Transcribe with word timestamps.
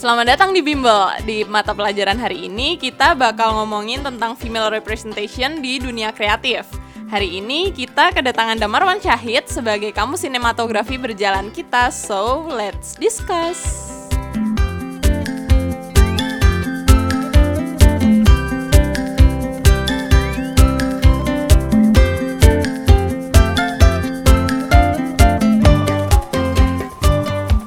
Selamat 0.00 0.26
datang 0.32 0.50
di 0.50 0.58
Bimbel. 0.64 1.22
Di 1.22 1.46
mata 1.46 1.70
pelajaran 1.70 2.18
hari 2.18 2.50
ini 2.50 2.74
kita 2.74 3.14
bakal 3.14 3.54
ngomongin 3.62 4.02
tentang 4.02 4.34
female 4.34 4.72
representation 4.72 5.62
di 5.62 5.78
dunia 5.78 6.10
kreatif. 6.10 6.79
Hari 7.10 7.42
ini 7.42 7.74
kita 7.74 8.14
kedatangan 8.14 8.54
Damarwan 8.54 9.02
Syahid 9.02 9.50
sebagai 9.50 9.90
kamu 9.90 10.14
sinematografi 10.14 10.94
berjalan 10.94 11.50
kita. 11.50 11.90
So, 11.90 12.46
let's 12.46 12.94
discuss. 12.94 13.90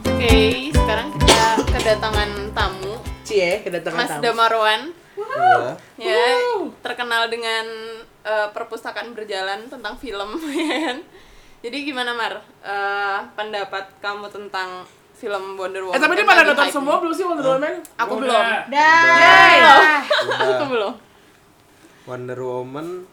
Oke, 0.08 0.72
sekarang 0.72 1.12
kita 1.20 1.48
kedatangan 1.68 2.30
tamu 2.56 2.96
Cie, 3.28 3.60
kedatangan 3.60 4.00
Mas 4.00 4.08
tamu. 4.08 4.24
Damarwan. 4.24 4.82
Iya. 6.00 6.10
ya 6.10 6.26
terkenal 6.82 7.30
dengan 7.30 7.66
eh, 8.24 8.48
perpustakaan 8.52 9.12
berjalan 9.12 9.68
tentang 9.68 9.94
film 9.96 10.40
ya 10.52 10.92
kan 10.92 10.98
jadi 11.64 11.78
gimana 11.88 12.12
Mar 12.12 12.44
Eh, 12.64 13.20
pendapat 13.36 13.88
kamu 14.00 14.32
tentang 14.32 14.88
film 15.14 15.56
Wonder 15.56 15.84
Woman 15.84 15.96
Eh 15.96 16.02
tapi 16.02 16.16
dia 16.16 16.28
pada 16.28 16.44
nonton 16.44 16.68
semua 16.68 17.00
belum 17.00 17.14
sih 17.14 17.24
Wonder 17.28 17.46
Woman? 17.56 17.76
aku 17.96 18.14
belum 18.20 18.44
Dah. 18.68 20.00
Aku 20.56 20.66
belum 20.72 20.94
Wonder 22.04 22.40
Woman 22.40 23.08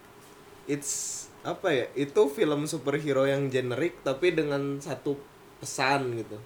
it's 0.66 1.26
apa 1.40 1.72
ya? 1.72 1.86
Itu 1.94 2.28
film 2.28 2.66
superhero 2.66 3.24
yang 3.24 3.48
generik 3.48 4.02
tapi 4.02 4.34
dengan 4.34 4.76
satu 4.78 5.16
pesan 5.58 6.18
gitu. 6.18 6.36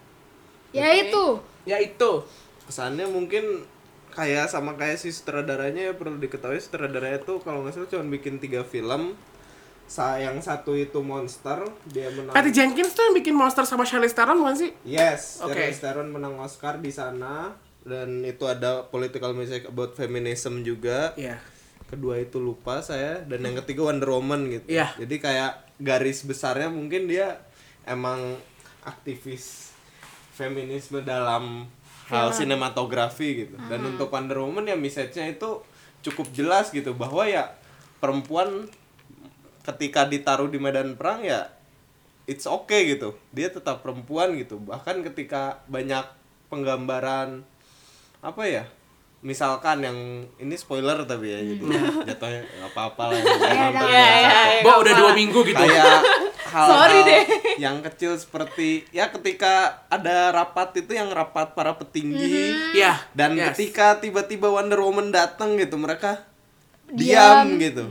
Ya 0.70 0.92
itu. 0.92 1.40
Ya 1.64 1.80
itu. 1.80 2.22
Pesannya 2.64 3.08
mungkin 3.08 3.64
kayak 4.14 4.46
sama 4.46 4.74
kayak 4.74 4.96
si 4.96 5.10
sutradaranya 5.10 5.90
ya 5.90 5.92
perlu 5.92 6.16
diketahui 6.16 6.56
sutradaranya 6.56 7.20
tuh 7.20 7.38
kalau 7.38 7.60
nggak 7.60 7.74
salah 7.74 7.88
cuma 7.88 8.06
bikin 8.08 8.38
tiga 8.38 8.62
film. 8.62 9.18
Sa 9.84 10.16
yang 10.16 10.40
satu 10.40 10.72
itu 10.72 10.96
monster 10.98 11.60
dia 11.84 12.08
menang. 12.08 12.32
Patty 12.32 12.50
Jenkins 12.50 12.94
tuh 12.94 13.04
yang 13.04 13.14
bikin 13.14 13.34
monster 13.34 13.62
sama 13.62 13.84
Charlize 13.84 14.16
Theron 14.16 14.40
bukan 14.40 14.56
sih? 14.56 14.70
Yes, 14.82 15.44
Oke. 15.44 15.52
Charlize 15.52 15.78
Theron 15.78 16.08
menang 16.08 16.38
Oscar 16.38 16.78
di 16.78 16.88
sana 16.88 17.52
dan 17.84 18.24
itu 18.24 18.48
ada 18.48 18.88
political 18.88 19.36
message 19.36 19.68
about 19.68 19.92
feminism 19.92 20.62
juga. 20.62 21.12
Iya. 21.14 21.36
kedua 21.84 22.16
itu 22.16 22.40
lupa 22.40 22.80
saya 22.80 23.22
dan 23.22 23.44
yang 23.44 23.60
ketiga 23.60 23.86
Wonder 23.86 24.08
Woman 24.08 24.48
gitu 24.48 24.66
Iya. 24.66 24.96
jadi 24.98 25.14
kayak 25.20 25.52
garis 25.78 26.24
besarnya 26.24 26.66
mungkin 26.66 27.06
dia 27.06 27.44
emang 27.84 28.34
aktivis 28.82 29.70
feminisme 30.32 31.04
dalam 31.04 31.68
hal 32.06 32.28
sinematografi 32.30 33.28
gitu. 33.42 33.54
Dan 33.66 33.84
untuk 33.86 34.08
Wonder 34.08 34.38
Woman 34.38 34.64
ya 34.64 34.74
message-nya 34.74 35.28
itu 35.28 35.60
cukup 36.00 36.28
jelas 36.30 36.68
gitu 36.68 36.92
bahwa 36.92 37.24
ya 37.24 37.56
perempuan 37.96 38.68
ketika 39.62 40.04
ditaruh 40.04 40.46
di 40.46 40.58
medan 40.58 40.92
perang 40.94 41.20
ya 41.20 41.48
it's 42.24 42.44
okay 42.44 42.92
gitu. 42.92 43.16
Dia 43.30 43.48
tetap 43.48 43.80
perempuan 43.80 44.36
gitu. 44.36 44.56
Bahkan 44.56 45.00
ketika 45.02 45.64
banyak 45.66 46.04
penggambaran 46.48 47.42
apa 48.20 48.42
ya 48.44 48.64
misalkan 49.20 49.80
yang 49.80 49.98
ini 50.36 50.52
spoiler 50.54 51.00
tapi 51.02 51.32
ya 51.32 51.40
jadi 51.40 51.64
jatuhnya 52.12 52.40
nggak 52.44 52.70
apa-apa 52.76 53.02
lah 53.08 53.16
Iya, 53.16 53.32
biasa. 53.72 53.84
iya, 53.88 54.08
iya, 54.20 54.40
Bo 54.60 54.80
udah 54.80 54.94
dua 54.94 55.12
minggu 55.12 55.40
gitu. 55.42 55.56
kayak 55.56 56.04
hal-hal 56.54 56.70
Sorry 56.70 56.98
deh. 57.02 57.22
yang 57.64 57.82
kecil 57.82 58.14
seperti 58.14 58.86
ya 58.90 59.10
ketika 59.10 59.82
ada 59.88 60.30
rapat 60.30 60.78
itu 60.78 60.94
yang 60.94 61.10
rapat 61.10 61.50
para 61.52 61.74
petinggi 61.74 62.54
Iya. 62.72 63.02
dan 63.10 63.34
Yes. 63.34 63.52
ketika 63.52 63.98
tiba-tiba 63.98 64.46
Wonder 64.48 64.78
Woman 64.78 65.10
datang 65.10 65.54
gitu 65.56 65.74
mereka 65.74 66.22
Diam. 66.86 67.50
diam, 67.50 67.58
gitu 67.58 67.84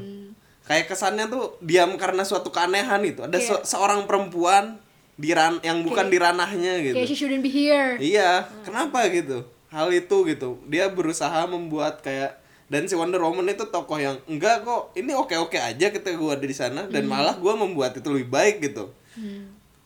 kayak 0.64 0.88
kesannya 0.88 1.28
tuh 1.28 1.60
diam 1.60 1.92
karena 1.94 2.24
suatu 2.24 2.48
keanehan 2.48 3.04
itu 3.04 3.20
ada 3.20 3.36
se- 3.36 3.68
seorang 3.68 4.08
perempuan 4.08 4.80
di 5.14 5.30
ran 5.30 5.60
yang 5.60 5.84
bukan 5.84 6.08
di 6.08 6.16
ranahnya 6.16 6.80
gitu 6.82 6.96
Kayak 6.96 7.06
she 7.06 7.16
shouldn't 7.16 7.42
be 7.42 7.52
here. 7.52 8.00
Iya, 8.00 8.50
kenapa 8.64 9.06
gitu? 9.08 9.46
Hal 9.70 9.90
itu 9.90 10.26
gitu. 10.26 10.58
Dia 10.66 10.90
berusaha 10.90 11.46
membuat 11.46 12.00
kayak 12.00 12.40
dan 12.68 12.86
si 12.86 12.94
Wonder 12.94 13.20
Woman 13.20 13.48
itu 13.48 13.68
tokoh 13.68 13.98
yang 13.98 14.18
enggak 14.26 14.64
kok 14.64 14.94
ini 14.94 15.12
oke-oke 15.12 15.56
aja 15.56 15.90
ketika 15.90 16.14
gua 16.14 16.36
ada 16.36 16.44
di 16.44 16.54
sana 16.54 16.86
dan 16.86 17.06
malah 17.06 17.36
gua 17.36 17.54
membuat 17.54 17.96
itu 17.96 18.08
lebih 18.08 18.30
baik 18.30 18.56
gitu. 18.62 18.92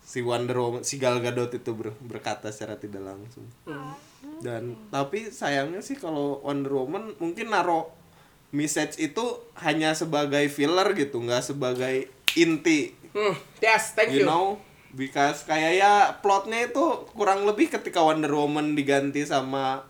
Si 0.01 0.23
Wonder 0.23 0.55
Woman, 0.55 0.81
si 0.81 0.95
Gal 0.95 1.19
Gadot 1.19 1.51
itu 1.51 1.71
ber- 1.71 1.97
berkata 1.99 2.47
secara 2.47 2.79
tidak 2.79 3.03
langsung. 3.03 3.43
Dan 4.39 4.77
tapi 4.87 5.27
sayangnya 5.27 5.81
sih 5.81 5.95
kalau 5.95 6.39
Wonder 6.41 6.71
Woman 6.73 7.11
mungkin 7.17 7.49
naro 7.49 7.91
message 8.49 8.95
itu 8.97 9.25
hanya 9.59 9.91
sebagai 9.91 10.47
filler 10.47 10.95
gitu, 10.95 11.19
nggak 11.19 11.43
sebagai 11.43 12.07
inti 12.33 12.95
Hmm, 13.11 13.33
yes, 13.59 13.91
thank 13.91 14.13
you 14.13 14.21
you. 14.21 14.27
know 14.29 14.61
because 14.93 15.41
kayak 15.43 15.73
ya 15.75 15.93
plotnya 16.21 16.69
itu 16.69 16.85
kurang 17.11 17.43
lebih 17.43 17.67
ketika 17.67 17.99
Wonder 17.99 18.29
Woman 18.29 18.77
diganti 18.77 19.25
sama 19.25 19.81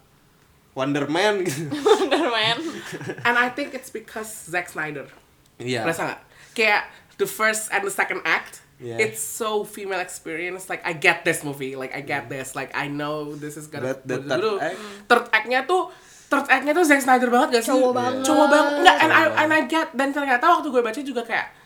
Wonder 0.78 1.10
Man 1.10 1.42
gitu 1.48 1.74
Wonder 1.74 2.30
Man 2.30 2.62
And 3.28 3.34
I 3.36 3.50
think 3.50 3.74
it's 3.74 3.90
because 3.90 4.30
Zack 4.30 4.70
Snyder. 4.70 5.10
iya 5.58 5.82
Merasa 5.82 6.06
nggak? 6.06 6.22
Kayak 6.54 6.82
the 7.18 7.26
first 7.26 7.74
and 7.74 7.82
the 7.82 7.90
second 7.90 8.22
act, 8.24 8.62
Yeah. 8.78 9.02
it's 9.02 9.18
so 9.18 9.66
female 9.66 9.98
experience. 9.98 10.70
Like 10.70 10.86
I 10.86 10.94
get 10.94 11.26
this 11.26 11.42
movie, 11.42 11.74
like 11.74 11.98
I 11.98 12.06
get 12.06 12.30
this, 12.30 12.54
like 12.54 12.70
I 12.78 12.86
know 12.86 13.34
this 13.34 13.58
is 13.58 13.66
gonna. 13.66 13.98
But 13.98 14.06
the 14.06 14.22
third 14.22 14.46
act? 14.62 14.78
third 15.10 15.26
act-nya 15.34 15.66
tuh 15.66 15.90
third 16.30 16.46
act-nya 16.46 16.78
tuh 16.78 16.86
Zack 16.86 17.02
Snyder 17.02 17.26
banget 17.28 17.58
gak 17.58 17.64
sih? 17.66 17.74
Cowok 17.74 17.92
banget. 17.92 18.22
Cowok 18.22 18.48
banget. 18.54 18.74
Nggak, 18.86 18.98
and 19.02 19.10
I, 19.10 19.24
and 19.42 19.50
I 19.50 19.62
get 19.66 19.90
dan 19.98 20.14
ternyata 20.14 20.46
waktu 20.46 20.70
gue 20.70 20.86
baca 20.86 21.02
juga 21.02 21.26
kayak 21.26 21.58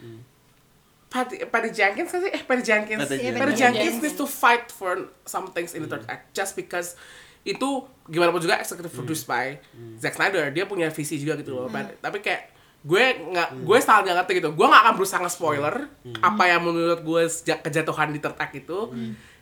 Patty, 1.11 1.43
Patty 1.43 1.75
Jenkins 1.75 2.07
kan 2.07 2.23
sih? 2.23 2.31
Eh, 2.31 2.43
Patty 2.47 2.63
Jenkins. 2.63 3.03
Patty 3.03 3.19
Iya, 3.19 3.19
Jenkins. 3.19 3.35
Patty 3.35 3.51
Patty 3.51 3.55
Jenkins 3.59 3.83
Jenkins. 3.91 4.03
needs 4.07 4.15
to 4.15 4.23
fight 4.23 4.71
for 4.71 4.91
some 5.27 5.51
things 5.51 5.75
in 5.75 5.83
the 5.83 5.91
third 5.91 6.07
act 6.07 6.31
just 6.31 6.55
because 6.55 6.95
itu 7.41 7.69
gimana 8.05 8.29
pun 8.29 8.39
juga 8.39 8.59
executive 8.59 8.91
produced 8.91 9.25
by 9.25 9.57
Zack 9.97 10.15
Snyder. 10.15 10.49
Dia 10.49 10.65
punya 10.65 10.89
visi 10.89 11.17
juga 11.17 11.37
gitu 11.37 11.55
loh 11.55 11.67
But- 11.67 11.97
tapi 11.99 12.19
kayak 12.19 12.53
gue 12.81 13.03
nggak 13.29 13.61
gue 13.61 13.77
sangat 13.77 14.09
nggak 14.09 14.17
ngerti 14.21 14.31
gitu. 14.41 14.49
Gue 14.53 14.65
nggak 14.65 14.81
akan 14.83 14.93
berusaha 14.97 15.19
nge-spoiler 15.21 15.75
apa 16.19 16.43
yang 16.45 16.61
menurut 16.61 16.99
gue 17.01 17.23
sejak 17.27 17.61
kejatuhan 17.61 18.09
di 18.09 18.19
act 18.19 18.53
itu. 18.53 18.79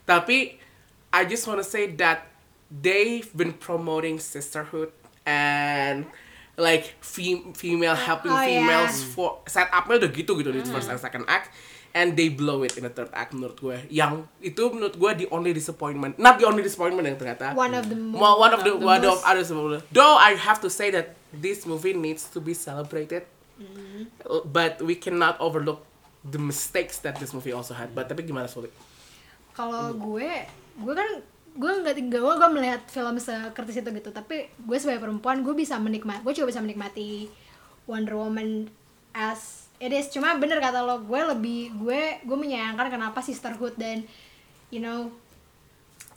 Tapi 0.03 0.59
I 1.09 1.21
just 1.25 1.43
wanna 1.45 1.65
say 1.65 1.89
that 1.97 2.29
they've 2.69 3.27
been 3.33 3.55
promoting 3.55 4.21
sisterhood 4.21 4.93
and 5.25 6.05
like 6.59 6.93
fem- 6.99 7.55
female 7.55 7.95
helping 7.95 8.29
Oh, 8.29 8.37
yeah. 8.37 8.59
females 8.61 9.01
for 9.01 9.39
setupnya 9.47 9.95
udah 10.05 10.11
gitu 10.11 10.31
gitu 10.37 10.51
di 10.51 10.61
first 10.61 10.91
and 10.91 10.99
second 10.99 11.23
act 11.25 11.49
and 11.91 12.13
they 12.13 12.29
blow 12.29 12.61
it 12.61 12.77
in 12.77 12.83
the 12.83 12.89
third 12.89 13.09
act 13.11 13.33
menurut 13.33 13.57
gue 13.57 13.77
yang 13.89 14.25
itu 14.39 14.61
menurut 14.69 14.94
gue 14.94 15.25
the 15.25 15.27
only 15.29 15.51
disappointment 15.51 16.16
not 16.16 16.38
the 16.38 16.45
only 16.45 16.61
disappointment 16.61 17.03
yang 17.03 17.17
ternyata 17.17 17.51
One 17.51 17.73
of 17.73 17.88
the 17.88 17.97
Well, 17.97 18.38
one 18.38 18.53
of 18.53 18.61
the, 18.61 18.73
one 18.73 19.01
of 19.01 19.17
most- 19.17 19.25
other 19.25 19.41
similar. 19.41 19.81
Though 19.89 20.16
I 20.16 20.38
have 20.38 20.61
to 20.61 20.69
say 20.69 20.89
that 20.91 21.17
this 21.29 21.66
movie 21.66 21.94
needs 21.94 22.29
to 22.31 22.39
be 22.39 22.53
celebrated, 22.53 23.25
Uh, 23.59 24.39
but 24.41 24.79
we 24.79 24.95
cannot 24.95 25.35
overlook 25.44 25.83
the 26.23 26.39
mistakes 26.39 27.03
that 27.03 27.19
this 27.19 27.35
movie 27.35 27.51
also 27.51 27.75
had. 27.75 27.91
But 27.91 28.07
tapi 28.07 28.23
gimana 28.23 28.47
sulit? 28.47 28.72
Kalau 29.51 29.91
gue, 29.91 30.31
gue 30.79 30.94
kan 30.95 31.09
gue 31.52 31.72
nggak 31.84 31.91
tinggal 31.91 32.23
gue 32.23 32.35
gue 32.40 32.49
melihat 32.55 32.81
film 32.87 33.19
sekritis 33.19 33.84
itu 33.84 33.90
gitu 33.91 34.16
tapi 34.16 34.47
gue 34.47 34.78
sebagai 34.79 35.03
perempuan 35.03 35.43
gue 35.43 35.52
bisa 35.52 35.75
menikmati 35.75 36.23
gue 36.23 36.31
juga 36.31 36.55
bisa 36.55 36.64
menikmati 36.64 37.28
Wonder 37.84 38.16
Woman 38.16 38.72
as 39.11 39.67
it 39.79 39.90
is 39.90 40.08
cuma 40.08 40.35
bener 40.35 40.59
kata 40.59 40.79
lo 40.79 40.99
gue 41.02 41.22
lebih 41.26 41.73
gue 41.73 41.99
gue 42.22 42.37
menyayangkan 42.37 42.87
kenapa 42.90 43.20
sisterhood 43.20 43.73
dan 43.76 44.03
you 44.70 44.78
know 44.78 45.08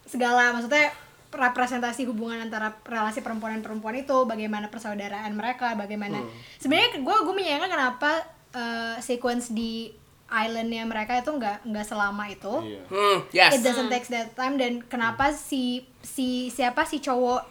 segala 0.05 0.51
maksudnya 0.51 0.91
representasi 1.31 2.05
hubungan 2.05 2.43
antara 2.43 2.77
relasi 2.85 3.25
perempuan 3.25 3.57
dan 3.57 3.63
perempuan 3.63 3.97
itu 3.97 4.13
bagaimana 4.25 4.69
persaudaraan 4.69 5.33
mereka 5.33 5.73
bagaimana 5.73 6.21
sebenarnya 6.59 7.01
gue 7.01 7.17
gue 7.23 7.35
menyayangkan 7.35 7.71
kenapa 7.71 8.11
eh, 8.53 8.97
sequence 8.99 9.49
di 9.49 9.89
islandnya 10.29 10.85
mereka 10.85 11.17
itu 11.17 11.31
nggak 11.31 11.65
nggak 11.65 11.87
selama 11.87 12.25
itu 12.27 12.55
Iya. 12.63 12.81
Hmm, 12.87 13.19
yes. 13.31 13.53
it 13.53 13.63
doesn't 13.63 13.89
take 13.89 14.09
that 14.09 14.33
time 14.33 14.57
dan 14.57 14.81
kenapa 14.83 15.31
si 15.31 15.85
si 16.01 16.49
siapa 16.49 16.85
si 16.85 16.99
cowok 16.99 17.49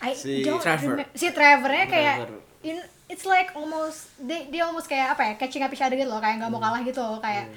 I 0.00 0.12
Si 0.12 0.44
Trevor. 0.44 1.00
si 1.12 1.26
Trevornya 1.30 1.86
kayak 1.88 2.16
Trevor. 2.20 2.40
in, 2.62 2.76
it's 3.06 3.24
like 3.24 3.52
almost 3.52 4.08
dia, 4.16 4.48
dia 4.48 4.62
almost 4.62 4.86
kayak 4.86 5.12
apa 5.12 5.22
ya 5.22 5.32
catching 5.36 5.60
up 5.60 5.68
each 5.68 5.80
other 5.80 5.92
gitu 5.92 6.06
loh 6.06 6.18
kayak 6.18 6.38
nggak 6.38 6.48
mau 6.48 6.58
kalah 6.58 6.80
gitu 6.80 6.98
loh 6.98 7.18
kayak 7.18 7.52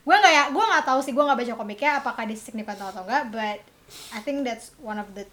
gue 0.00 0.16
nggak 0.16 0.32
ya 0.32 0.44
gue 0.48 0.64
nggak 0.64 0.84
tahu 0.84 0.98
sih 0.98 1.12
gue 1.12 1.20
nggak 1.20 1.38
baca 1.38 1.54
komiknya 1.54 1.90
apakah 1.96 2.22
dia 2.24 2.34
signifikan 2.34 2.88
atau 2.88 3.02
enggak 3.02 3.24
but 3.28 3.58
I 4.10 4.20
think 4.20 4.42
that's 4.42 4.72
one 4.78 4.96
of 4.96 5.12
the 5.12 5.24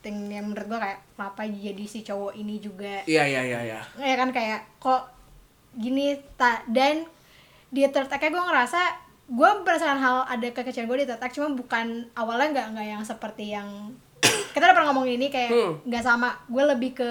thing 0.00 0.28
yang 0.28 0.46
menurut 0.46 0.66
gue 0.66 0.78
kayak 0.78 0.98
kenapa 1.14 1.42
jadi 1.44 1.84
si 1.84 2.02
cowok 2.02 2.34
ini 2.34 2.58
juga 2.58 3.00
Iya 3.04 3.24
iya 3.24 3.42
iya 3.42 3.60
iya. 3.64 3.80
ya 3.96 4.14
kan 4.14 4.28
kayak 4.30 4.66
kok 4.76 5.08
gini 5.72 6.14
tak 6.36 6.68
dan 6.68 7.08
di 7.68 7.82
third 7.86 8.06
act 8.06 8.22
gue 8.22 8.38
ngerasa 8.44 8.80
gue 9.24 9.50
merasakan 9.64 9.98
hal 9.98 10.16
ada 10.28 10.46
kekecewaan 10.46 10.86
gue 10.86 10.98
di 11.00 11.08
third 11.08 11.18
act 11.18 11.32
cuma 11.32 11.48
bukan 11.50 11.86
awalnya 12.12 12.52
nggak 12.52 12.66
nggak 12.76 12.86
yang 12.90 13.02
seperti 13.02 13.50
yang 13.50 13.66
kita 14.52 14.62
udah 14.62 14.74
pernah 14.74 14.88
ngomongin 14.90 15.16
ini 15.16 15.26
kayak 15.28 15.50
Hmm. 15.50 15.72
nggak 15.82 16.04
sama 16.04 16.36
gue 16.44 16.64
lebih 16.68 16.90
ke 16.92 17.10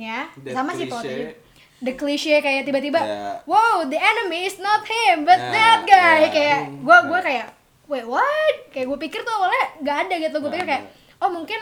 plotnya 0.00 0.18
That 0.42 0.54
sama 0.56 0.70
sih 0.72 0.86
plotnya 0.88 1.36
the 1.80 1.92
cliche 1.94 2.36
kayak 2.38 2.64
tiba-tiba 2.64 3.00
Yeah. 3.00 3.36
wow 3.44 3.84
the 3.84 3.96
enemy 3.96 4.44
is 4.44 4.56
not 4.58 4.84
him 4.84 5.24
but 5.24 5.36
Yeah, 5.36 5.52
that 5.52 5.80
guy. 5.82 6.18
yeah. 6.18 6.30
kayak 6.30 6.60
gue 6.78 6.96
gue 7.06 7.20
kayak 7.22 7.46
wait 7.86 8.06
what? 8.06 8.56
Kayak 8.70 8.86
gue 8.86 8.98
pikir 9.00 9.20
tuh 9.20 9.32
awalnya 9.32 9.64
nggak 9.80 9.96
ada 10.06 10.14
gitu. 10.20 10.36
Gue 10.38 10.50
pikir 10.52 10.62
kayak 10.64 10.84
oh 11.18 11.26
mungkin 11.28 11.58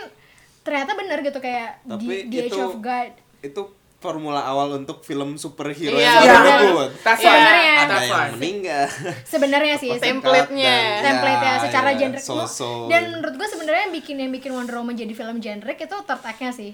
ternyata 0.61 0.93
bener 0.93 1.19
gitu 1.23 1.39
kayak 1.39 1.81
Tapi 1.83 2.05
di, 2.05 2.29
the 2.29 2.39
Age 2.45 2.53
itu- 2.53 2.61
of 2.61 2.77
God. 2.79 3.13
itu 3.41 3.63
formula 3.99 4.39
awal 4.41 4.79
untuk 4.79 5.03
film 5.03 5.35
superhero 5.35 5.93
Iya, 5.93 6.23
yang 6.23 6.23
Iya. 6.23 6.71
why. 6.71 6.87
Sebenarnya. 7.19 7.75
Ada 7.77 7.89
That's 7.89 8.07
yang 8.07 8.31
meninggal. 8.33 8.85
sebenarnya 9.27 9.75
sih 9.77 9.91
Template 9.91 10.07
Template-nya. 10.47 10.71
dan- 10.71 11.03
template 11.05 11.41
ya 11.41 11.49
ya, 11.49 11.55
secara 11.61 11.89
ya, 11.89 11.99
genre 11.99 12.21
so-so. 12.21 12.87
dan 12.87 13.03
menurut 13.11 13.35
gue 13.35 13.49
sebenarnya 13.49 13.83
yang 13.85 13.95
bikin 13.95 14.17
yang 14.17 14.31
bikin 14.31 14.51
Wonder 14.53 14.77
Woman 14.77 14.95
jadi 14.95 15.11
film 15.13 15.37
genre 15.39 15.73
itu 15.73 15.97
third 15.99 16.23
act-nya 16.23 16.51
sih 16.53 16.73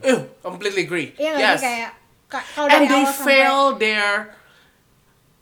Eh, 0.00 0.16
completely 0.40 0.82
agree. 0.82 1.12
iya 1.14 1.30
nggak 1.34 1.44
yes. 1.46 1.54
sih 1.54 1.64
kayak 1.66 1.90
ka- 2.26 2.46
kalau 2.50 2.66
dari 2.66 2.76
And 2.78 2.84
they 2.86 2.96
awal 2.98 3.08
sampai 3.10 3.26
fail 3.26 3.58
their 3.76 4.10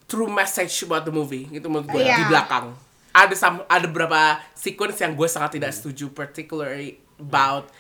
true 0.05 0.27
message 0.29 0.83
about 0.83 1.05
the 1.05 1.13
movie 1.13 1.47
gitu 1.49 1.67
menurut 1.67 1.87
gue 1.89 2.03
Iya. 2.03 2.17
di 2.17 2.25
belakang. 2.27 2.75
Ada 3.13 3.35
sam- 3.35 3.63
ada 3.65 3.87
beberapa 3.87 4.23
sequence 4.53 4.99
yang 4.99 5.15
gue 5.15 5.27
sangat 5.27 5.55
tidak 5.57 5.71
setuju 5.73 6.11
particularly 6.11 6.99
about 7.17 7.71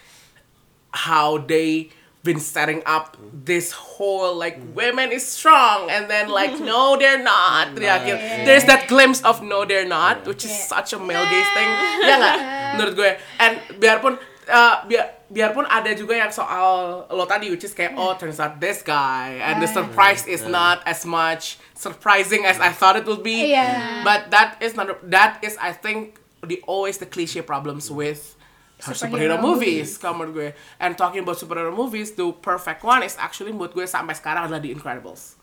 how 0.93 1.35
they 1.37 1.91
been 2.22 2.38
setting 2.38 2.82
up 2.84 3.17
this 3.32 3.72
whole 3.72 4.37
like 4.37 4.61
women 4.76 5.08
is 5.11 5.25
strong 5.25 5.88
and 5.88 6.05
then 6.11 6.28
like 6.28 6.52
no 6.61 6.96
they're 7.00 7.22
not. 7.22 7.72
Di 7.81 7.88
akhir, 7.88 8.44
there's 8.44 8.64
that 8.69 8.88
glimpse 8.93 9.25
of 9.25 9.40
no 9.43 9.64
they're 9.64 9.88
not 9.88 10.26
which 10.28 10.44
is 10.44 10.52
Yeah. 10.52 10.69
such 10.69 10.93
a 10.93 10.99
male 11.00 11.25
gaze 11.32 11.49
thing. 11.56 11.70
Ya 12.05 12.14
nggak? 12.20 12.37
Menurut 12.76 12.94
gue. 12.96 13.12
And 13.40 13.55
biarpun 13.81 14.12
uh, 14.52 14.84
biar 14.84 15.17
biarpun 15.32 15.64
ada 15.64 15.96
juga 15.96 16.12
yang 16.20 16.28
soal 16.28 17.06
lo 17.08 17.25
tadi 17.25 17.49
which 17.49 17.64
is 17.64 17.72
kayak 17.72 17.96
oh 17.96 18.12
turns 18.20 18.37
out 18.37 18.61
this 18.61 18.84
guy 18.84 19.40
and 19.40 19.62
the 19.62 19.70
surprise 19.70 20.28
is 20.28 20.44
not 20.44 20.84
as 20.84 21.08
much 21.08 21.56
surprising 21.73 22.44
as 22.44 22.61
I 22.61 22.69
thought 22.69 23.00
it 23.00 23.08
would 23.08 23.25
be. 23.25 23.56
But 24.05 24.28
that 24.28 24.61
is 24.61 24.76
not 24.76 24.93
that 25.08 25.40
is 25.40 25.56
I 25.56 25.73
think 25.73 26.20
the 26.44 26.61
always 26.69 27.00
the 27.00 27.08
cliche 27.08 27.40
problems 27.40 27.88
with 27.88 28.37
superhero, 28.82 29.37
Superhero 29.37 29.37
movies, 29.38 29.94
kalau 29.94 30.15
menurut 30.19 30.32
gue. 30.35 30.50
And 30.77 30.93
talking 30.94 31.21
about 31.21 31.37
superhero 31.37 31.71
movies, 31.71 32.12
the 32.12 32.27
perfect 32.35 32.81
one 32.81 33.00
is 33.00 33.15
actually 33.15 33.53
menurut 33.53 33.73
gue 33.73 33.85
sampai 33.85 34.12
sekarang 34.12 34.47
adalah 34.47 34.59
The 34.59 34.73
Incredibles. 34.73 35.37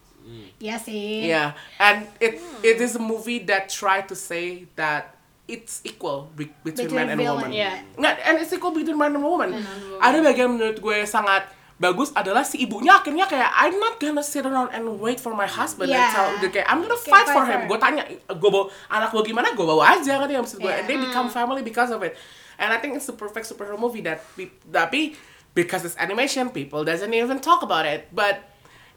iya 0.59 0.75
sih 0.75 1.23
Yeah, 1.23 1.55
and 1.79 2.03
it 2.19 2.35
it 2.59 2.77
is 2.77 2.93
a 2.93 3.03
movie 3.03 3.39
that 3.47 3.71
tried 3.71 4.11
to 4.11 4.15
say 4.17 4.67
that 4.75 5.15
it's 5.47 5.79
equal 5.81 6.27
be- 6.35 6.51
between, 6.59 6.91
Between 6.91 6.99
man 6.99 7.07
and 7.07 7.17
villain, 7.17 7.47
woman. 7.47 7.51
yeah. 7.55 7.79
Nggak, 7.95 8.15
and 8.19 8.35
it's 8.37 8.51
equal 8.51 8.75
between 8.75 8.99
man 8.99 9.15
and 9.15 9.23
woman. 9.23 9.55
Ada 9.97 10.19
bagian 10.19 10.59
menurut 10.59 10.77
gue 10.77 10.97
sangat 11.07 11.47
bagus 11.77 12.11
adalah 12.11 12.43
si 12.43 12.59
ibunya 12.59 12.99
akhirnya 12.99 13.23
kayak 13.23 13.47
I'm 13.55 13.77
not 13.77 14.01
gonna 14.01 14.19
sit 14.19 14.43
around 14.43 14.73
and 14.73 14.99
wait 14.99 15.21
for 15.21 15.31
my 15.31 15.47
husband 15.47 15.87
and 15.87 15.95
Yeah. 15.95 16.11
tell 16.11 16.27
dia 16.41 16.51
kayak 16.51 16.67
I'm 16.67 16.83
gonna 16.83 16.97
Kayak 16.97 17.07
fight 17.07 17.27
for 17.31 17.43
fight 17.45 17.53
him. 17.53 17.61
Gue 17.71 17.79
tanya, 17.79 18.03
gue 18.27 18.49
bawa 18.51 18.67
anak 18.89 19.15
gue 19.15 19.23
gimana, 19.23 19.47
gue 19.53 19.63
bawa 19.63 19.95
aja 19.95 20.19
kan 20.19 20.27
ya 20.27 20.43
maksud 20.43 20.59
gue. 20.59 20.67
And 20.67 20.83
they 20.83 20.99
Yeah. 20.99 21.07
become 21.07 21.31
family 21.31 21.63
because 21.63 21.87
of 21.87 22.03
it. 22.03 22.19
And 22.57 22.73
I 22.73 22.77
think 22.77 22.97
it's 22.97 23.05
the 23.05 23.13
perfect 23.13 23.45
superhero 23.45 23.77
movie 23.77 24.01
that 24.01 24.25
pe- 24.35 24.53
tapi 24.65 25.13
because 25.53 25.85
it's 25.85 25.97
animation, 25.97 26.49
people 26.49 26.81
doesn't 26.83 27.13
even 27.13 27.39
talk 27.39 27.61
about 27.61 27.85
it. 27.85 28.09
But 28.09 28.41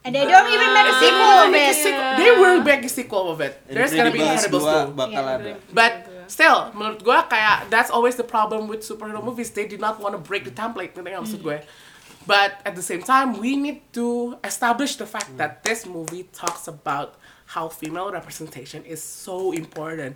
and 0.00 0.16
they 0.16 0.24
don't 0.24 0.48
even 0.48 0.70
make 0.72 0.88
a 0.88 0.96
sequel 0.96 1.36
of 1.44 1.52
it 1.52 1.74
sequel. 1.76 2.10
They 2.16 2.30
will 2.32 2.58
make 2.64 2.82
a 2.84 2.88
sequel 2.88 3.24
of 3.30 3.38
it. 3.44 3.60
There's 3.68 3.92
gonna 3.92 4.08
be 4.08 4.24
Incredibles 4.24 4.64
Incredibles 4.64 4.96
2. 4.96 4.96
2 4.96 4.96
bakal 4.96 5.12
Yeah. 5.12 5.36
ada. 5.36 5.52
But 5.68 5.92
still, 6.24 6.72
menurut 6.72 7.04
gue 7.04 7.18
kayak 7.28 7.68
that's 7.68 7.92
always 7.92 8.16
the 8.16 8.24
problem 8.24 8.64
with 8.64 8.80
superhero 8.80 9.20
movies. 9.20 9.52
They 9.52 9.68
did 9.68 9.76
not 9.80 10.00
want 10.00 10.16
to 10.16 10.20
break 10.20 10.48
the 10.48 10.54
template. 10.56 10.96
Ngerti 10.96 11.04
nggak 11.12 11.20
maksud 11.20 11.44
gue? 11.44 11.60
But 12.24 12.64
at 12.64 12.72
the 12.76 12.84
same 12.84 13.04
time, 13.04 13.36
we 13.36 13.60
need 13.60 13.84
to 13.92 14.40
establish 14.40 14.96
the 14.96 15.04
fact 15.04 15.36
that 15.36 15.64
this 15.68 15.84
movie 15.84 16.28
talks 16.32 16.64
about 16.64 17.19
how 17.50 17.66
female 17.66 18.14
representation 18.14 18.86
is 18.86 19.02
so 19.02 19.50
important, 19.50 20.14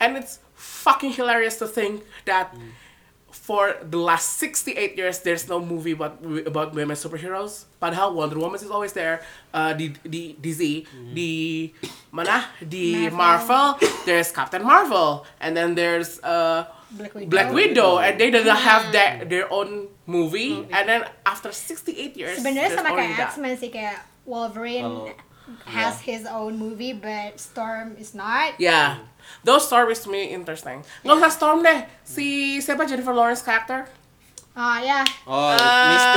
and 0.00 0.16
it's 0.16 0.40
fucking 0.56 1.12
hilarious 1.12 1.60
to 1.60 1.66
think 1.68 2.00
that. 2.24 2.56
For 3.30 3.78
the 3.78 3.96
last 3.96 4.42
68 4.42 4.98
years, 4.98 5.22
there's 5.22 5.46
no 5.46 5.62
movie 5.62 5.94
about 5.94 6.18
about 6.50 6.74
women 6.74 6.98
superheroes. 6.98 7.70
But 7.78 7.94
how 7.94 8.10
Wonder 8.10 8.42
Woman 8.42 8.58
is 8.58 8.66
always 8.66 8.90
there. 8.90 9.22
Uh, 9.54 9.70
di 9.70 9.94
di 10.02 10.34
DC, 10.34 10.82
di 11.14 11.70
mana 12.10 12.50
di 12.58 13.06
Marvel. 13.06 13.78
there's 14.02 14.34
Captain 14.34 14.66
Marvel, 14.66 15.22
and 15.38 15.54
then 15.54 15.78
there's 15.78 16.18
uh, 16.26 16.66
Black 16.90 17.14
Widow. 17.14 17.30
Black 17.30 17.48
Widow, 17.54 17.90
and 18.02 18.18
they 18.18 18.34
don't 18.34 18.50
have 18.50 18.90
that 18.90 19.30
their 19.30 19.46
own 19.46 19.86
movie. 20.10 20.66
And 20.74 20.90
then 20.90 21.06
after 21.22 21.54
68 21.54 22.18
years, 22.18 22.42
sebenarnya 22.42 22.66
there's 22.66 22.82
sama 22.82 22.90
only 22.90 23.14
kayak 23.14 23.14
that. 23.14 23.30
X-Men 23.38 23.54
sih 23.62 23.70
kayak 23.70 23.98
Wolverine 24.26 24.82
Kalau- 24.82 25.29
has 25.66 26.00
his 26.02 26.26
own 26.26 26.58
movie 26.58 26.92
but 26.92 27.38
Storm 27.40 27.96
is 27.98 28.14
not 28.14 28.54
Yeah, 28.58 28.98
those 29.44 29.66
stories 29.66 30.00
to 30.04 30.08
me 30.10 30.30
interesting. 30.32 30.82
Nggak 31.04 31.16
usah 31.20 31.30
Storm 31.32 31.58
deh. 31.62 31.84
Si 32.04 32.58
siapa 32.58 32.86
Jennifer 32.88 33.14
Lawrence 33.14 33.42
character? 33.42 33.86
ah 34.50 34.82
ya 34.82 35.06
Oh, 35.30 35.54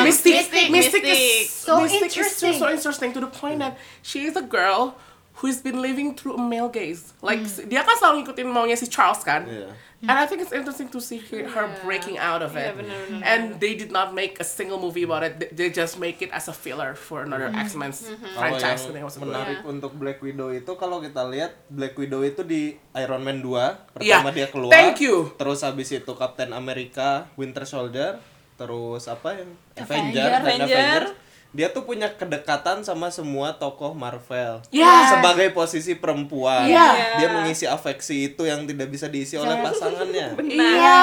Mystic. 0.04 0.34
Mystic. 0.34 0.34
Mystic, 0.34 0.68
Mystic. 0.74 1.04
is 1.06 1.50
So 1.54 1.86
Mystic 1.86 2.02
is 2.02 2.04
interesting. 2.18 2.54
so 2.58 2.66
interesting 2.70 3.10
to 3.14 3.22
the 3.22 3.30
point 3.30 3.62
that 3.62 3.78
she 4.02 4.26
is 4.26 4.34
a 4.36 4.42
girl 4.42 4.98
who's 5.42 5.58
been 5.60 5.82
living 5.82 6.14
through 6.14 6.36
a 6.36 6.42
male 6.42 6.70
gaze. 6.70 7.14
Like 7.20 7.42
dia 7.66 7.82
kan 7.82 7.96
selalu 7.96 8.22
ngikutin 8.22 8.46
maunya 8.46 8.76
si 8.76 8.86
Charles 8.86 9.22
kan. 9.22 9.46
Iya. 9.46 9.72
And 10.04 10.20
I 10.20 10.28
think 10.28 10.44
it's 10.44 10.52
interesting 10.52 10.92
to 10.92 11.00
see 11.00 11.16
her, 11.32 11.48
her 11.48 11.72
breaking 11.80 12.20
out 12.20 12.44
of 12.44 12.60
it. 12.60 12.76
bener, 12.76 12.92
bener, 13.08 13.24
and 13.24 13.56
they 13.58 13.72
did 13.72 13.88
not 13.88 14.12
make 14.12 14.36
a 14.36 14.44
single 14.44 14.76
movie 14.76 15.08
about 15.08 15.24
it. 15.24 15.40
They, 15.40 15.48
they 15.48 15.70
just 15.72 15.96
make 15.96 16.20
it 16.20 16.28
as 16.30 16.46
a 16.46 16.54
filler 16.54 16.92
for 16.92 17.24
another 17.24 17.48
X-Men's 17.48 18.12
Kalau 18.12 18.52
franchise. 18.52 18.84
yang 18.84 18.92
Ngerti 18.92 19.00
maksud 19.00 19.18
gue? 19.18 19.32
menarik 19.32 19.58
Iya. 19.58 19.72
untuk 19.72 19.92
Black 19.96 20.20
Widow 20.20 20.52
itu 20.52 20.72
kalau 20.76 21.00
kita 21.00 21.24
lihat 21.24 21.56
Black 21.72 21.96
Widow 21.96 22.20
itu 22.22 22.44
di 22.44 22.76
Iron 22.94 23.24
Man 23.24 23.40
2 23.40 24.04
Iya. 24.04 24.20
pertama 24.20 24.30
dia 24.30 24.48
keluar 24.52 24.76
Thank 24.76 25.00
you. 25.00 25.32
terus 25.34 25.64
habis 25.64 25.88
itu 25.88 26.12
Captain 26.14 26.52
America 26.52 27.32
Winter 27.34 27.64
Soldier 27.64 28.20
terus 28.54 29.08
apa 29.08 29.34
yang 29.34 29.50
Avenger. 29.74 29.88
Avenger, 29.88 30.20
dan 30.20 30.36
Avenger. 30.36 30.68
Avenger 30.68 31.04
dia 31.54 31.70
tuh 31.70 31.86
punya 31.86 32.10
kedekatan 32.10 32.82
sama 32.82 33.08
semua 33.08 33.54
tokoh 33.54 33.94
Marvel 33.94 34.58
Yeah. 34.68 35.06
sebagai 35.08 35.50
posisi 35.50 35.94
perempuan 35.94 36.66
Iya. 36.66 37.16
dia 37.16 37.30
mengisi 37.30 37.64
afeksi 37.64 38.28
itu 38.28 38.42
yang 38.44 38.66
tidak 38.66 38.90
bisa 38.90 39.06
diisi 39.06 39.38
oleh 39.38 39.62
pasangannya 39.62 40.34
Iya. 40.50 41.02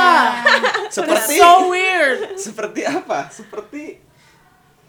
seperti 0.89 1.39
so 1.39 1.71
weird. 1.71 2.35
seperti 2.35 2.83
apa 2.83 3.31
seperti 3.31 4.03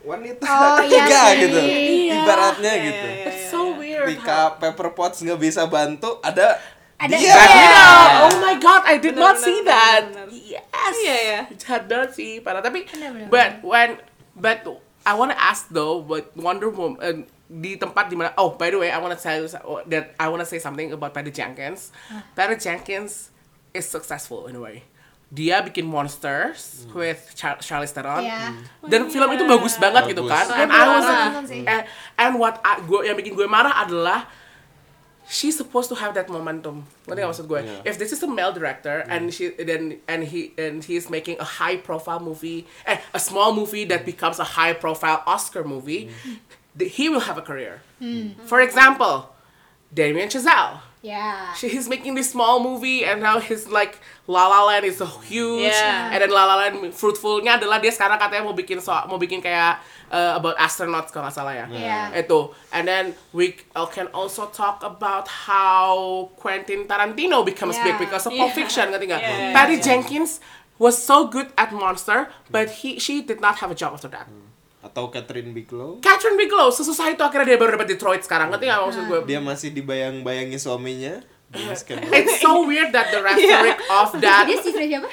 wanita 0.01 0.41
Oh, 0.43 0.81
iya 0.81 0.89
ketiga 0.97 1.21
sih. 1.23 1.37
gitu 1.39 1.59
Iya. 1.61 2.13
ibaratnya 2.19 2.73
gitu 2.81 3.07
It's 3.23 3.43
so 3.47 3.61
weird. 3.75 4.09
ketika 4.09 4.57
Pepper 4.57 4.89
Potts 4.91 5.21
nggak 5.21 5.37
bisa 5.39 5.65
bantu 5.67 6.17
ada 6.19 6.57
Ada- 6.97 7.17
dia 7.17 7.33
Iya. 7.33 7.37
Widow. 7.37 8.01
Oh 8.23 8.35
my 8.39 8.55
god, 8.57 8.81
I 8.83 8.97
did 8.97 9.13
not 9.15 9.33
Bener, 9.33 9.41
see 9.43 9.59
bener, 9.59 9.73
that. 9.73 10.03
bener, 10.07 10.25
bener. 10.27 10.37
Yes. 10.53 10.93
Iya, 10.95 11.17
ya. 11.23 11.39
Had 11.67 11.85
not 11.85 12.09
see 12.11 12.37
parah 12.39 12.61
tapi 12.61 12.85
Bener, 12.87 13.09
bener, 13.11 13.25
but 13.27 13.51
when 13.61 13.89
but 14.33 14.61
I 15.01 15.13
want 15.13 15.31
to 15.31 15.39
ask 15.39 15.69
though 15.69 16.01
but 16.01 16.29
Wonder 16.33 16.69
Woman 16.69 16.97
uh, 17.01 17.17
di 17.47 17.75
tempat 17.75 18.07
di 18.07 18.15
mana 18.15 18.31
oh 18.37 18.53
by 18.53 18.69
the 18.69 18.79
way 18.79 18.89
I 18.89 18.97
want 18.97 19.11
to 19.11 19.19
tell 19.19 19.35
you 19.35 19.49
so- 19.49 19.83
that 19.89 20.13
I 20.15 20.29
want 20.29 20.39
to 20.39 20.47
say 20.47 20.57
something 20.57 20.93
about 20.93 21.11
Patty 21.11 21.29
Jenkins. 21.29 21.89
Patty 22.31 22.55
Jenkins 22.55 23.33
is 23.71 23.83
successful 23.83 24.47
in 24.47 24.55
a 24.55 24.61
way. 24.61 24.85
Dia 25.31 25.63
bikin 25.63 25.87
Monsters 25.87 26.83
with 26.91 27.31
Char 27.39 27.55
Charlize 27.63 27.95
Theron. 27.95 28.19
Iya. 28.19 28.51
Dan 28.83 29.07
film 29.07 29.31
itu 29.31 29.47
bagus 29.47 29.79
banget 29.79 30.11
gitu 30.11 30.27
Bagus. 30.27 30.51
kan. 30.51 30.67
And. 30.67 30.69
I 30.69 30.83
was 30.85 31.05
Nonton 31.07 31.45
sih. 31.47 31.61
and, 31.63 31.81
and 32.19 32.31
what 32.35 32.59
I, 32.67 32.83
gua, 32.83 33.07
yang 33.07 33.15
bikin 33.15 33.39
gue 33.39 33.47
marah 33.47 33.79
adalah 33.79 34.27
she's 35.31 35.55
supposed 35.55 35.87
to 35.89 35.95
have 35.95 36.13
that 36.19 36.27
momentum. 36.27 36.83
Ngerti 37.07 37.23
nggak 37.23 37.31
maksud 37.31 37.47
going, 37.47 37.65
Yeah. 37.65 37.87
If 37.87 37.95
this 37.95 38.11
is 38.11 38.19
a 38.21 38.27
male 38.27 38.51
director 38.51 39.07
mm. 39.07 39.09
and 39.09 39.33
she 39.33 39.55
then 39.55 40.03
and 40.11 40.27
he 40.27 40.51
and 40.59 40.83
he's 40.83 41.07
making 41.07 41.39
a 41.39 41.47
high 41.47 41.79
profile 41.79 42.19
movie, 42.19 42.67
eh, 42.85 42.99
a 43.15 43.19
small 43.19 43.55
movie 43.55 43.87
that 43.87 44.03
mm. 44.03 44.11
becomes 44.11 44.37
a 44.43 44.59
high 44.59 44.75
profile 44.75 45.23
Oscar 45.25 45.63
movie, 45.63 46.11
mm. 46.11 46.37
th- 46.77 46.91
he 46.91 47.07
will 47.07 47.23
have 47.23 47.39
a 47.39 47.45
career. 47.45 47.81
For 48.45 48.59
example, 48.59 49.31
Damien 49.93 50.27
Chazelle. 50.27 50.90
Yeah. 51.01 51.53
She, 51.57 51.65
he's 51.65 51.89
making 51.89 52.13
this 52.13 52.29
small 52.29 52.61
movie 52.61 53.01
and 53.05 53.25
now 53.25 53.41
he's 53.41 53.65
like 53.65 53.97
La 54.29 54.45
La 54.45 54.69
Land 54.69 54.85
is 54.85 55.01
so 55.01 55.09
huge 55.25 55.73
Yeah. 55.73 56.13
and 56.13 56.21
then 56.21 56.29
La 56.29 56.45
La 56.45 56.55
Land 56.61 56.77
fruitfulnya 56.93 57.57
adalah 57.57 57.81
dia 57.81 57.89
sekarang 57.89 58.21
katanya 58.21 58.45
mau 58.45 58.53
bikin 58.53 58.77
so 58.77 58.93
mau 59.09 59.17
bikin 59.17 59.41
kayak 59.41 59.81
uh, 60.13 60.37
about 60.37 60.53
astronauts 60.61 61.09
kalau 61.09 61.25
nggak 61.25 61.33
salah 61.33 61.57
ya 61.57 61.65
Yeah. 61.73 62.13
itu 62.13 62.53
and 62.69 62.85
then 62.85 63.17
we 63.33 63.57
can 63.89 64.13
also 64.13 64.45
talk 64.53 64.85
about 64.85 65.25
how 65.49 66.29
Quentin 66.37 66.85
Tarantino 66.85 67.41
becomes 67.41 67.81
big 67.81 67.97
Yeah. 67.97 68.01
because 68.05 68.29
of 68.29 68.37
Pulp 68.37 68.53
Yeah. 68.53 68.59
Fiction 68.61 68.93
ngerti 68.93 69.05
nggak 69.09 69.21
Yeah. 69.25 69.53
Patty 69.57 69.81
Jenkins 69.81 70.37
was 70.77 71.01
so 71.01 71.25
good 71.25 71.49
at 71.57 71.73
Monster 71.73 72.29
but 72.53 72.85
he 72.85 73.01
she 73.01 73.25
did 73.25 73.41
not 73.41 73.57
have 73.65 73.73
a 73.73 73.77
job 73.77 73.97
after 73.97 74.09
that 74.13 74.29
atau 74.81 75.07
Catherine 75.07 75.53
Bigelow 75.53 76.01
Catherine 76.01 76.35
Bigelow 76.35 76.69
sesusah 76.69 77.09
itu 77.09 77.21
akhirnya 77.21 77.53
dia 77.53 77.57
baru 77.57 77.77
dapat 77.77 77.87
Detroit 77.89 78.21
sekarang 78.21 78.49
ngerti 78.49 78.65
nggak 78.65 78.81
maksud 78.81 79.03
gue 79.05 79.19
dia 79.23 79.39
masih 79.39 79.69
dibayang-bayangi 79.71 80.57
suaminya 80.57 81.21
James 81.51 81.83
Cameron. 81.83 82.15
It's 82.15 82.39
so 82.39 82.63
weird 82.63 82.95
that 82.95 83.11
the 83.11 83.19
rhetoric 83.19 83.75
of 83.91 84.15
that 84.23 84.47
Dia 84.47 84.55
si 84.57 84.71
Fred 84.71 84.87
siapa? 84.87 85.09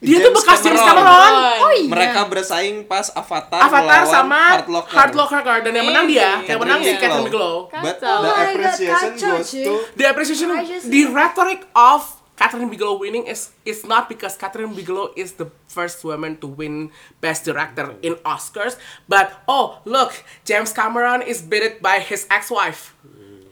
dia 0.00 0.16
tuh 0.16 0.32
bekas 0.32 0.60
James 0.60 0.76
Cameron. 0.76 1.08
Cameron. 1.08 1.60
Oh 1.60 1.72
iya. 1.72 1.88
mereka 1.88 2.20
bersaing 2.24 2.84
pas 2.84 3.08
Avatar, 3.12 3.60
Avatar 3.64 4.04
sama 4.04 4.60
Hard 4.60 4.68
Locker. 4.68 4.92
Hard 4.96 5.12
Locker 5.16 5.40
dan 5.60 5.72
yang 5.72 5.88
menang 5.88 6.04
dia, 6.04 6.40
Iya. 6.40 6.52
yang 6.52 6.60
menang 6.60 6.80
si 6.80 6.92
Catherine 6.96 7.24
Bigelow. 7.24 7.68
But 7.68 7.96
the 7.96 8.08
Oh 8.08 8.20
God, 8.20 8.44
appreciation 8.44 9.10
goes 9.16 9.48
to 9.48 9.72
The 9.96 10.04
appreciation, 10.08 10.48
the 10.84 11.02
rhetoric 11.08 11.64
of 11.72 12.19
Catherine 12.40 12.70
Bigelow 12.72 12.96
winning 12.96 13.28
is 13.28 13.52
is 13.68 13.84
not 13.84 14.08
because 14.08 14.32
Catherine 14.40 14.72
Bigelow 14.72 15.12
is 15.12 15.36
the 15.36 15.52
first 15.68 16.00
woman 16.08 16.40
to 16.40 16.48
win 16.48 16.88
Best 17.20 17.44
Director 17.44 17.92
in 18.00 18.16
Oscars, 18.24 18.80
but 19.04 19.44
oh 19.44 19.84
look, 19.84 20.24
James 20.48 20.72
Cameron 20.72 21.20
is 21.20 21.44
beaten 21.44 21.76
by 21.84 22.00
his 22.00 22.24
ex-wife. 22.32 22.96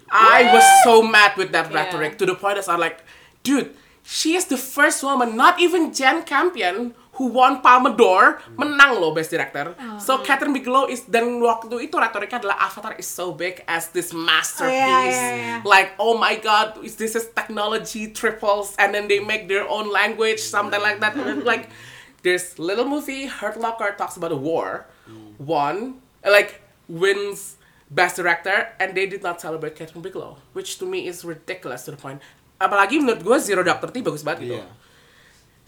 I 0.09 0.49
was 0.57 0.65
so 0.89 1.05
mad 1.05 1.37
with 1.37 1.53
that 1.53 1.69
Yeah. 1.69 1.85
rhetoric 1.85 2.17
to 2.17 2.25
the 2.25 2.33
point 2.35 2.57
that 2.57 2.65
I'm 2.65 2.81
like, 2.81 3.05
dude, 3.45 3.77
she 4.01 4.33
is 4.41 4.49
the 4.49 4.57
first 4.57 5.05
woman, 5.05 5.37
not 5.37 5.61
even 5.61 5.93
Jen 5.93 6.25
Campion 6.25 6.97
who 7.19 7.29
won 7.29 7.59
Palme 7.59 7.93
d'Or 7.93 8.39
menang 8.55 8.95
loh 8.97 9.11
Best 9.11 9.29
Director. 9.29 9.75
So 9.99 10.23
Catherine 10.23 10.55
Bigelow 10.55 10.87
is 10.87 11.03
dan 11.03 11.43
waktu 11.43 11.91
itu 11.91 11.99
retoriknya 11.99 12.39
adalah 12.39 12.63
Avatar 12.63 12.95
is 12.95 13.05
so 13.05 13.35
big 13.35 13.61
as 13.67 13.91
this 13.91 14.15
masterpiece. 14.15 15.19
yeah, 15.19 15.59
yeah. 15.59 15.67
Like 15.67 15.99
oh 15.99 16.15
my 16.15 16.39
god, 16.39 16.79
is 16.81 16.95
this 16.95 17.13
is 17.13 17.27
technology 17.35 18.15
triples 18.15 18.79
and 18.79 18.95
then 18.95 19.11
they 19.11 19.19
make 19.19 19.51
their 19.51 19.67
own 19.67 19.91
language 19.91 20.39
something 20.39 20.79
like 20.79 21.03
that. 21.03 21.19
And 21.19 21.43
like 21.43 21.69
there's 22.23 22.55
little 22.57 22.87
movie 22.87 23.27
Hurt 23.27 23.59
Locker 23.59 23.91
talks 23.93 24.15
about 24.15 24.31
a 24.31 24.39
war, 24.39 24.87
won 25.37 25.99
like 26.23 26.63
wins 26.87 27.59
Best 27.91 28.17
Director 28.17 28.71
and 28.79 28.95
they 28.95 29.11
did 29.11 29.23
not 29.23 29.41
celebrate 29.41 29.75
Catherine 29.75 30.03
Bigelow, 30.03 30.39
which 30.53 30.79
to 30.79 30.87
me 30.87 31.11
is 31.11 31.25
ridiculous 31.25 31.83
to 31.89 31.93
the 31.93 32.01
point. 32.01 32.23
Apalagi 32.59 32.99
menurut 32.99 33.23
gue 33.23 33.39
Zero 33.39 33.63
Dark 33.63 33.79
Thirty 33.81 34.03
bagus 34.03 34.23
banget 34.23 34.47
gitu 34.47 34.59
Iya. 34.59 34.67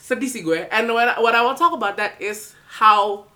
Sedih 0.01 0.33
sih 0.33 0.41
gue. 0.41 0.65
And 0.73 0.89
when 0.89 1.13
what 1.21 1.37
I 1.37 1.45
want 1.45 1.61
to 1.61 1.63
talk 1.63 1.77
about 1.77 2.01
that 2.01 2.17
is 2.17 2.57
how 2.81 3.29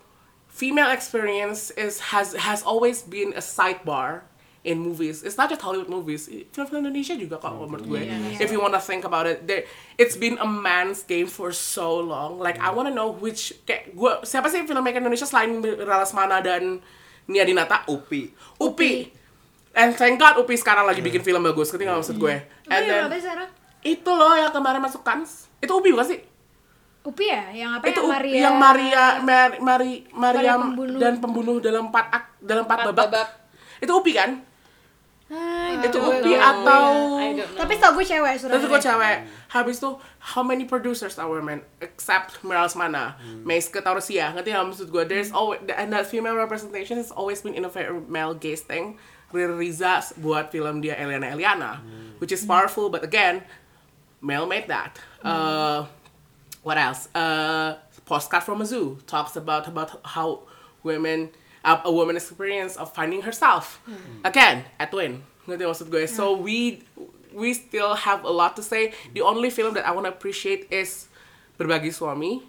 female 0.49 0.89
experience 0.89 1.69
is 1.77 2.09
has 2.09 2.33
has 2.33 2.65
always 2.65 3.05
been 3.05 3.37
a 3.37 3.43
sidebar 3.43 4.25
in 4.65 4.81
movies. 4.81 5.21
It's 5.21 5.37
not 5.37 5.53
just 5.53 5.61
Hollywood 5.61 5.93
movies. 5.93 6.25
Film-film 6.25 6.89
Indonesia 6.89 7.13
juga 7.13 7.37
kok 7.37 7.53
menurut 7.53 7.85
gue. 7.85 8.01
If 8.41 8.49
you 8.49 8.57
wanna 8.57 8.81
think 8.81 9.05
about 9.05 9.29
it, 9.29 9.45
there, 9.45 9.69
it's 9.95 10.17
been 10.17 10.41
a 10.41 10.49
man's 10.49 11.05
game 11.05 11.29
for 11.29 11.53
so 11.53 12.01
long. 12.01 12.41
Like 12.41 12.57
I 12.57 12.73
wanna 12.73 12.89
know 12.89 13.13
which 13.13 13.53
kayak 13.69 13.93
gue 13.93 14.11
siapa 14.25 14.49
sih 14.49 14.65
filmmaker 14.65 14.99
Indonesia 14.99 15.29
selain 15.29 15.61
Ralasmana 15.61 16.41
dan 16.41 16.81
Nia 17.29 17.45
Dinata? 17.45 17.85
Upi 17.85 18.33
Upi. 18.57 19.13
And 19.77 19.93
thank 19.93 20.17
God 20.17 20.41
Upi 20.41 20.57
sekarang 20.57 20.89
lagi 20.89 21.05
bikin 21.05 21.21
film 21.21 21.45
bagus. 21.45 21.69
Ketika 21.69 21.93
maksud 21.93 22.17
gue. 22.17 22.33
Upi 22.41 22.73
And 22.73 22.83
yang 22.89 23.05
then 23.05 23.21
sekarang? 23.21 23.49
itu 23.85 24.09
loh 24.09 24.33
yang 24.33 24.49
kemarin 24.49 24.81
masuk 24.81 25.05
Cannes. 25.05 25.45
Itu 25.61 25.77
Upi 25.77 25.93
bukan 25.93 26.09
sih? 26.09 26.19
Upi 27.05 27.25
ya? 27.29 27.43
Yang 27.53 27.71
apa 27.77 27.85
itu 27.85 28.01
yang 28.01 28.09
Maria? 28.09 28.35
yang 28.49 28.55
Maria 28.57 29.03
Mari 29.21 29.93
Mari 30.09 30.41
pembunuh. 30.49 30.97
dan 30.97 31.13
pembunuh 31.21 31.57
dalam 31.61 31.93
empat 31.93 32.05
ak, 32.09 32.25
dalam 32.41 32.63
empat 32.65 32.79
babak. 32.89 32.97
babak. 32.97 33.27
Itu 33.77 33.93
Upi 34.01 34.17
kan? 34.17 34.41
Ah, 35.25 35.81
itu 35.81 35.97
gue 35.97 36.13
Upi 36.21 36.33
atau. 36.37 37.17
Tapi 37.57 37.73
tau 37.81 37.97
gue 37.97 38.05
cewek 38.05 38.33
sudah. 38.37 38.57
Terus 38.57 38.65
gue 38.69 38.81
cewek. 38.81 39.17
Habis 39.53 39.81
itu 39.81 39.89
how 40.33 40.41
many 40.45 40.65
producers 40.69 41.17
are 41.17 41.29
women 41.29 41.65
except 41.81 42.41
Meryl 42.45 42.69
Mana, 42.77 43.17
Meiske 43.41 43.81
Taurusia. 43.81 44.33
Ngerti 44.33 44.53
nggak 44.53 44.65
maksud 44.69 44.87
gue? 44.89 45.03
There's 45.05 45.33
always 45.33 45.61
and 45.65 45.89
that 45.93 46.05
female 46.05 46.37
representation 46.37 46.97
has 47.01 47.09
always 47.09 47.41
been 47.41 47.57
in 47.57 47.65
a 47.65 47.71
very 47.73 47.93
male 48.05 48.37
gaze 48.37 48.61
thing. 48.61 48.97
Riri 49.33 49.57
Riza 49.57 50.01
buat 50.21 50.53
film 50.53 50.85
dia 50.85 50.95
Eliana 50.95 51.33
Eliana, 51.33 51.81
which 52.21 52.29
is 52.29 52.45
powerful 52.45 52.93
but 52.93 53.01
again 53.01 53.41
male 54.21 54.45
made 54.45 54.69
that. 54.69 54.97
Uh, 55.25 55.89
what 56.65 56.81
else? 56.81 57.07
Uh, 57.13 57.77
Postcard 58.05 58.43
from 58.43 58.61
a 58.61 58.65
Zoo 58.65 58.97
talks 59.05 59.37
about 59.37 59.69
about 59.69 60.01
how 60.03 60.41
women 60.81 61.29
uh, 61.63 61.81
a 61.85 61.91
woman 61.91 62.17
experience 62.17 62.75
of 62.75 62.93
finding 62.93 63.21
herself. 63.21 63.81
Again, 64.25 64.65
Edwin. 64.81 65.21
Ngerti 65.45 65.65
maksud 65.65 65.87
gue? 65.93 66.09
So 66.09 66.33
we 66.33 66.81
we 67.33 67.53
still 67.53 67.93
have 67.93 68.25
a 68.25 68.33
lot 68.33 68.57
to 68.57 68.63
say. 68.65 68.93
The 69.13 69.21
only 69.21 69.53
film 69.53 69.77
that 69.77 69.85
I 69.85 69.93
want 69.93 70.09
to 70.09 70.13
appreciate 70.13 70.65
is 70.73 71.05
Berbagi 71.61 71.93
Suami 71.93 72.41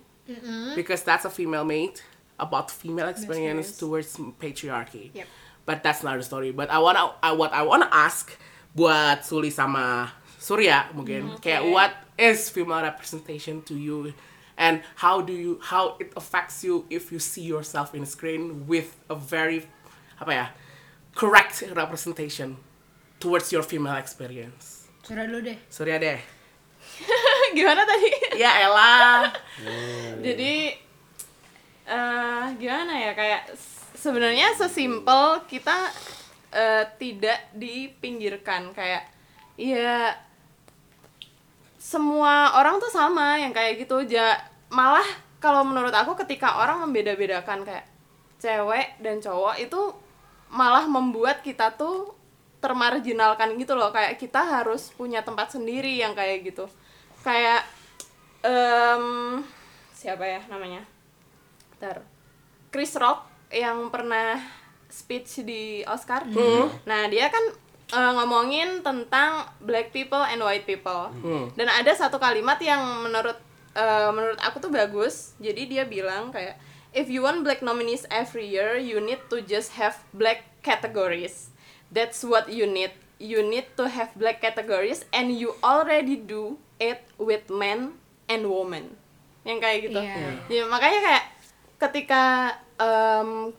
because 0.75 1.05
that's 1.05 1.25
a 1.25 1.31
female 1.31 1.65
made 1.65 2.01
about 2.41 2.71
female 2.73 3.09
experience, 3.09 3.77
towards 3.77 4.17
patriarchy. 4.41 5.13
Yep. 5.13 5.27
But 5.65 5.83
that's 5.85 6.03
not 6.03 6.17
the 6.17 6.25
story. 6.25 6.53
But 6.53 6.71
I 6.71 6.79
wanna 6.81 7.13
I, 7.23 7.33
what 7.33 7.53
I 7.53 7.63
wanna 7.63 7.89
ask 7.93 8.33
buat 8.77 9.25
Suli 9.25 9.49
sama 9.53 10.13
Surya 10.47 10.87
mungkin 10.95 11.35
kayak 11.43 11.67
what 11.67 11.91
is 12.15 12.47
female 12.55 12.87
representation 12.87 13.67
to 13.67 13.75
you 13.75 14.15
and 14.55 14.79
how 15.03 15.19
do 15.19 15.35
you 15.35 15.59
how 15.59 15.99
it 15.99 16.15
affects 16.15 16.63
you 16.63 16.87
if 16.87 17.11
you 17.11 17.19
see 17.19 17.43
yourself 17.43 17.99
in 17.99 18.07
screen 18.07 18.63
with 18.71 18.95
a 19.11 19.19
very 19.19 19.67
apa 20.23 20.31
ya 20.31 20.47
correct 21.19 21.67
representation 21.75 22.63
towards 23.19 23.51
your 23.51 23.67
female 23.67 23.99
experience. 23.99 24.87
Sudah 25.03 25.27
dulu 25.27 25.51
deh. 25.51 25.59
Surya 25.67 25.99
deh. 25.99 26.23
Gimana 27.59 27.83
tadi? 27.83 28.39
Ya 28.39 28.63
elah. 28.63 29.35
Jadi 30.23 30.79
eh 31.87 32.47
gimana 32.55 32.95
ya 33.03 33.19
kayak 33.19 33.51
sebenarnya 33.99 34.55
sesimpel 34.55 35.43
kita 35.51 35.91
eh, 36.55 36.87
tidak 37.03 37.51
dipinggirkan 37.51 38.71
kayak 38.71 39.11
ya 39.59 40.26
semua 41.87 42.59
orang 42.59 42.83
tuh 42.83 42.91
sama 42.91 43.39
yang 43.39 43.55
kayak 43.55 43.87
gitu. 43.87 44.03
Aja 44.03 44.43
malah 44.75 45.07
kalau 45.39 45.63
menurut 45.63 45.95
aku 45.95 46.19
ketika 46.27 46.59
orang 46.59 46.83
membeda-bedakan 46.83 47.63
kayak 47.63 47.87
cewek 48.43 48.99
dan 48.99 49.23
cowok 49.23 49.55
itu 49.63 49.95
malah 50.51 50.91
membuat 50.91 51.47
kita 51.47 51.79
tuh 51.79 52.11
termarginalkan 52.59 53.55
gitu 53.55 53.79
loh. 53.79 53.95
Kayak 53.95 54.19
kita 54.19 54.43
harus 54.43 54.91
punya 54.99 55.23
tempat 55.23 55.55
sendiri 55.55 55.95
yang 55.95 56.19
kayak 56.19 56.51
gitu. 56.51 56.67
Kayak 57.23 57.63
em 58.43 59.47
siapa 59.95 60.27
ya 60.27 60.43
namanya? 60.51 60.83
Ntar. 61.79 62.03
Chris 62.75 62.99
Rock 62.99 63.31
yang 63.55 63.95
pernah 63.95 64.43
speech 64.91 65.47
di 65.47 65.87
Oscar. 65.87 66.27
Nah, 66.83 67.07
dia 67.07 67.31
kan 67.31 67.43
eh, 67.93 68.13
ngomongin 68.17 68.83
tentang 68.83 69.47
black 69.63 69.95
people 69.95 70.23
and 70.23 70.43
white 70.43 70.67
people. 70.67 71.11
Dan 71.55 71.69
ada 71.71 71.93
satu 71.95 72.19
kalimat 72.19 72.59
yang 72.59 72.83
menurut 73.07 73.39
eh, 73.77 74.11
menurut 74.11 74.39
aku 74.43 74.59
tuh 74.59 74.73
bagus. 74.73 75.37
Jadi 75.39 75.71
dia 75.71 75.85
bilang 75.87 76.35
kayak 76.35 76.59
if 76.97 77.13
you 77.13 77.21
want 77.21 77.45
black 77.45 77.61
nominees 77.61 78.09
every 78.09 78.49
year, 78.49 78.81
you 78.81 78.99
need 78.99 79.21
to 79.29 79.45
just 79.45 79.77
have 79.77 80.01
black 80.17 80.49
categories. 80.65 81.53
That's 81.93 82.25
what 82.25 82.49
you 82.51 82.65
need. 82.67 82.97
You 83.17 83.41
need 83.45 83.73
to 83.81 83.89
have 83.89 84.13
black 84.17 84.41
categories 84.45 85.05
and 85.13 85.33
you 85.33 85.57
already 85.65 86.17
do 86.17 86.61
it 86.77 87.05
with 87.17 87.49
men 87.49 87.97
and 88.29 88.49
women. 88.49 88.97
Yang 89.47 89.59
kayak 89.63 89.79
gitu. 89.89 90.01
Iya. 90.03 90.27
Ya, 90.51 90.63
makanya 90.67 91.01
kayak 91.01 91.25
ketika 91.77 92.23
em 92.77 93.53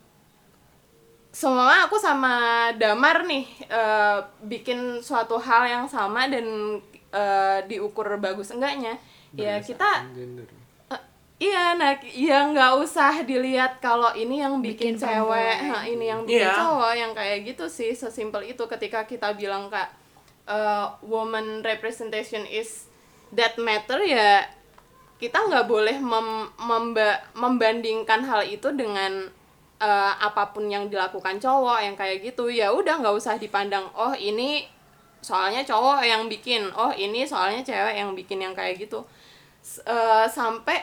semua 1.38 1.86
aku 1.86 1.94
sama 1.94 2.34
Damar 2.74 3.22
nih 3.22 3.46
eh, 3.70 4.18
bikin 4.42 4.98
suatu 4.98 5.38
hal 5.38 5.70
yang 5.70 5.86
sama 5.86 6.26
dan 6.26 6.42
eh, 7.14 7.58
diukur 7.64 8.10
bagus 8.18 8.50
enggaknya. 8.50 8.98
Ya 9.30 9.62
kita 9.62 10.02
gender 10.10 10.50
eh, 10.90 11.02
iya 11.38 11.78
nah 11.78 11.94
ya 12.02 12.50
nggak 12.50 12.72
usah 12.82 13.22
dilihat 13.22 13.78
kalau 13.78 14.10
ini 14.14 14.42
yang 14.42 14.58
bikin, 14.58 14.98
Bikin 14.98 15.06
cewek 15.06 15.56
ha, 15.62 15.86
ini 15.86 16.10
yang 16.10 16.26
bikin 16.26 16.42
Iya. 16.42 16.58
cowok 16.58 16.92
yang 16.96 17.12
kayak 17.14 17.46
gitu 17.46 17.70
sih 17.70 17.94
sesimpel 17.94 18.42
itu 18.42 18.64
ketika 18.66 19.06
kita 19.06 19.30
bilang 19.32 19.70
kak 19.70 19.94
eh, 20.44 20.86
woman 21.06 21.62
representation 21.62 22.42
is 22.44 22.90
that 23.30 23.54
matter 23.60 24.02
ya 24.02 24.42
kita 25.18 25.38
nggak 25.38 25.66
boleh 25.66 26.02
mem- 26.02 26.50
memba- 26.58 27.22
membandingkan 27.34 28.26
hal 28.26 28.42
itu 28.42 28.74
dengan 28.74 29.30
eh, 29.78 30.12
apa 30.18 30.50
pun 30.50 30.66
yang 30.66 30.90
dilakukan 30.90 31.38
cowok 31.38 31.78
yang 31.82 31.94
kayak 31.94 32.22
gitu 32.22 32.50
ya 32.50 32.70
udah 32.74 32.98
nggak 32.98 33.14
usah 33.14 33.38
dipandang 33.38 33.86
oh 33.94 34.12
ini 34.14 34.66
soalnya 35.18 35.66
cowok 35.66 36.02
yang 36.06 36.30
bikin 36.30 36.70
oh 36.74 36.94
ini 36.94 37.26
soalnya 37.26 37.62
cewek 37.62 37.94
yang 37.98 38.14
bikin 38.14 38.38
yang 38.42 38.54
kayak 38.54 38.78
gitu. 38.78 39.02
S- 39.62 39.82
eh, 39.82 40.26
sampai 40.30 40.78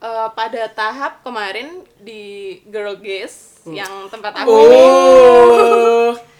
eh, 0.00 0.28
pada 0.32 0.62
tahap 0.72 1.24
kemarin 1.24 1.84
di 2.00 2.56
Girl 2.68 3.00
Gaze 3.00 3.64
yang 3.72 4.08
tempat 4.12 4.44
aku. 4.44 4.52
Oh. 4.52 6.12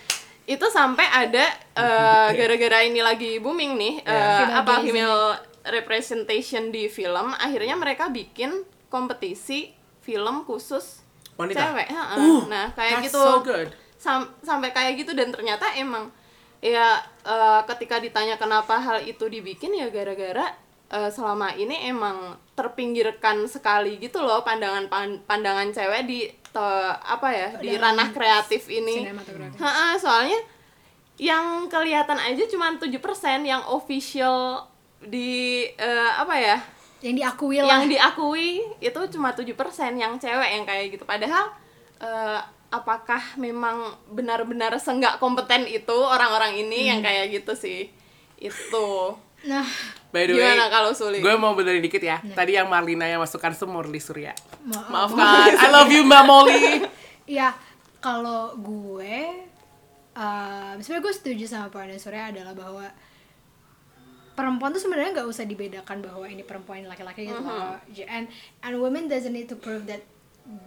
itu 0.47 0.66
sampai 0.71 1.06
ada 1.11 1.45
eh, 1.75 2.28
gara-gara 2.38 2.87
ini 2.87 3.02
lagi 3.02 3.42
booming 3.42 3.75
nih 3.75 3.95
eh, 4.06 4.14
Female 4.14 4.54
apa 4.62 4.75
gaze 4.78 4.85
female 4.87 5.23
representation 5.66 6.71
di 6.71 6.87
film 6.87 7.35
akhirnya 7.35 7.75
mereka 7.75 8.06
bikin 8.06 8.62
kompetisi 8.87 9.75
film 10.06 10.47
khusus 10.47 11.02
Wanita? 11.37 11.61
cewek 11.62 11.88
heeh. 11.88 12.19
Uh, 12.19 12.43
nah 12.47 12.66
kayak 12.73 12.99
that's 12.99 13.07
gitu 13.09 13.21
so 13.21 13.40
good. 13.40 13.69
Sam- 13.97 14.33
sampai 14.40 14.71
kayak 14.71 14.97
gitu 14.97 15.12
dan 15.12 15.28
ternyata 15.28 15.73
emang 15.73 16.09
ya 16.59 16.97
eh, 17.23 17.61
ketika 17.66 17.97
ditanya 17.97 18.35
kenapa 18.35 18.76
hal 18.76 19.00
itu 19.00 19.25
dibikin 19.26 19.71
ya 19.71 19.88
gara-gara 19.88 20.57
eh, 20.88 21.11
selama 21.11 21.52
ini 21.52 21.87
emang 21.87 22.35
terpinggirkan 22.52 23.45
sekali 23.45 23.97
gitu 23.97 24.21
loh 24.21 24.40
pandangan 24.40 24.88
pan- 24.88 25.21
pandangan 25.23 25.69
cewek 25.71 26.02
di 26.05 26.21
te- 26.26 26.97
apa 26.99 27.28
ya 27.28 27.49
di 27.59 27.76
ranah 27.76 28.09
kreatif 28.11 28.66
ini 28.66 29.05
sinematografi. 29.05 29.57
Ha-ha, 29.59 29.88
soalnya 29.97 30.40
yang 31.16 31.64
kelihatan 31.66 32.16
aja 32.16 32.45
cuma 32.47 32.73
7% 32.73 32.93
yang 33.43 33.64
official 33.66 34.69
di 34.99 35.64
eh, 35.71 36.12
apa 36.14 36.35
ya 36.35 36.57
yang 37.07 37.15
diakui 37.15 37.63
lah 37.63 37.79
yang 37.79 37.87
diakui 37.87 38.67
itu 38.83 39.01
cuma 39.15 39.31
7% 39.31 39.47
yang 39.95 40.19
cewek 40.19 40.51
yang 40.51 40.65
kayak 40.67 40.85
gitu 40.91 41.07
padahal 41.07 41.55
eh, 42.03 42.41
apakah 42.75 43.23
memang 43.39 43.95
benar-benar 44.11 44.75
senggak 44.83 45.23
kompeten 45.23 45.71
itu 45.71 45.95
orang-orang 45.95 46.59
ini 46.59 46.91
yang 46.91 46.99
kayak 46.99 47.31
gitu 47.31 47.55
sih 47.55 47.95
itu 48.43 48.91
nah 49.47 49.67
By 50.17 50.25
the 50.25 50.33
way, 50.33 50.49
Gimana 50.49 50.73
kalau 50.73 50.97
Suli? 50.97 51.21
Gue 51.21 51.37
mau 51.37 51.53
benerin 51.53 51.85
dikit 51.85 52.01
ya. 52.01 52.17
Tadi 52.25 52.57
yang 52.57 52.73
Marlina 52.73 53.05
yang 53.05 53.21
masukkan 53.21 53.53
itu 53.53 53.69
Morli 53.69 54.01
Surya. 54.01 54.33
Maaf. 54.65 55.13
Maafkan. 55.13 55.61
I 55.61 55.69
love 55.69 55.93
you 55.93 56.09
Mbak 56.09 56.25
Molly. 56.25 56.63
Iya, 57.27 57.51
kalau 57.99 58.55
gue, 58.55 59.19
uh, 60.15 60.73
sebenarnya 60.79 61.03
gue 61.03 61.15
setuju 61.19 61.45
sama 61.51 61.75
poinnya 61.75 61.99
Surya 61.99 62.31
adalah 62.31 62.55
bahwa 62.55 62.87
perempuan 64.37 64.71
tuh 64.71 64.78
sebenarnya 64.85 65.16
nggak 65.16 65.28
usah 65.33 65.49
dibedakan 65.49 66.05
bahwa 66.05 66.28
ini 66.28 66.45
perempuan 66.45 66.85
ini 66.85 66.88
laki-laki 66.93 67.26
gitu 67.26 67.40
loh. 67.40 67.81
And 68.07 68.28
and 68.61 68.75
women 68.76 69.09
doesn't 69.09 69.33
need 69.33 69.49
to 69.49 69.57
prove 69.57 69.88
that 69.88 70.05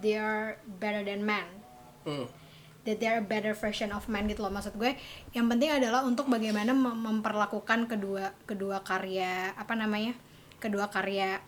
they 0.02 0.18
are 0.18 0.58
better 0.82 1.06
than 1.06 1.22
men. 1.22 1.46
Hmm. 2.04 2.26
That 2.84 2.98
they 2.98 3.06
are 3.06 3.22
a 3.22 3.26
better 3.26 3.54
version 3.54 3.94
of 3.94 4.10
man 4.10 4.26
gitu 4.26 4.42
loh 4.42 4.50
maksud 4.50 4.74
gue. 4.74 4.98
Yang 5.32 5.46
penting 5.46 5.70
adalah 5.70 6.02
untuk 6.02 6.26
bagaimana 6.26 6.74
mem- 6.74 6.98
memperlakukan 6.98 7.86
kedua 7.86 8.34
kedua 8.44 8.82
karya 8.82 9.54
apa 9.54 9.78
namanya 9.78 10.18
kedua 10.58 10.90
karya 10.90 11.40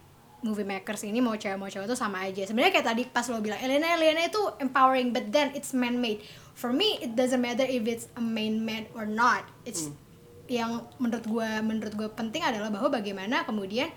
movie 0.43 0.67
makers 0.67 1.07
ini 1.07 1.23
mau 1.23 1.39
cewek 1.39 1.55
mau 1.55 1.71
cowok 1.71 1.87
itu 1.87 1.97
sama 1.97 2.27
aja 2.27 2.43
sebenarnya 2.43 2.75
kayak 2.75 2.87
tadi 2.91 3.03
pas 3.07 3.23
lo 3.31 3.39
bilang 3.39 3.63
Elena 3.63 3.95
Elena 3.95 4.27
itu 4.27 4.43
empowering 4.59 5.15
but 5.15 5.31
then 5.31 5.55
it's 5.55 5.71
man 5.71 6.03
made 6.03 6.19
for 6.59 6.75
me 6.75 6.99
it 6.99 7.15
doesn't 7.15 7.39
matter 7.39 7.63
if 7.63 7.87
it's 7.87 8.11
a 8.19 8.23
man 8.23 8.67
made 8.67 8.91
or 8.99 9.07
not 9.07 9.47
it's 9.63 9.87
yang 10.47 10.83
menurut 10.99 11.25
gue 11.25 11.51
menurut 11.63 11.95
gue 11.95 12.09
penting 12.13 12.43
adalah 12.43 12.69
bahwa 12.69 12.91
bagaimana 12.91 13.43
kemudian 13.43 13.89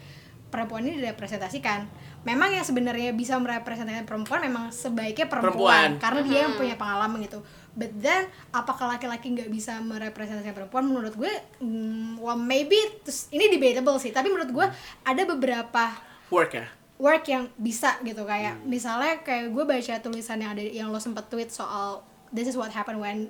perempuan 0.46 0.88
ini 0.88 1.02
direpresentasikan. 1.04 1.84
Memang 2.24 2.50
yang 2.50 2.64
sebenarnya 2.64 3.12
bisa 3.12 3.36
merepresentasikan 3.38 4.08
perempuan 4.08 4.40
memang 4.42 4.72
sebaiknya 4.72 5.28
perempuan, 5.28 5.52
Perempuan. 5.52 5.90
karena 6.00 6.22
dia 6.24 6.40
yang 6.48 6.54
punya 6.56 6.76
pengalaman 6.80 7.20
gitu. 7.22 7.44
But 7.76 7.92
then 8.00 8.32
apakah 8.50 8.88
laki-laki 8.88 9.36
nggak 9.36 9.52
bisa 9.52 9.78
merepresentasikan 9.84 10.56
perempuan? 10.56 10.88
Menurut 10.88 11.14
gue 11.14 11.30
mm, 11.60 12.18
well 12.18 12.40
maybe 12.40 12.78
terus 13.04 13.28
ini 13.30 13.52
debatable 13.52 14.00
sih 14.00 14.10
tapi 14.10 14.32
menurut 14.32 14.50
gue 14.50 14.68
ada 15.04 15.22
beberapa 15.28 15.92
Work 16.32 16.52
ya. 16.56 16.66
work 16.96 17.28
yang 17.28 17.52
bisa 17.60 18.00
gitu 18.02 18.24
kayak 18.24 18.64
misalnya 18.64 19.20
kayak 19.22 19.52
gue 19.52 19.66
baca 19.68 19.94
tulisan 20.00 20.40
yang 20.40 20.56
ada 20.56 20.64
yang 20.64 20.88
lo 20.88 20.98
sempet 20.98 21.28
tweet 21.28 21.52
soal 21.52 22.00
this 22.32 22.48
is 22.48 22.56
what 22.56 22.72
happened 22.72 22.98
when 22.98 23.28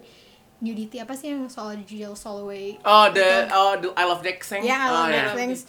nudity 0.57 0.97
apa 0.97 1.13
sih 1.13 1.31
yang 1.31 1.47
soal 1.47 1.75
Jill 1.83 2.13
Soloway 2.13 2.79
Oh, 2.81 3.07
the 3.09 3.47
oh 3.49 3.75
the 3.75 3.89
I 3.93 4.03
love 4.03 4.21
Dexing. 4.21 4.63
ya 4.63 4.77
I 4.77 4.87
oh, 4.87 4.93
love 4.95 5.09
yeah. 5.09 5.33
things 5.33 5.67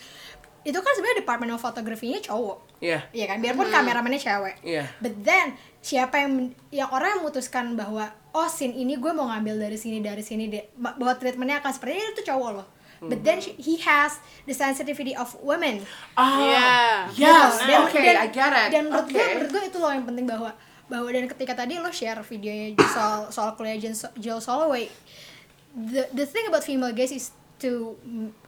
itu 0.63 0.75
kan 0.75 0.93
sebenarnya 0.93 1.23
department 1.23 1.51
of 1.51 1.61
photography-nya 1.61 2.19
cowok 2.21 2.67
Iya. 2.77 3.09
Iya 3.09 3.25
kan, 3.25 3.41
biarpun 3.41 3.73
kameramennya 3.73 4.21
cewek. 4.21 4.61
Iya. 4.61 4.85
But 5.01 5.25
then 5.25 5.57
siapa 5.81 6.21
yang 6.21 6.53
yang 6.69 6.93
orang 6.93 7.17
yang 7.17 7.21
memutuskan 7.25 7.73
bahwa 7.73 8.05
oh 8.37 8.45
scene 8.47 8.77
ini 8.77 9.01
gue 9.01 9.13
mau 9.17 9.33
ngambil 9.33 9.65
dari 9.65 9.81
sini 9.81 10.05
dari 10.05 10.21
sini 10.21 10.45
deh, 10.45 10.61
bahwa 10.77 11.17
treatmentnya 11.17 11.65
akan 11.65 11.73
seperti 11.73 11.97
ini 11.97 12.13
itu 12.13 12.23
cowok 12.29 12.51
loh. 12.53 12.67
But 12.97 13.21
then 13.23 13.41
she- 13.41 13.57
he 13.57 13.81
has 13.81 14.21
the 14.45 14.53
sensitivity 14.53 15.13
of 15.13 15.33
women. 15.41 15.85
Ah, 16.17 16.37
Iya. 16.37 16.69
Yes. 17.17 17.65
Dan- 17.65 17.89
okay, 17.89 18.13
dan- 18.13 18.21
I 18.21 18.29
get 18.29 18.53
it. 18.53 18.69
Dan 18.69 18.83
menurut 18.89 19.09
gue, 19.09 19.17
okay. 19.17 19.33
menurut 19.37 19.51
gue 19.53 19.63
itu 19.69 19.79
loh 19.81 19.91
yang 19.93 20.05
penting 20.05 20.27
bahwa 20.27 20.51
bahwa 20.87 21.09
dan 21.09 21.27
ketika 21.27 21.53
tadi 21.53 21.77
lo 21.77 21.91
share 21.91 22.23
videonya 22.23 22.79
soal 22.87 23.29
soal 23.29 23.53
kuliah 23.53 23.75
Jill, 24.15 24.39
Soloway, 24.39 24.87
the 25.73 26.07
the 26.13 26.25
thing 26.25 26.47
about 26.47 26.63
female 26.63 26.91
gaze 26.91 27.11
is 27.11 27.27
to 27.57 27.97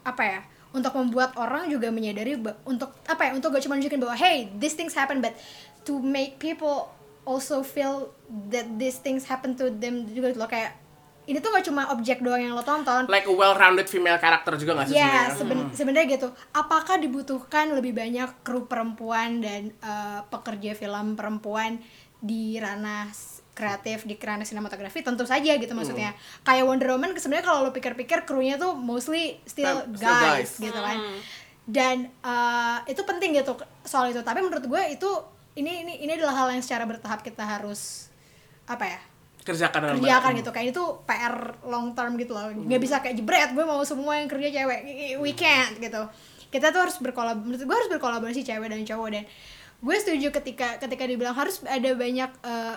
apa 0.02 0.22
ya 0.22 0.40
untuk 0.68 0.92
membuat 0.94 1.32
orang 1.34 1.66
juga 1.66 1.88
menyadari 1.88 2.36
untuk 2.62 2.92
apa 3.04 3.22
ya 3.22 3.30
untuk 3.32 3.50
gak 3.50 3.62
cuma 3.62 3.74
nunjukin 3.74 3.98
bahwa 3.98 4.14
hey 4.14 4.52
these 4.54 4.72
things 4.72 4.92
happen 4.92 5.18
but 5.18 5.32
to 5.80 5.96
make 5.96 6.36
people 6.36 6.92
also 7.24 7.60
feel 7.60 8.12
that 8.46 8.68
these 8.76 8.96
things 8.96 9.24
happen 9.24 9.52
to 9.52 9.72
them 9.72 10.04
juga 10.06 10.28
gitu 10.28 10.38
loh 10.38 10.46
kayak 10.46 10.76
ini 11.24 11.40
tuh 11.40 11.50
gak 11.50 11.60
cuma 11.62 11.88
objek 11.90 12.20
doang 12.20 12.40
yang 12.40 12.52
lo 12.52 12.60
tonton 12.62 13.04
like 13.06 13.24
a 13.24 13.32
well-rounded 13.32 13.84
female 13.84 14.16
character 14.16 14.56
juga 14.56 14.78
gak 14.78 14.86
sih 14.86 14.96
Ya, 14.96 15.28
sebenarnya? 15.28 15.32
seben- 15.34 15.68
sebenarnya 15.74 16.06
gitu. 16.10 16.28
Apakah 16.50 16.96
dibutuhkan 16.96 17.68
lebih 17.70 17.92
banyak 17.92 18.28
kru 18.40 18.64
perempuan 18.64 19.40
dan 19.40 19.68
eh, 19.74 20.20
pekerja 20.26 20.72
film 20.72 21.12
perempuan 21.14 21.80
di 22.18 22.58
ranah 22.58 23.08
kreatif 23.54 24.06
di 24.06 24.14
ranah 24.14 24.46
sinematografi? 24.46 25.02
Tentu 25.02 25.26
saja 25.26 25.58
gitu 25.58 25.72
maksudnya. 25.74 26.14
Kayak 26.46 26.64
Wonder 26.70 26.94
Woman 26.94 27.10
sebenarnya 27.18 27.46
kalau 27.46 27.66
lo 27.66 27.70
pikir-pikir 27.74 28.22
krunya 28.22 28.54
tuh 28.54 28.78
mostly 28.78 29.42
still 29.42 29.82
Still 29.90 29.98
guys, 29.98 30.54
guys. 30.54 30.62
gitu 30.62 30.78
kan. 30.78 30.98
Dan 31.66 31.96
eh, 32.06 32.78
itu 32.86 33.02
penting 33.02 33.34
gitu 33.34 33.58
soal 33.82 34.14
itu. 34.14 34.22
Tapi 34.22 34.40
menurut 34.42 34.62
gue 34.62 34.82
itu 34.94 35.10
ini 35.58 35.82
ini 35.82 35.94
ini 36.06 36.12
adalah 36.14 36.46
hal 36.46 36.48
yang 36.54 36.62
secara 36.62 36.86
bertahap 36.86 37.26
kita 37.26 37.42
harus 37.42 38.06
apa 38.70 38.86
ya? 38.86 39.00
Kerjakan 39.42 39.96
kerjakan 39.96 40.32
gitu 40.36 40.50
kayak 40.52 40.76
itu 40.76 40.84
PR 41.08 41.56
long 41.64 41.96
term 41.96 42.20
gitu 42.20 42.36
loh 42.36 42.52
nggak 42.52 42.80
bisa 42.84 43.00
kayak 43.00 43.16
jebret 43.16 43.56
gue 43.56 43.64
mau 43.64 43.80
semua 43.80 44.20
yang 44.20 44.28
kerja 44.28 44.52
cewek 44.52 44.80
we 45.24 45.32
can't 45.32 45.72
gitu 45.80 46.04
kita 46.52 46.68
tuh 46.68 46.84
harus 46.84 47.00
berkolab 47.00 47.40
menurut 47.40 47.56
gue 47.64 47.76
harus 47.80 47.88
berkolaborasi 47.88 48.44
cewek 48.44 48.68
dan 48.68 48.84
cowok 48.84 49.08
dan 49.08 49.24
gue 49.78 49.96
setuju 49.96 50.34
ketika 50.34 50.82
ketika 50.82 51.04
dibilang 51.06 51.38
harus 51.38 51.62
ada 51.62 51.94
banyak 51.94 52.30
uh, 52.42 52.76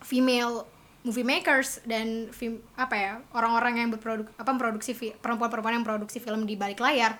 female 0.00 0.64
movie 1.04 1.24
makers 1.24 1.80
dan 1.84 2.32
film 2.32 2.64
apa 2.74 2.94
ya 2.96 3.12
orang-orang 3.36 3.84
yang 3.84 3.88
berproduk 3.92 4.28
apa 4.34 4.50
memproduksi 4.50 4.92
fi- 4.96 5.14
perempuan-perempuan 5.14 5.78
yang 5.80 5.86
produksi 5.86 6.18
film 6.18 6.48
di 6.48 6.56
balik 6.56 6.80
layar. 6.80 7.16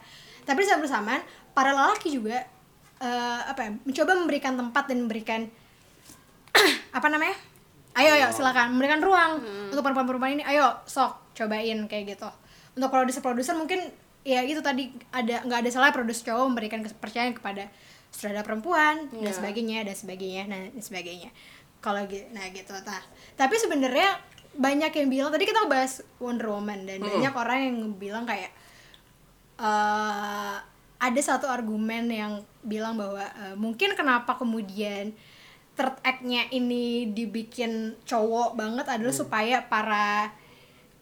Tapi 0.48 0.64
saat 0.64 0.80
bersamaan 0.80 1.20
para 1.52 1.76
lelaki 1.76 2.08
juga 2.08 2.42
uh, 3.00 3.40
apa 3.44 3.60
ya 3.68 3.70
mencoba 3.84 4.12
memberikan 4.16 4.56
tempat 4.56 4.84
dan 4.88 4.98
memberikan 5.04 5.40
apa 6.96 7.06
namanya? 7.12 7.36
Ayo 7.98 8.14
ayo 8.14 8.28
silakan. 8.32 8.76
Memberikan 8.76 9.00
ruang 9.04 9.42
untuk 9.68 9.82
perempuan-perempuan 9.84 10.40
ini 10.40 10.44
ayo 10.48 10.80
sok 10.88 11.36
cobain 11.36 11.84
kayak 11.86 12.18
gitu. 12.18 12.28
Untuk 12.78 12.88
produser-produser 12.88 13.54
mungkin 13.58 13.84
ya 14.26 14.42
itu 14.42 14.60
tadi 14.60 14.90
ada 15.14 15.44
nggak 15.46 15.64
ada 15.66 15.70
salah 15.70 15.90
produser 15.94 16.34
cowok 16.34 16.46
memberikan 16.50 16.80
kepercayaan 16.82 17.34
kepada 17.38 17.70
sutradara 18.10 18.44
perempuan 18.44 19.08
dan 19.12 19.30
Iya. 19.30 19.36
sebagainya 19.36 19.78
dan 19.86 19.96
sebagainya 19.96 20.42
nah, 20.48 20.58
dan 20.68 20.82
sebagainya. 20.82 21.30
Kalau 21.78 22.02
gitu 22.10 22.26
nah 22.34 22.42
gitu 22.50 22.74
nah 22.82 23.02
tapi 23.38 23.54
sebenarnya 23.54 24.18
banyak 24.58 24.90
yang 24.90 25.08
bilang 25.08 25.30
tadi 25.30 25.46
kita 25.46 25.70
bahas 25.70 26.02
Wonder 26.18 26.50
Woman 26.50 26.82
dan 26.82 26.98
banyak 26.98 27.30
orang 27.30 27.58
yang 27.70 27.76
bilang 27.94 28.26
kayak 28.26 28.50
eh 29.58 30.56
ada 30.98 31.20
satu 31.22 31.46
argumen 31.46 32.10
yang 32.10 32.42
bilang 32.66 32.98
bahwa 32.98 33.22
eh, 33.22 33.54
mungkin 33.54 33.94
kenapa 33.94 34.34
kemudian 34.34 35.14
third 35.78 35.94
act-nya 36.02 36.50
ini 36.50 37.14
dibikin 37.14 37.94
cowok 38.02 38.58
banget 38.58 38.86
adalah 38.90 39.14
supaya 39.14 39.62
para 39.62 40.34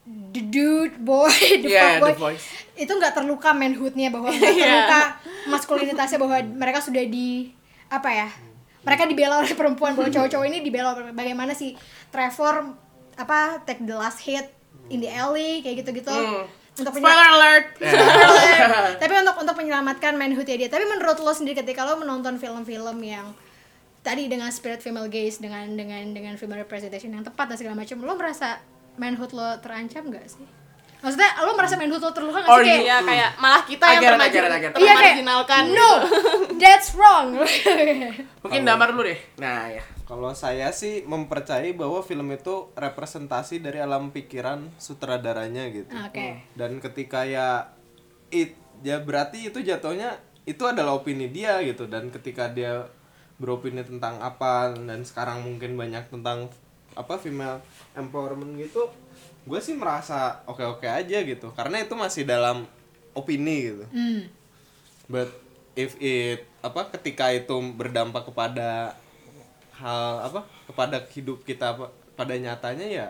the 0.07 0.43
dude 0.45 0.95
boy 0.99 1.27
the 1.59 1.69
Yeah, 1.69 1.99
fuckboy 1.99 2.13
the 2.13 2.21
boys. 2.33 2.45
itu 2.75 2.89
nggak 2.89 3.13
terluka 3.13 3.51
manhoodnya 3.51 4.09
bahwa 4.09 4.29
nggak 4.29 4.55
terluka 4.63 5.01
maskulinitasnya 5.47 6.17
bahwa 6.17 6.37
mereka 6.55 6.79
sudah 6.79 7.03
di 7.03 7.51
apa 7.87 8.09
ya 8.09 8.29
mereka 8.83 9.03
dibela 9.05 9.39
oleh 9.39 9.51
perempuan 9.51 9.93
bahwa 9.93 10.07
cowok-cowok 10.07 10.47
ini 10.47 10.59
dibela 10.61 10.95
oleh- 10.95 11.11
bagaimana 11.11 11.53
si 11.53 11.75
Trevor 12.09 12.71
apa 13.17 13.59
take 13.63 13.83
the 13.83 13.93
last 13.93 14.21
hit 14.21 14.47
in 14.87 15.01
the 15.01 15.09
alley 15.09 15.59
kayak 15.61 15.83
gitu-gitu. 15.83 16.15
Untuk 16.77 16.93
penyel- 16.93 17.09
Spoiler 17.09 17.29
alert. 17.33 17.67
tapi 19.01 19.13
untuk 19.17 19.37
untuk 19.41 19.57
menyelamatkan 19.57 20.15
manhoodnya 20.15 20.57
dia. 20.57 20.69
Tapi 20.69 20.85
menurut 20.85 21.19
lo 21.19 21.33
sendiri 21.33 21.57
ketika 21.57 21.83
lo 21.83 21.97
menonton 21.97 22.37
film-film 22.37 23.01
yang 23.01 23.33
tadi 24.01 24.29
dengan 24.29 24.47
spirit 24.49 24.79
female 24.79 25.09
gaze 25.09 25.41
dengan 25.41 25.67
dengan 25.73 26.07
dengan 26.13 26.37
female 26.37 26.63
representation 26.63 27.11
yang 27.11 27.25
tepat 27.25 27.51
dan 27.51 27.57
segala 27.57 27.75
macam 27.75 27.99
lo 27.99 28.15
merasa 28.15 28.63
manhood 28.97 29.33
lo 29.33 29.57
terancam 29.61 30.09
gak 30.13 30.27
sih 30.29 30.47
maksudnya 30.97 31.31
lo 31.45 31.53
merasa 31.55 31.77
manhood 31.77 32.03
lo 32.03 32.11
terluka 32.11 32.41
nggak 32.43 32.51
Or 32.51 32.61
sih 32.65 32.67
kayak 32.67 32.83
Iya 32.83 32.97
kayak 33.05 33.31
malah 33.39 33.63
kita 33.63 33.85
I 33.85 33.93
yang 33.93 34.01
it. 34.01 34.07
Iya, 34.09 34.13
kayak, 34.17 34.75
termarginalkan 34.75 35.63
no 35.71 35.77
gitu. 35.77 35.95
that's 36.63 36.89
wrong 36.97 37.27
Mungkin 38.43 38.63
damar 38.65 38.91
dulu 38.91 39.07
deh. 39.07 39.21
Nah, 39.39 39.71
ya. 39.71 39.85
Kalau 40.07 40.31
saya 40.39 40.71
sih 40.71 41.03
mempercayai 41.03 41.75
bahwa 41.75 41.99
film 42.01 42.31
itu 42.31 42.71
representasi 42.79 43.59
dari 43.59 43.83
alam 43.83 44.15
pikiran 44.15 44.71
sutradaranya 44.79 45.67
gitu. 45.71 45.91
oke 45.93 46.27
Dan 46.55 46.79
ketika 46.79 47.27
ya 47.27 47.75
it 48.31 48.55
ya 48.83 49.03
berarti 49.03 49.51
itu 49.51 49.63
jatuhnya 49.63 50.19
itu 50.47 50.63
adalah 50.63 50.95
opini 50.95 51.27
dia 51.27 51.59
gitu 51.67 51.91
dan 51.91 52.09
ketika 52.15 52.47
dia 52.47 52.87
beropini 53.37 53.83
tentang 53.83 54.23
apa 54.23 54.73
dan 54.73 55.03
sekarang 55.03 55.43
mungkin 55.45 55.75
banyak 55.75 56.09
tentang 56.09 56.49
apa 56.97 57.21
female 57.21 57.61
empowerment 57.93 58.57
gitu 58.57 58.89
gue 59.47 59.61
sih 59.63 59.79
merasa 59.79 60.43
oke 60.43 60.59
oke 60.59 60.87
aja 60.91 61.23
gitu. 61.23 61.55
Karena 61.55 61.79
itu 61.79 61.95
masih 61.95 62.27
dalam 62.27 62.67
opini 63.15 63.71
gitu. 63.71 63.85
Hmm. 63.95 64.27
but 65.07 65.31
if 65.79 65.95
it 66.03 66.43
apa 66.67 66.91
ketika 66.91 67.31
itu 67.31 67.55
berdampak 67.79 68.27
kepada 68.27 68.99
hal 69.79 70.27
apa 70.27 70.41
kepada 70.67 70.99
hidup 71.15 71.47
kita 71.47 71.79
apa- 71.79 71.95
pada 72.19 72.35
nyatanya 72.35 72.87
ya 72.91 73.09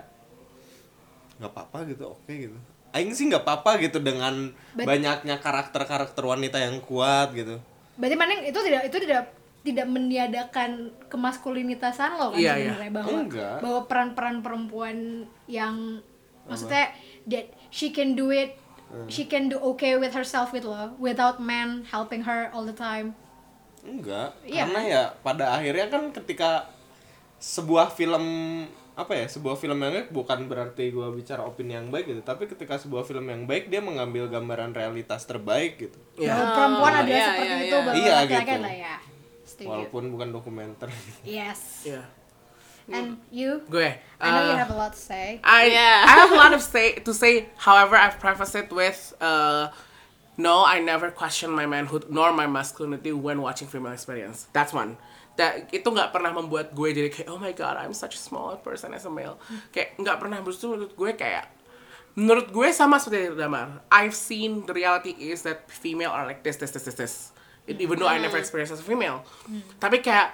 nggak 1.40 1.53
apa-apa 1.53 1.88
gitu 1.88 2.12
oke 2.12 2.33
gitu. 2.33 2.57
Aing 2.92 3.12
sih 3.16 3.29
nggak 3.29 3.44
apa-apa 3.44 3.81
gitu 3.81 3.96
dengan 4.01 4.53
But- 4.77 4.88
banyaknya 4.88 5.40
karakter-karakter 5.40 6.20
wanita 6.20 6.61
yang 6.61 6.85
kuat 6.85 7.33
gitu. 7.33 7.57
Berarti 7.96 8.16
Maneng 8.16 8.40
itu 8.44 8.61
tidak 8.61 8.92
itu 8.92 8.96
tidak 9.09 9.33
tidak 9.66 9.85
meniadakan 9.85 10.70
kemaskulinitasan 11.11 12.14
lo 12.14 12.31
kan 12.31 12.38
Iya, 12.38 12.52
iya. 12.55 12.70
sebenarnya 12.70 12.92
bahwa 12.94 13.11
Enggak. 13.18 13.57
bahwa 13.59 13.81
peran-peran 13.85 14.37
perempuan 14.40 14.96
yang 15.44 15.98
maksudnya 16.44 16.94
that 17.26 17.46
she 17.68 17.90
can 17.90 18.14
do 18.14 18.31
it 18.31 18.55
Hmm. 18.87 19.02
she 19.11 19.26
can 19.26 19.50
do 19.50 19.59
okay 19.59 19.98
with 19.98 20.14
herself 20.14 20.55
with 20.55 20.62
lo 20.62 20.94
without 20.96 21.42
man 21.42 21.83
helping 21.85 22.22
her 22.22 22.46
all 22.55 22.62
the 22.62 22.70
time 22.72 23.18
enggak 23.83 24.31
Iya. 24.46 24.62
karena 24.62 24.81
ya 24.81 25.02
pada 25.20 25.59
akhirnya 25.59 25.90
kan 25.90 26.14
ketika 26.14 26.70
sebuah 27.37 27.90
film 27.90 28.22
apa 28.94 29.12
ya 29.12 29.26
sebuah 29.26 29.59
film 29.59 29.76
yang 29.76 29.90
baik 29.92 30.09
bukan 30.09 30.46
berarti 30.46 30.88
gua 30.88 31.11
bicara 31.11 31.42
opini 31.42 31.74
yang 31.74 31.90
baik 31.90 32.09
gitu 32.09 32.22
tapi 32.22 32.46
ketika 32.46 32.79
sebuah 32.79 33.02
film 33.02 33.26
yang 33.26 33.42
baik 33.44 33.68
dia 33.68 33.83
mengambil 33.83 34.24
gambaran 34.26 34.70
realitas 34.70 35.26
terbaik 35.26 35.83
gitu 35.83 35.98
Ya. 36.16 36.33
bahwa 36.33 36.46
perempuan 36.55 36.92
Oh, 36.92 37.00
ada 37.02 37.11
iya, 37.11 37.26
seperti 37.26 37.42
iya, 37.44 37.57
itu 37.59 37.66
iya. 37.66 37.83
bahwa 37.83 37.92
Iya, 37.92 38.14
gitu. 38.24 38.55
lah 38.57 38.74
ya 38.79 38.94
Setuju. 39.57 39.73
walaupun 39.73 40.12
bukan 40.12 40.29
dokumenter 40.31 40.92
yes 41.25 41.88
Iya. 41.88 42.05
and 42.87 43.16
you 43.33 43.64
Gue. 43.66 43.99
I 44.21 44.27
know 44.31 44.42
you 44.47 44.55
uh, 44.55 44.62
have 44.62 44.71
a 44.71 44.79
lot 44.79 44.92
to 44.92 45.01
say 45.01 45.40
I 45.42 45.73
Yeah. 45.73 46.05
I 46.07 46.12
have 46.23 46.31
a 46.31 46.38
lot 46.38 46.53
of 46.53 46.62
say 46.62 47.01
to 47.03 47.11
say. 47.11 47.51
However, 47.59 47.99
I've 47.99 48.21
prefaced 48.21 48.55
it 48.55 48.71
with 48.71 49.11
uh, 49.19 49.75
no, 50.37 50.62
I 50.62 50.79
never 50.79 51.11
question 51.11 51.51
my 51.51 51.66
manhood 51.66 52.07
nor 52.12 52.31
my 52.31 52.47
masculinity 52.47 53.11
when 53.11 53.42
watching 53.42 53.66
female 53.66 53.90
experience. 53.90 54.47
That's 54.55 54.71
one. 54.71 55.01
That 55.35 55.66
itu 55.75 55.83
nggak 55.83 56.14
pernah 56.14 56.31
membuat 56.31 56.79
gue 56.79 56.95
jadi 56.95 57.11
kayak 57.11 57.27
oh 57.27 57.37
my 57.37 57.51
god 57.51 57.75
I'm 57.75 57.90
such 57.90 58.14
a 58.14 58.23
small 58.23 58.55
person 58.62 58.95
as 58.95 59.03
a 59.03 59.11
male. 59.11 59.42
Kayak 59.75 59.99
nggak 59.99 60.16
pernah 60.23 60.38
justru 60.47 60.79
menurut 60.79 60.95
gue 60.95 61.11
kayak 61.19 61.51
menurut 62.14 62.55
gue 62.55 62.69
sama 62.71 63.03
seperti 63.03 63.35
Damar. 63.35 63.83
I've 63.90 64.14
seen 64.14 64.62
the 64.62 64.73
reality 64.73 65.11
is 65.12 65.42
that 65.42 65.66
female 65.66 66.14
are 66.14 66.23
like 66.23 66.47
this 66.47 66.55
this 66.57 66.71
this 66.71 66.87
this 66.87 66.95
this. 66.95 67.14
Even 67.66 67.98
though 67.98 68.07
I 68.09 68.18
never 68.18 68.38
experienced 68.38 68.72
as 68.72 68.81
a 68.81 68.87
female. 68.87 69.26
Hmm. 69.46 69.61
Tapi 69.83 69.98
kayak 69.98 70.31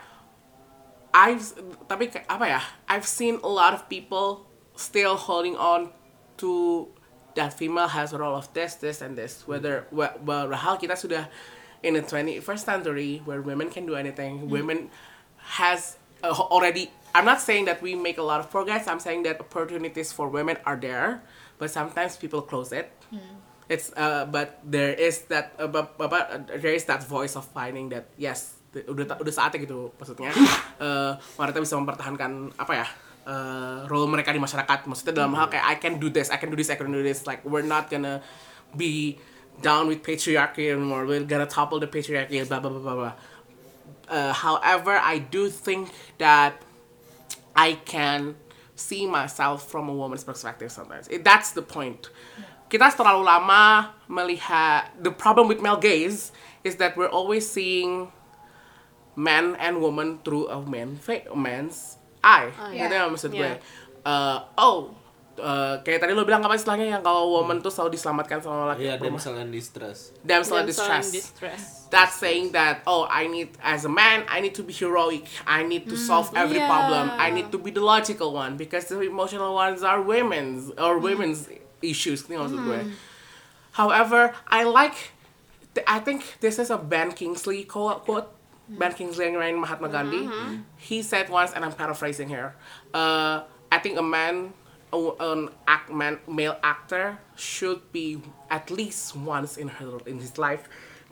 I've 1.12 1.44
tapi 1.88 2.12
kayak 2.12 2.28
apa 2.28 2.44
ya? 2.48 2.60
I've 2.88 3.08
seen 3.08 3.40
a 3.40 3.48
lot 3.48 3.72
of 3.72 3.88
people 3.88 4.48
still 4.76 5.16
holding 5.16 5.56
on 5.56 5.92
to 6.40 6.88
that 7.34 7.56
female 7.56 7.88
has 7.88 8.12
a 8.12 8.18
role 8.20 8.36
of 8.36 8.52
this, 8.52 8.76
this, 8.76 9.00
and 9.00 9.16
this. 9.16 9.42
Hmm. 9.42 9.56
Whether 9.56 9.74
wa- 9.88 10.16
padahal 10.20 10.76
kita 10.76 10.96
sudah 10.96 11.32
in 11.80 11.96
the 11.96 12.04
21st 12.04 12.62
century 12.62 13.24
where 13.24 13.40
women 13.40 13.72
can 13.72 13.88
do 13.88 13.96
anything, 13.96 14.44
hmm. 14.44 14.52
women 14.52 14.78
has 15.56 15.96
uh, 16.20 16.32
already. 16.32 16.92
I'm 17.12 17.28
not 17.28 17.40
saying 17.40 17.68
that 17.68 17.80
we 17.84 17.92
make 17.92 18.16
a 18.16 18.24
lot 18.24 18.40
of 18.40 18.48
progress. 18.48 18.88
I'm 18.88 19.00
saying 19.00 19.24
that 19.24 19.40
opportunities 19.40 20.12
for 20.12 20.28
women 20.28 20.56
are 20.64 20.76
there, 20.76 21.20
but 21.60 21.68
sometimes 21.68 22.16
people 22.16 22.40
close 22.40 22.72
it. 22.72 22.88
It's 23.72 23.88
uh, 23.96 24.28
but 24.28 24.60
there 24.60 24.92
is 24.92 25.24
that 25.32 25.56
uh, 25.56 25.64
uh, 25.64 26.44
there 26.60 26.76
is 26.76 26.84
that 26.92 27.00
voice 27.08 27.40
of 27.40 27.48
finding 27.56 27.88
that 27.88 28.12
yes 28.20 28.60
udah 28.76 29.16
udah 29.16 29.32
saatnya 29.32 29.64
gitu 29.64 29.88
maksudnya. 29.96 30.28
Uh, 30.76 31.16
wanita 31.40 31.56
bisa 31.56 31.80
mempertahankan 31.80 32.52
apa 32.60 32.84
ya 32.84 32.86
uh, 33.24 33.88
role 33.88 34.12
mereka 34.12 34.28
di 34.36 34.40
masyarakat. 34.44 34.84
Maksudnya 34.84 35.24
dalam 35.24 35.32
hal 35.40 35.48
kayak 35.48 35.64
I 35.64 35.76
can 35.80 35.96
do 35.96 36.12
this 36.12 36.28
I 36.28 36.36
can 36.36 36.52
do 36.52 36.56
this 36.60 36.68
I 36.68 36.76
can 36.76 36.92
do 36.92 37.00
this. 37.00 37.24
Like 37.24 37.40
we're 37.48 37.64
not 37.64 37.88
gonna 37.88 38.20
be 38.76 39.16
down 39.64 39.88
with 39.88 40.04
patriarchy 40.04 40.68
anymore. 40.68 41.08
We're 41.08 41.24
gonna 41.24 41.48
topple 41.48 41.80
the 41.80 41.88
patriarchy 41.88 42.44
blah 42.44 42.60
blah 42.60 42.70
blah 42.70 42.84
blah 42.84 42.96
blah. 42.96 43.14
Uh, 44.12 44.32
however 44.36 45.00
I 45.00 45.16
do 45.16 45.48
think 45.48 45.88
that 46.20 46.60
I 47.56 47.80
can 47.88 48.36
see 48.76 49.06
myself 49.06 49.68
from 49.68 49.88
a 49.88 49.94
woman's 49.94 50.24
perspective 50.24 50.72
sometimes. 50.72 51.08
It, 51.08 51.24
that's 51.24 51.52
the 51.52 51.62
point. 51.62 52.08
Kita 52.72 52.88
terlalu 52.88 53.28
lama 53.28 53.92
melihat 54.08 54.88
the 54.96 55.12
problem 55.12 55.44
with 55.44 55.60
male 55.60 55.76
gaze 55.76 56.32
is 56.64 56.80
that 56.80 56.96
we're 56.96 57.12
always 57.12 57.44
seeing 57.44 58.08
man 59.12 59.52
and 59.60 59.84
woman 59.84 60.24
through 60.24 60.48
a 60.48 60.56
man 60.64 60.96
man's 61.36 62.00
eye. 62.24 62.48
iya. 62.72 62.88
Gitu 62.88 62.94
ya 62.96 63.04
maksud 63.12 63.30
gue. 63.36 63.44
Yeah. 63.44 63.60
Uh, 64.08 64.40
oh, 64.56 64.96
uh, 65.36 65.84
kayak 65.84 66.00
tadi 66.00 66.16
lo 66.16 66.24
bilang 66.24 66.40
apa 66.40 66.56
istilahnya 66.56 66.98
yang 66.98 67.02
kalau 67.04 67.28
woman 67.28 67.60
tuh 67.60 67.68
selalu 67.68 67.96
diselamatkan 67.96 68.40
sama 68.40 68.72
laki 68.74 68.88
Iya, 68.88 68.96
perempuan. 68.96 69.20
damsel 69.20 69.34
in 69.44 69.50
distress. 69.52 69.98
Damsel 70.24 70.56
in 70.64 70.66
distress 70.66 71.06
distress. 71.12 71.62
that's 71.92 72.16
saying 72.16 72.56
that 72.56 72.80
oh 72.88 73.04
i 73.12 73.28
need 73.28 73.52
as 73.60 73.84
a 73.84 73.92
man 73.92 74.24
i 74.32 74.40
need 74.40 74.56
to 74.56 74.64
be 74.64 74.72
heroic 74.72 75.28
i 75.44 75.60
need 75.60 75.84
to 75.84 75.92
solve 75.92 76.32
every 76.32 76.56
yeah. 76.56 76.66
problem 76.66 77.12
i 77.20 77.28
need 77.28 77.52
to 77.52 77.60
be 77.60 77.68
the 77.68 77.84
logical 77.84 78.32
one 78.32 78.56
because 78.56 78.88
the 78.88 78.96
emotional 79.04 79.52
ones 79.52 79.84
are 79.84 80.00
women's 80.00 80.72
or 80.80 80.96
women's 80.96 81.52
issues 81.82 82.24
you 82.30 82.38
know 82.38 82.46
maksud 82.46 82.62
gue. 82.62 82.80
Mm. 82.86 82.92
however 83.76 84.32
i 84.48 84.62
like 84.64 85.12
th- 85.74 85.86
i 85.86 85.98
think 85.98 86.38
this 86.40 86.58
is 86.58 86.70
a 86.70 86.78
ben 86.78 87.12
kingsley 87.12 87.64
quote, 87.64 88.04
quote. 88.04 88.28
ben 88.68 88.92
kingsley 88.94 89.26
yang 89.28 89.36
ngerain 89.36 89.58
mahatma 89.58 89.88
gandhi. 89.90 90.24
Mm-hmm. 90.24 90.48
Mm. 90.48 90.58
He 90.78 91.02
said 91.02 91.28
once 91.28 91.52
and 91.52 91.60
i'm 91.66 91.74
paraphrasing 91.74 92.28
here 92.30 92.54
uh, 92.94 93.42
i 93.68 93.78
think 93.82 93.98
a 93.98 94.04
man 94.06 94.54
a- 94.92 95.16
an 95.20 95.50
act 95.68 95.90
man 95.92 96.20
male 96.28 96.56
actor 96.62 97.18
should 97.36 97.80
be 97.92 98.22
at 98.48 98.70
least 98.70 99.16
once 99.16 99.56
in 99.60 99.68
her 99.82 99.98
in 100.08 100.20
his 100.20 100.38
life 100.40 100.68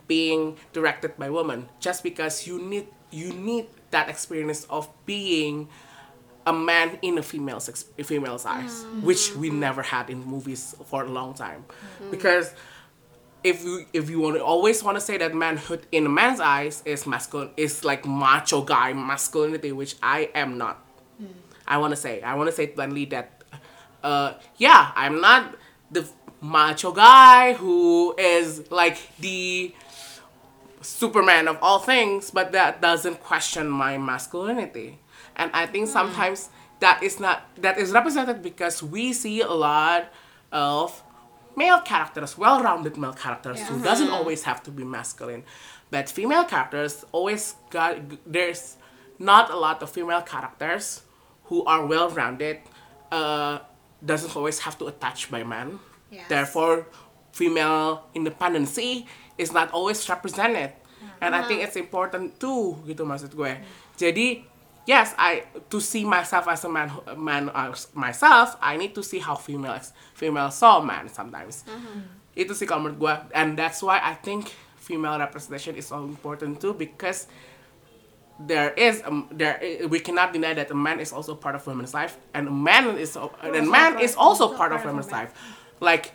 being 0.09 0.57
directed 0.73 1.17
by 1.21 1.29
women 1.29 1.69
just 1.83 2.03
because 2.03 2.47
you 2.47 2.57
need 2.61 2.87
you 3.11 3.33
need 3.35 3.67
that 3.91 4.07
experience 4.09 4.65
of 4.71 4.87
being 5.05 5.67
a 6.47 6.53
man 6.53 6.99
in 7.03 7.19
a 7.19 7.23
female's 7.23 7.69
a 7.99 8.03
female's 8.05 8.47
eyes 8.47 8.85
mm. 8.85 9.03
which 9.03 9.35
we 9.37 9.51
never 9.51 9.83
had 9.83 10.09
in 10.09 10.25
movies 10.25 10.75
for 10.87 11.05
a 11.05 11.09
long 11.09 11.35
time 11.35 11.65
mm-hmm. 11.69 12.11
because 12.11 12.55
if 13.45 13.63
you 13.65 13.85
if 13.93 14.09
you 14.11 14.21
want 14.21 14.37
to 14.37 14.45
always 14.45 14.83
want 14.83 14.97
to 14.97 15.01
say 15.01 15.19
that 15.19 15.35
manhood 15.35 15.87
in 15.93 16.07
a 16.07 16.09
man's 16.09 16.41
eyes 16.41 16.83
is 16.85 17.07
masculine 17.07 17.51
is 17.57 17.85
like 17.85 18.07
macho 18.07 18.63
guy 18.63 18.93
masculinity 18.93 19.73
which 19.73 19.97
I 20.03 20.31
am 20.35 20.59
not 20.59 20.85
mm. 21.21 21.29
I 21.71 21.79
want 21.79 21.93
to 21.93 21.97
say. 21.97 22.21
I 22.21 22.35
want 22.35 22.51
to 22.51 22.53
say 22.55 22.67
bluntly 22.67 23.05
that, 23.07 23.45
uh, 24.03 24.35
yeah, 24.57 24.91
I'm 24.97 25.21
not 25.21 25.55
the 25.91 26.07
macho 26.41 26.91
guy 26.91 27.53
who 27.53 28.13
is 28.19 28.69
like 28.73 28.99
the 29.19 29.73
Superman 30.83 31.47
of 31.47 31.59
all 31.63 31.79
things, 31.79 32.33
but 32.33 32.51
that 32.53 32.83
doesn't 32.83 33.23
question 33.23 33.69
my 33.69 33.99
masculinity. 33.99 34.99
And 35.41 35.49
I 35.57 35.65
think 35.65 35.89
hmm. 35.89 35.97
sometimes 35.97 36.53
that 36.85 37.01
is 37.01 37.17
not 37.17 37.49
that 37.65 37.81
is 37.81 37.97
represented 37.97 38.45
because 38.45 38.85
we 38.85 39.17
see 39.17 39.41
a 39.41 39.57
lot 39.57 40.13
of 40.53 41.01
male 41.57 41.81
characters, 41.81 42.37
well-rounded 42.37 43.01
male 43.01 43.17
characters 43.17 43.65
who 43.65 43.81
doesn't 43.81 44.13
hmm. 44.13 44.21
always 44.21 44.45
have 44.45 44.61
to 44.69 44.71
be 44.71 44.85
masculine, 44.85 45.43
but 45.89 46.13
female 46.13 46.45
characters 46.45 47.09
always 47.17 47.57
got 47.73 47.97
there's 48.29 48.77
not 49.17 49.49
a 49.49 49.57
lot 49.57 49.81
of 49.81 49.89
female 49.89 50.23
characters 50.23 51.09
who 51.49 51.65
are 51.65 51.89
well-rounded. 51.89 52.61
Uh, 53.11 53.59
doesn't 54.05 54.33
always 54.37 54.61
have 54.65 54.79
to 54.79 54.87
attach 54.87 55.31
by 55.31 55.45
man. 55.45 55.79
Yes. 56.09 56.25
Therefore, 56.29 56.87
female 57.33 58.09
independency 58.15 59.05
is 59.37 59.53
not 59.53 59.71
always 59.73 60.01
represented. 60.09 60.73
And 61.21 61.37
I 61.37 61.45
think 61.45 61.61
uh-huh. 61.61 61.69
it's 61.69 61.77
important 61.77 62.41
too, 62.41 62.81
gitu 62.89 63.05
maksud 63.05 63.33
gue. 63.37 63.61
Jadi, 63.97 64.49
yes, 64.87 65.15
I 65.19 65.45
to 65.71 65.81
see 65.81 66.05
myself 66.05 66.49
as 66.49 66.65
a 66.65 66.69
man, 66.69 66.91
man 67.17 67.51
myself, 67.95 68.57
I 68.61 68.77
need 68.77 68.95
to 68.95 69.03
see 69.03 69.19
how 69.19 69.35
female 69.37 69.79
female 70.15 70.51
saw 70.51 70.81
man 70.81 71.09
sometimes. 71.09 71.65
Itu 72.37 72.55
sih 72.55 72.65
kalau 72.67 72.87
menurut 72.89 72.99
gue, 72.99 73.15
and 73.35 73.59
that's 73.59 73.83
why 73.83 73.99
I 73.99 74.15
think 74.15 74.49
female 74.79 75.19
representation 75.19 75.75
is 75.77 75.87
so 75.91 76.03
important 76.03 76.59
too 76.59 76.75
because 76.75 77.27
there 78.41 78.73
is 78.73 79.03
um, 79.05 79.29
there 79.31 79.61
we 79.93 80.01
cannot 80.01 80.33
deny 80.33 80.55
that 80.55 80.71
a 80.71 80.75
man 80.75 80.99
is 80.99 81.13
also 81.13 81.35
part 81.37 81.55
of 81.55 81.67
women's 81.67 81.93
life 81.93 82.17
and 82.33 82.49
a 82.49 82.51
man 82.51 82.97
is 82.97 83.17
al- 83.17 83.35
and 83.43 83.69
man 83.69 84.01
is 84.01 84.17
also 84.17 84.49
part 84.57 84.73
of 84.73 84.81
women's 84.85 85.13
life. 85.13 85.31
Like 85.81 86.13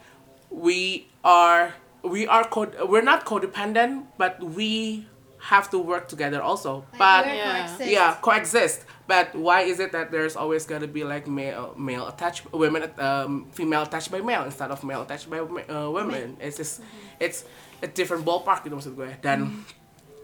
we 0.50 1.08
are 1.24 1.74
we 2.02 2.26
are 2.26 2.44
co- 2.46 2.74
we're 2.90 3.06
not 3.06 3.26
codependent, 3.26 4.10
but 4.18 4.42
we 4.42 5.06
have 5.46 5.70
to 5.70 5.78
work 5.78 6.10
together 6.10 6.42
also. 6.42 6.82
Like, 6.90 6.98
But 6.98 7.24
Yeah. 7.26 7.46
coexist. 7.46 7.86
yeah 7.86 8.10
coexist 8.20 8.80
but 9.06 9.38
why 9.38 9.62
is 9.70 9.78
it 9.78 9.94
that 9.94 10.10
there's 10.10 10.34
always 10.34 10.66
gonna 10.66 10.90
be 10.90 11.06
like 11.06 11.30
male 11.30 11.78
male 11.78 12.10
attached 12.10 12.50
women 12.50 12.90
um, 12.98 13.46
female 13.54 13.86
attached 13.86 14.10
by 14.10 14.18
male 14.26 14.42
instead 14.50 14.74
of 14.74 14.82
male 14.82 15.06
attached 15.06 15.30
by 15.30 15.38
uh, 15.46 15.86
women 15.94 16.34
it's 16.42 16.58
just 16.58 16.82
it's 17.22 17.46
a 17.86 17.90
different 17.90 18.26
ballpark 18.26 18.66
gitu 18.66 18.74
maksud 18.74 18.98
gue 18.98 19.14
dan 19.22 19.62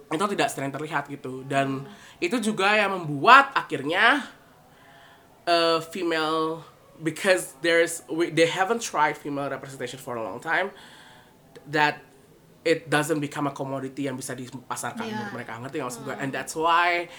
itu 0.10 0.24
tidak 0.34 0.50
sering 0.50 0.74
terlihat 0.74 1.06
gitu 1.08 1.46
dan 1.46 1.86
itu 2.18 2.42
juga 2.42 2.74
yang 2.74 2.98
membuat 2.98 3.54
akhirnya 3.54 4.26
uh, 5.46 5.78
female 5.94 6.66
because 6.98 7.54
there's 7.62 8.02
we, 8.10 8.34
they 8.34 8.50
haven't 8.50 8.82
tried 8.82 9.14
female 9.14 9.46
representation 9.50 10.02
for 10.02 10.18
a 10.18 10.24
long 10.24 10.42
time 10.42 10.74
that 11.70 12.02
it 12.64 12.90
doesn't 12.90 13.20
become 13.20 13.48
a 13.50 13.54
commodity 13.54 14.06
yang 14.06 14.18
bisa 14.18 14.38
dipasarkan 14.38 15.06
Yeah. 15.06 15.34
mereka. 15.34 15.58
Ngerti 15.58 15.82
nggak 15.82 15.88
maksud 15.90 16.02
gue? 16.06 16.14
Hmm. 16.14 16.24
And 16.24 16.30
that's 16.30 16.54
why 16.54 17.10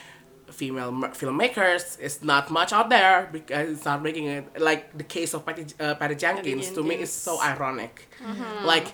female 0.52 0.92
filmmakers 1.16 1.96
is 1.98 2.20
not 2.22 2.52
much 2.52 2.72
out 2.72 2.92
there 2.92 3.26
because 3.32 3.72
it's 3.72 3.86
not 3.88 4.02
making 4.04 4.28
it 4.28 4.44
like 4.60 4.92
the 4.94 5.02
case 5.06 5.32
of 5.32 5.42
Patty, 5.48 5.64
uh, 5.80 5.94
Patty 5.96 6.14
Jenkins 6.14 6.70
to 6.76 6.84
me 6.84 7.00
is 7.00 7.10
so 7.10 7.40
ironic. 7.40 8.06
Mm-hmm. 8.20 8.66
Like 8.68 8.92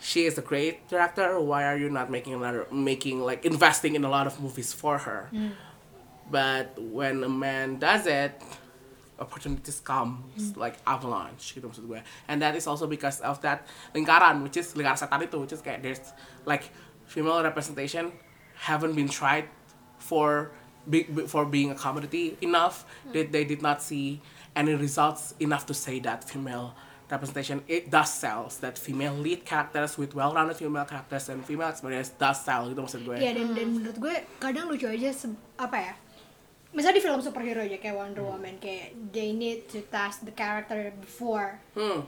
she 0.00 0.24
is 0.24 0.38
a 0.38 0.42
great 0.42 0.88
director. 0.88 1.38
Why 1.38 1.64
are 1.68 1.76
you 1.76 1.90
not 1.92 2.08
making 2.10 2.34
another 2.34 2.66
making 2.72 3.20
like 3.20 3.44
investing 3.44 3.94
in 3.94 4.02
a 4.04 4.10
lot 4.10 4.26
of 4.26 4.40
movies 4.40 4.72
for 4.72 4.98
her? 4.98 5.28
Mm. 5.32 5.52
But 6.30 6.80
when 6.80 7.22
a 7.22 7.28
man 7.28 7.78
does 7.78 8.08
it 8.08 8.40
opportunities 9.18 9.78
come 9.80 10.24
like 10.58 10.74
avalanche 10.86 11.54
gitu 11.54 11.70
maksud 11.70 11.86
gue. 11.86 12.00
And 12.26 12.42
that 12.42 12.58
is 12.58 12.66
also 12.66 12.90
because 12.90 13.22
of 13.22 13.38
that 13.46 13.66
lingkaran 13.94 14.42
which 14.42 14.58
is 14.58 14.74
lingkaran 14.74 14.98
setan 14.98 15.22
itu 15.22 15.38
which 15.38 15.54
is 15.54 15.62
kayak 15.62 15.86
there's 15.86 16.02
like 16.46 16.70
female 17.06 17.38
representation 17.42 18.10
haven't 18.66 18.94
been 18.98 19.10
tried 19.10 19.46
for 19.98 20.50
be, 20.86 21.04
for 21.26 21.46
being 21.46 21.70
a 21.70 21.78
commodity 21.78 22.36
enough. 22.42 22.84
That 23.14 23.30
they 23.30 23.44
did 23.46 23.62
not 23.62 23.82
see 23.82 24.20
any 24.54 24.74
results 24.74 25.34
enough 25.38 25.66
to 25.70 25.74
say 25.74 25.98
that 26.02 26.26
female 26.26 26.74
representation 27.10 27.60
it 27.68 27.90
does 27.90 28.10
sells 28.10 28.58
that 28.58 28.80
female 28.80 29.12
lead 29.12 29.44
characters 29.44 29.98
with 30.00 30.14
well-rounded 30.16 30.56
female 30.56 30.88
characters 30.88 31.28
and 31.28 31.44
female 31.44 31.68
experience 31.68 32.10
does 32.16 32.40
sell 32.42 32.66
gitu 32.66 32.80
maksud 32.80 33.00
gue. 33.04 33.16
Iya 33.20 33.38
dan 33.38 33.54
dan 33.54 33.68
menurut 33.76 33.96
gue 34.00 34.16
kadang 34.40 34.66
lucu 34.72 34.88
aja 34.88 35.12
apa 35.60 35.76
ya 35.78 35.94
misalnya 36.74 36.98
di 36.98 37.04
film 37.04 37.20
superhero 37.20 37.60
aja 37.60 37.78
kayak 37.78 37.94
Wonder 37.94 38.22
Woman 38.22 38.58
kayak 38.58 38.92
they 39.08 39.30
need 39.30 39.64
to 39.64 39.78
test 39.88 40.22
the 40.22 40.32
character 40.32 40.90
before 40.96 41.56
hmm. 41.72 42.02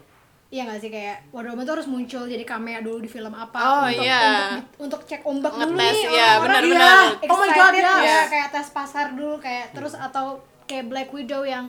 Iya 0.46 0.62
gak 0.64 0.78
sih 0.78 0.88
kayak 0.88 1.26
Wonder 1.30 1.50
Woman 1.50 1.64
tuh 1.64 1.74
harus 1.74 1.86
muncul 1.86 2.22
jadi 2.22 2.42
cameo 2.42 2.78
dulu 2.80 2.98
di 3.00 3.08
film 3.08 3.30
apa 3.30 3.58
Oh, 3.58 3.82
untuk, 3.84 3.98
iya. 4.00 4.22
untuk, 4.22 4.66
untuk 4.78 5.00
cek 5.04 5.22
ombak 5.22 5.50
dulu 5.52 5.74
nih 5.74 5.90
iya, 6.06 6.38
orang-orang 6.38 6.44
benar-benar. 6.44 7.02
excited 7.18 7.30
Oh 7.30 7.36
my 7.36 7.50
God, 7.50 7.72
ya, 7.74 7.94
iya. 7.98 8.20
kayak 8.26 8.48
tes 8.50 8.68
pasar 8.70 9.06
dulu 9.10 9.34
kayak 9.38 9.66
terus 9.72 9.94
atau 9.94 10.38
kayak 10.64 10.86
Black 10.86 11.10
Widow 11.10 11.42
yang 11.42 11.66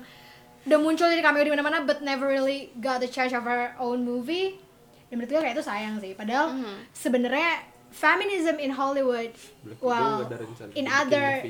udah 0.63 0.77
muncul 0.77 1.05
jadi 1.05 1.21
cameo 1.21 1.41
di 1.41 1.49
mana-mana 1.49 1.81
but 1.81 2.01
never 2.01 2.27
really 2.27 2.69
got 2.77 2.97
the 2.97 3.07
chance 3.07 3.31
of 3.31 3.41
her 3.41 3.73
own 3.77 4.03
movie 4.03 4.62
dan 5.07 5.17
menurut 5.17 5.31
gue 5.31 5.39
kayak 5.39 5.55
itu 5.55 5.63
sayang 5.63 5.97
sih 5.97 6.13
padahal 6.13 6.53
Mhm. 6.53 6.91
sebenarnya 6.91 7.51
feminism 7.89 8.60
in 8.60 8.69
Hollywood 8.69 9.31
Black 9.63 9.79
well 9.79 10.21
in 10.75 10.86
other. 10.86 11.41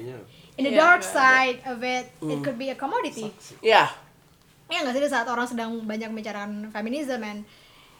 In 0.57 0.65
the 0.65 0.73
Iya, 0.73 0.81
dark 0.81 1.01
side 1.01 1.61
of 1.63 1.79
it 1.79 2.09
Mm. 2.19 2.31
it 2.33 2.37
could 2.41 2.57
be 2.57 2.67
a 2.67 2.75
commodity 2.75 3.29
yeah 3.61 3.93
Iya 4.67 4.83
nggak 4.83 4.93
sih 4.93 5.07
saat 5.07 5.23
orang 5.25 5.47
sedang 5.47 5.79
banyak 5.81 6.11
membicarakan 6.11 6.67
feminism 6.69 7.23
and 7.23 7.47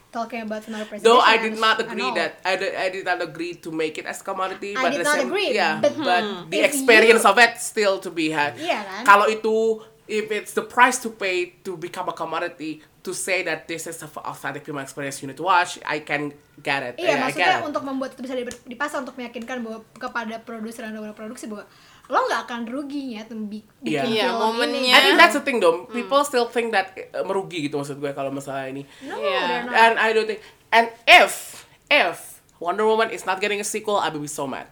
talking 0.10 0.44
about 0.44 0.60
female 0.64 0.84
representation 0.84 1.08
Though 1.08 1.24
I 1.24 1.40
did 1.40 1.56
not 1.56 1.80
agree 1.80 2.12
that 2.12 2.44
I 2.44 2.54
did, 2.56 2.72
I 2.76 2.88
did 2.90 3.06
not 3.06 3.20
agree 3.20 3.56
to 3.60 3.70
make 3.72 3.96
it 3.96 4.04
as 4.04 4.20
commodity, 4.20 4.76
I 4.76 4.84
but 4.84 4.92
did 4.92 5.00
the 5.00 5.08
not 5.08 5.16
same, 5.16 5.28
agree, 5.28 5.50
yeah, 5.52 5.80
but- 5.80 5.96
but 5.96 6.24
the 6.48 6.60
If 6.60 6.76
experience 6.76 7.24
you- 7.24 7.32
of 7.32 7.40
it 7.40 7.56
still 7.60 8.04
to 8.04 8.12
be 8.12 8.32
had. 8.32 8.60
Iya 8.60 8.84
kan? 8.84 9.02
Kalau 9.06 9.26
itu 9.28 9.80
if 10.08 10.28
it's 10.28 10.52
the 10.52 10.64
price 10.64 11.00
to 11.00 11.12
pay 11.12 11.56
to 11.64 11.76
become 11.76 12.08
a 12.08 12.16
commodity 12.16 12.80
to 13.00 13.12
say 13.12 13.44
that 13.44 13.68
this 13.68 13.88
is 13.88 14.00
a 14.00 14.10
authentic 14.24 14.64
female 14.64 14.84
experience 14.84 15.20
you 15.20 15.28
need 15.28 15.40
to 15.40 15.48
watch, 15.48 15.80
I 15.84 16.04
can 16.04 16.32
get 16.60 16.84
it. 16.84 17.00
Iya, 17.00 17.04
Yeah, 17.04 17.16
I 17.16 17.24
maksudnya 17.24 17.48
get 17.54 17.64
it. 17.64 17.70
untuk 17.72 17.84
membuat 17.84 18.10
itu 18.12 18.22
bisa 18.24 18.36
di- 18.36 18.60
dipasang 18.68 19.08
untuk 19.08 19.16
meyakinkan 19.16 19.64
bahwa 19.64 19.84
kepada 19.96 20.36
produser 20.40 20.84
dan 20.84 20.96
produksi 21.12 21.48
bahwa 21.48 21.64
lo 22.08 22.24
nggak 22.24 22.42
akan 22.48 22.62
rugi 22.72 23.20
ya 23.20 23.28
bikin 23.28 23.68
Iya. 23.84 24.02
Iya, 24.08 24.26
film 24.32 24.40
momennya. 24.56 24.96
I 24.96 25.00
think 25.04 25.18
that's 25.20 25.36
the 25.36 25.44
thing 25.44 25.60
though. 25.60 25.84
People 25.92 26.24
still 26.24 26.48
think 26.48 26.72
that 26.72 26.96
uh, 27.12 27.24
merugi 27.28 27.68
gitu 27.68 27.76
maksud 27.76 28.00
gue 28.00 28.12
kalau 28.16 28.32
misalnya 28.32 28.72
ini. 28.72 28.84
No, 29.04 29.20
Iya. 29.20 29.40
they're 29.44 29.64
not. 29.68 29.76
And 29.76 29.94
I 30.00 30.10
don't 30.16 30.28
think. 30.28 30.40
And 30.72 30.88
if 31.04 31.64
if 31.92 32.40
Wonder 32.64 32.88
Woman 32.88 33.12
is 33.12 33.28
not 33.28 33.44
getting 33.44 33.60
a 33.60 33.68
sequel, 33.68 34.00
I 34.00 34.08
will 34.08 34.24
be 34.24 34.32
so 34.32 34.48
mad. 34.48 34.72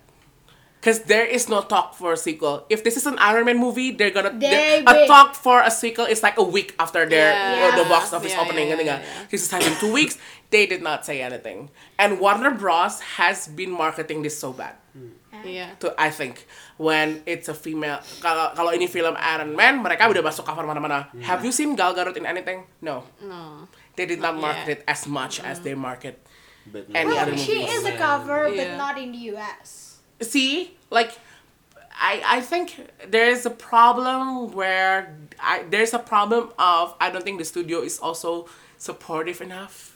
Cause 0.80 1.02
there 1.10 1.26
is 1.26 1.50
no 1.50 1.66
talk 1.66 1.98
for 1.98 2.14
a 2.14 2.20
sequel. 2.20 2.62
If 2.70 2.86
this 2.86 2.94
is 2.94 3.10
an 3.10 3.18
Iron 3.18 3.50
Man 3.50 3.58
movie, 3.58 3.90
they're 3.90 4.14
gonna 4.14 4.30
They 4.30 4.86
a 4.86 5.10
talk 5.10 5.34
for 5.34 5.66
a 5.66 5.74
sequel 5.74 6.06
is 6.06 6.22
like 6.22 6.38
a 6.38 6.46
week 6.46 6.78
after 6.78 7.10
their 7.10 7.34
Yeah. 7.34 7.74
uh, 7.74 7.82
the 7.82 7.90
box 7.90 8.14
office 8.14 8.38
Yeah, 8.38 8.46
opening. 8.46 8.70
yeah, 8.70 8.78
yeah, 8.78 9.02
yeah. 9.02 9.26
This 9.28 9.42
is 9.42 9.50
having 9.50 9.74
two 9.82 9.90
weeks. 9.90 10.22
They 10.54 10.70
did 10.70 10.86
not 10.86 11.02
say 11.02 11.26
anything. 11.26 11.74
And 11.98 12.22
Warner 12.22 12.54
Bros 12.54 13.02
has 13.18 13.50
been 13.50 13.74
marketing 13.74 14.22
this 14.22 14.38
so 14.38 14.54
bad 14.54 14.78
Iya. 15.46 15.68
to 15.80 15.94
I 15.96 16.10
think 16.10 16.44
when 16.76 17.22
it's 17.24 17.46
a 17.46 17.54
female 17.54 18.02
kalau 18.20 18.52
kalau 18.52 18.74
ini 18.74 18.86
film 18.86 19.14
Iron 19.16 19.54
Man 19.54 19.80
mereka 19.80 20.10
udah 20.10 20.20
masuk 20.20 20.44
cover 20.44 20.66
mana-mana. 20.66 21.08
Have 21.22 21.42
you 21.42 21.54
seen 21.54 21.74
Gal 21.74 21.94
Gadot 21.94 22.18
in 22.18 22.26
anything? 22.26 22.66
No. 22.82 23.06
No. 23.22 23.70
They 23.94 24.04
did 24.04 24.20
not 24.20 24.36
Not 24.36 24.44
market 24.44 24.84
it 24.84 24.90
as 24.90 25.08
much 25.08 25.40
as 25.40 25.64
they 25.64 25.72
market 25.72 26.20
Batman. 26.68 26.96
any 26.98 27.14
Well, 27.16 27.22
other 27.24 27.36
she 27.38 27.64
movies. 27.64 27.80
is 27.80 27.84
a 27.86 27.96
cover, 27.96 28.50
but 28.50 28.58
Iya. 28.58 28.76
not 28.76 28.98
in 28.98 29.14
the 29.14 29.22
US. 29.38 30.02
See, 30.20 30.76
like 30.90 31.16
I 31.96 32.20
I 32.20 32.40
think 32.44 32.76
there 33.08 33.32
is 33.32 33.48
a 33.48 33.54
problem 33.56 34.52
where 34.52 35.16
I 35.40 35.64
there's 35.64 35.96
a 35.96 36.02
problem 36.04 36.52
of 36.60 36.92
I 37.00 37.08
don't 37.08 37.24
think 37.24 37.40
the 37.40 37.48
studio 37.48 37.80
is 37.80 38.02
also 38.04 38.52
supportive 38.76 39.40
enough. 39.40 39.96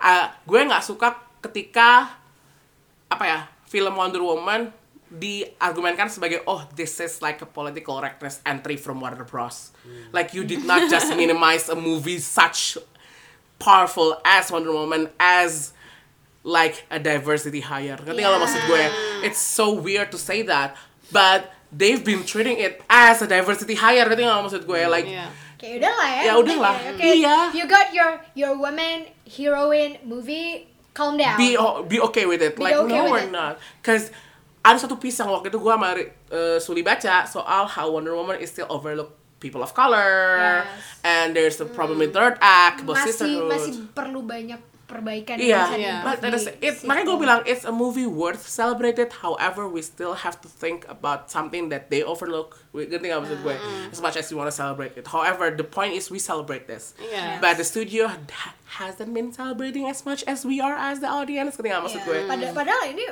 Uh, 0.00 0.32
gue 0.48 0.56
nggak 0.64 0.80
suka 0.80 1.20
ketika 1.44 2.16
apa 3.12 3.24
ya 3.24 3.40
film 3.68 3.92
Wonder 4.00 4.24
Woman 4.24 4.72
diargumenkan 5.14 6.10
sebagai 6.10 6.42
oh 6.50 6.66
this 6.74 6.98
is 6.98 7.22
like 7.22 7.38
a 7.38 7.46
political 7.46 7.96
correctness 8.02 8.42
entry 8.42 8.74
from 8.74 8.98
Warner 8.98 9.22
Bros. 9.22 9.70
Like 10.10 10.34
you 10.34 10.42
did 10.42 10.66
not 10.66 10.90
just 10.90 11.14
minimize 11.16 11.68
a 11.70 11.78
movie 11.78 12.18
such 12.18 12.76
powerful 13.58 14.18
as 14.26 14.50
Wonder 14.50 14.72
Woman 14.72 15.08
as 15.18 15.72
like 16.42 16.84
a 16.90 16.98
diversity 16.98 17.60
hire. 17.60 17.96
Ngerti 17.96 18.22
lo 18.26 18.38
maksud 18.42 18.62
gue? 18.68 18.84
It's 19.24 19.40
so 19.40 19.72
weird 19.72 20.12
to 20.12 20.18
say 20.18 20.42
that, 20.44 20.76
but 21.08 21.48
they've 21.72 22.04
been 22.04 22.26
treating 22.26 22.60
it 22.60 22.82
as 22.90 23.22
a 23.22 23.28
diversity 23.30 23.74
hire. 23.78 24.04
Ngerti 24.04 24.22
nggak 24.26 24.36
lo 24.36 24.44
maksud 24.50 24.62
gue? 24.66 24.82
Like 24.90 25.06
Iya. 25.08 25.26
Kayak 25.54 25.74
udah 25.80 25.92
lah 25.96 26.08
ya. 26.10 26.20
Ya 26.20 26.32
udah 26.36 26.56
lah. 26.60 26.76
Oke, 26.92 27.00
Iya. 27.00 27.36
You 27.56 27.64
got 27.64 27.86
your 27.94 28.10
your 28.36 28.52
woman 28.58 29.08
heroine 29.24 29.96
movie. 30.04 30.68
Calm 30.94 31.18
down. 31.18 31.34
be 31.34 31.58
be 31.90 31.98
okay 31.98 32.22
with 32.22 32.38
it. 32.38 32.54
Be 32.54 32.62
like 32.70 32.78
okay 32.86 33.02
no, 33.02 33.10
we're 33.10 33.26
it. 33.26 33.34
not. 33.34 33.58
Cause 33.82 34.14
ada 34.64 34.78
satu 34.80 34.96
pisang 34.96 35.28
waktu 35.28 35.52
itu 35.52 35.60
gue 35.60 35.68
sama 35.68 35.92
uh, 35.92 36.56
Suli 36.56 36.80
baca 36.80 37.28
soal 37.28 37.68
how 37.68 37.92
Wonder 37.92 38.16
Woman 38.16 38.40
is 38.40 38.48
still 38.48 38.66
overlooked 38.66 39.12
people 39.36 39.60
of 39.60 39.76
color, 39.76 40.40
Yes. 40.64 40.64
and 41.04 41.36
there's 41.36 41.60
a 41.60 41.68
problem 41.68 42.00
with 42.00 42.16
third 42.16 42.40
act, 42.40 42.80
about 42.80 42.96
masih 42.96 43.12
sisterhood. 43.12 43.52
masih 43.52 43.72
perlu 43.92 44.24
banyak 44.24 44.56
perbaikan 44.84 45.36
Iya, 45.36 45.68
is 46.32 46.48
di 46.48 46.64
it. 46.64 46.74
Makanya 46.84 47.04
gue 47.04 47.18
bilang 47.18 47.40
it's 47.44 47.64
a 47.64 47.72
movie 47.72 48.08
worth 48.08 48.40
celebrated. 48.40 49.12
However, 49.20 49.68
we 49.68 49.80
still 49.80 50.16
have 50.16 50.40
to 50.40 50.48
think 50.48 50.84
about 50.88 51.28
something 51.28 51.68
that 51.68 51.88
they 51.88 52.00
overlook. 52.00 52.56
We 52.72 52.88
ngerti 52.88 53.12
nggak 53.12 53.20
maksud 53.20 53.40
gue? 53.44 53.56
As 53.92 54.00
much 54.00 54.16
as 54.16 54.32
you 54.32 54.36
want 54.36 54.48
to 54.48 54.56
celebrate 54.56 54.96
it. 54.96 55.04
However, 55.04 55.52
the 55.52 55.64
point 55.64 55.92
is 55.92 56.08
we 56.08 56.16
celebrate 56.16 56.64
this. 56.64 56.96
Iya. 56.96 57.36
But 57.36 57.56
the 57.56 57.64
studio 57.64 58.08
ha- 58.08 58.56
hasn't 58.80 59.12
been 59.12 59.28
celebrating 59.28 59.84
as 59.84 60.04
much 60.04 60.24
as 60.24 60.44
we 60.44 60.60
are 60.60 60.72
as 60.72 61.00
the 61.00 61.08
audience. 61.08 61.56
Ngerti 61.56 61.68
nggak 61.68 61.84
maksud 61.84 62.00
Iya. 62.00 62.08
gue? 62.08 62.18
Pada- 62.28 62.52
padahal 62.56 62.84
ini 62.92 63.04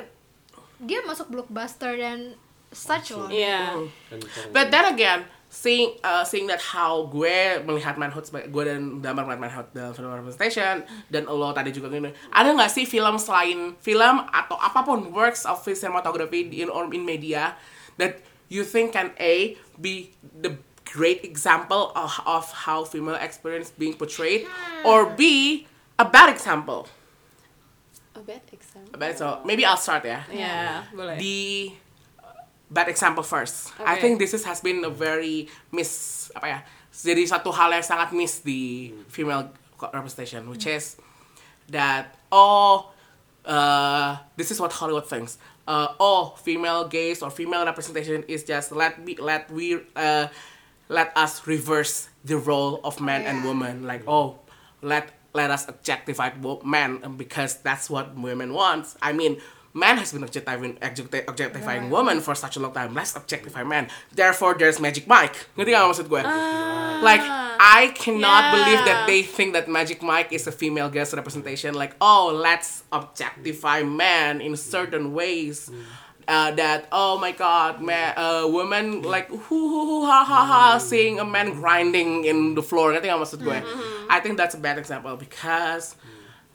dia 0.83 0.99
masuk 1.03 1.31
blockbuster 1.31 1.95
dan 1.95 2.35
such 2.73 3.13
loh. 3.13 3.29
Iya. 3.29 3.77
Kenceng. 4.09 4.49
But 4.49 4.73
then 4.73 4.85
again, 4.89 5.21
seeing 5.53 5.93
uh, 6.01 6.25
seeing 6.25 6.49
that 6.49 6.57
how 6.57 7.05
gue 7.05 7.61
melihat 7.61 7.93
manhood 7.93 8.25
sebagai 8.25 8.49
gue 8.49 8.63
dan 8.65 9.05
Damar 9.05 9.29
melihat 9.29 9.41
manhood 9.45 9.67
dalam 9.77 9.93
film 9.93 10.09
representation 10.09 10.81
dan 11.13 11.29
lo 11.29 11.53
tadi 11.53 11.69
juga 11.69 11.93
gini 11.93 12.09
ada 12.33 12.49
nggak 12.57 12.73
sih 12.73 12.89
film 12.89 13.21
selain 13.21 13.77
film 13.77 14.25
atau 14.33 14.57
apa 14.57 14.81
pun 14.81 15.13
works 15.13 15.45
of 15.45 15.61
cinematography 15.61 16.49
in 16.49 16.73
or 16.73 16.89
in 16.89 17.05
media 17.05 17.53
that 18.01 18.25
you 18.49 18.65
think 18.65 18.97
can 18.97 19.13
a 19.21 19.53
be 19.77 20.09
the 20.41 20.57
great 20.89 21.21
example 21.21 21.93
of, 21.93 22.09
of 22.25 22.49
how 22.65 22.81
female 22.81 23.21
experience 23.21 23.69
being 23.77 23.93
portrayed 23.93 24.49
or 24.81 25.13
b 25.13 25.63
a 26.01 26.05
bad 26.09 26.33
example 26.33 26.89
A 28.15 28.21
bad 28.21 28.41
example. 28.51 28.91
a 28.93 28.97
bad 28.97 29.17
so 29.17 29.41
maybe 29.43 29.65
I'll 29.65 29.77
start 29.77 30.05
ya 30.05 30.21
Iya, 30.29 30.85
boleh. 30.93 31.17
the 31.17 31.73
bad 32.69 32.87
example 32.89 33.23
first. 33.23 33.73
I 33.81 33.97
Okay. 33.97 34.01
think 34.01 34.13
this 34.21 34.33
is, 34.33 34.45
has 34.45 34.61
been 34.61 34.81
a 34.85 34.89
very 34.93 35.49
miss 35.71 36.29
apa 36.37 36.47
ya? 36.47 36.59
Jadi 36.93 37.25
satu 37.25 37.49
hal 37.49 37.73
yang 37.73 37.81
sangat 37.81 38.13
miss 38.13 38.41
di 38.41 38.93
female 39.09 39.49
representation, 39.81 40.45
which 40.49 40.69
is 40.69 40.97
that 41.73 42.13
oh 42.29 42.93
uh, 43.45 44.17
this 44.37 44.49
is 44.53 44.61
what 44.61 44.71
Hollywood 44.73 45.09
thinks. 45.09 45.37
Uh, 45.65 45.95
oh, 45.99 46.35
female 46.43 46.85
gaze 46.87 47.23
or 47.23 47.31
female 47.31 47.65
representation 47.65 48.21
is 48.29 48.43
just 48.43 48.69
let 48.71 49.01
me 49.01 49.15
let 49.17 49.49
we 49.49 49.79
uh, 49.95 50.27
let 50.89 51.09
us 51.17 51.45
reverse 51.47 52.09
the 52.25 52.37
role 52.37 52.77
of 52.83 53.01
man 53.01 53.25
and 53.25 53.41
Yeah. 53.41 53.47
woman. 53.49 53.73
Like 53.89 54.03
oh, 54.05 54.37
let 54.85 55.09
let 55.33 55.51
us 55.51 55.67
objectify 55.67 56.31
men 56.63 56.99
um, 57.03 57.17
because 57.17 57.57
that's 57.61 57.89
what 57.89 58.15
women 58.15 58.53
want. 58.53 58.95
I 59.01 59.13
mean. 59.13 59.37
Man 59.75 59.97
has 59.97 60.13
been 60.13 60.21
objectifying, 60.21 60.77
objecti- 60.85 61.25
objectifying 61.27 61.89
women 61.89 62.21
for 62.21 62.35
such 62.37 62.57
a 62.57 62.59
long 62.61 62.73
time. 62.77 62.93
Let's 62.93 63.15
objectify 63.17 63.63
men. 63.65 63.89
Therefore, 64.13 64.53
there's 64.53 64.77
Magic 64.77 65.09
Mike. 65.09 65.33
Ngerti 65.57 65.73
gak 65.73 65.89
maksud 65.89 66.05
gue? 66.13 66.21
Like, 67.01 67.25
I 67.57 67.89
cannot 67.97 68.43
Yeah. 68.43 68.51
believe 68.53 68.81
that 68.85 69.09
they 69.09 69.25
think 69.25 69.57
that 69.57 69.65
Magic 69.65 70.05
Mike 70.05 70.29
is 70.29 70.45
a 70.45 70.53
female 70.53 70.93
guest 70.93 71.17
representation. 71.17 71.73
Like, 71.73 71.97
oh, 71.97 72.29
let's 72.29 72.85
objectify 72.93 73.81
men 73.81 74.45
in 74.45 74.53
certain 74.61 75.09
ways. 75.09 75.73
Uh, 76.27 76.51
that 76.55 76.87
oh 76.91 77.19
my 77.19 77.31
god, 77.31 77.81
man, 77.81 78.13
uh, 78.15 78.47
women 78.47 79.01
like 79.01 79.27
hu 79.27 79.59
hu 79.67 80.05
ha 80.05 80.23
ha 80.23 80.41
ha, 80.45 80.77
seeing 80.77 81.19
a 81.19 81.25
man 81.25 81.51
grinding 81.59 82.23
in 82.23 82.55
the 82.55 82.63
floor. 82.63 82.95
Ngerti 82.95 83.11
gak 83.11 83.19
maksud 83.19 83.43
gue? 83.43 83.59
I 84.07 84.23
think 84.23 84.39
that's 84.39 84.55
a 84.55 84.61
bad 84.61 84.79
example 84.79 85.15
because 85.19 85.99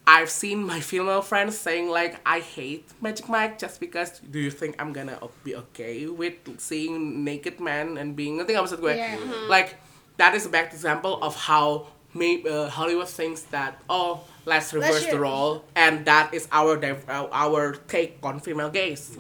I've 0.09 0.33
seen 0.33 0.65
my 0.65 0.81
female 0.81 1.21
friends 1.21 1.61
saying 1.61 1.93
like 1.93 2.17
I 2.25 2.41
hate 2.41 2.89
Magic 3.05 3.29
Mike 3.29 3.61
just 3.61 3.77
because 3.77 4.25
do 4.25 4.41
you 4.41 4.49
think 4.49 4.81
I'm 4.81 4.97
gonna 4.97 5.21
be 5.45 5.53
okay 5.69 6.09
with 6.09 6.41
seeing 6.57 7.25
naked 7.29 7.61
men 7.61 8.01
and 8.01 8.17
being 8.17 8.41
ngerti 8.41 8.57
gak 8.57 8.65
maksud 8.65 8.81
gue? 8.81 8.97
Yeah. 8.97 9.21
Like 9.53 9.77
that 10.17 10.33
is 10.33 10.49
a 10.49 10.53
bad 10.53 10.73
example 10.73 11.21
of 11.21 11.37
how 11.37 11.93
may, 12.15 12.43
uh, 12.45 12.69
Hollywood 12.69 13.09
thinks 13.09 13.43
that 13.53 13.81
oh 13.89 14.25
let's 14.47 14.73
reverse 14.73 15.05
the 15.05 15.17
share. 15.17 15.21
role 15.21 15.65
and 15.77 16.05
that 16.07 16.33
is 16.33 16.49
our 16.53 16.77
div- 16.77 17.05
uh, 17.09 17.29
our 17.33 17.77
take 17.89 18.19
on 18.23 18.41
female 18.41 18.71
gaze. 18.71 19.17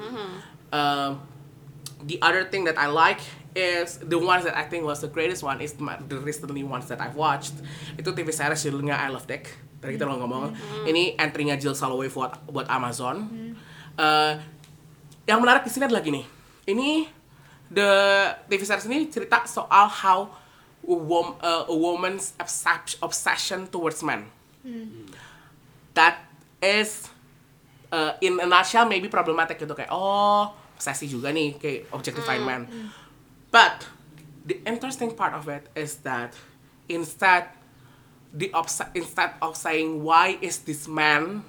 Um, 0.72 1.20
the 2.04 2.20
other 2.22 2.44
thing 2.44 2.64
that 2.64 2.78
I 2.78 2.86
like 2.86 3.20
is 3.56 3.98
the 3.98 4.18
ones 4.18 4.44
that 4.44 4.56
I 4.56 4.64
think 4.64 4.84
was 4.84 5.00
the 5.00 5.08
greatest 5.08 5.42
one 5.42 5.60
is 5.60 5.74
my, 5.80 5.96
the 6.08 6.20
recently 6.20 6.62
ones 6.62 6.86
that 6.88 7.00
I've 7.00 7.16
watched. 7.16 7.54
Itu 7.98 8.12
TV 8.14 8.32
series 8.32 8.62
judulnya 8.64 8.96
I 8.96 9.08
Love 9.12 9.26
Deck 9.26 9.68
tadi 9.78 9.94
kita 9.94 10.10
udah 10.10 10.18
ngomong. 10.18 10.44
Ini 10.90 11.14
entry-nya 11.14 11.54
Jill 11.54 11.74
Soloway 11.74 12.10
buat 12.10 12.34
buat 12.50 12.66
Amazon. 12.66 13.30
Eh, 13.98 14.32
yang 15.26 15.38
menarik 15.42 15.66
di 15.66 15.70
sini 15.70 15.86
adalah 15.86 16.02
gini. 16.02 16.22
Ini 16.66 17.06
the 17.70 17.90
TV 18.50 18.62
series 18.66 18.86
ini 18.90 19.06
cerita 19.10 19.46
soal 19.46 19.86
how 19.86 20.30
a, 20.84 20.94
wom- 20.94 21.36
uh, 21.40 21.66
a 21.66 21.74
woman's 21.74 22.32
obsess- 22.36 22.98
obsession 23.00 23.66
towards 23.66 24.02
men. 24.02 24.28
That 25.94 26.22
is 26.60 27.08
uh, 27.90 28.12
in 28.20 28.38
a 28.38 28.46
nutshell 28.46 28.84
maybe 28.84 29.08
problematic 29.08 29.58
gitu 29.58 29.72
kayak 29.72 29.90
oh 29.90 30.50
obsesi 30.76 31.06
juga 31.06 31.30
nih 31.30 31.58
kayak 31.58 31.90
objectifying 31.90 32.44
man 32.44 32.62
but 33.50 33.82
the 34.44 34.62
interesting 34.62 35.10
part 35.10 35.34
of 35.34 35.46
it 35.46 35.66
is 35.74 36.02
that 36.02 36.34
instead 36.86 37.50
the 38.30 38.52
obs- 38.52 38.84
instead 38.92 39.34
of 39.40 39.56
saying 39.56 40.04
why 40.04 40.38
is 40.38 40.62
this 40.62 40.86
man 40.86 41.42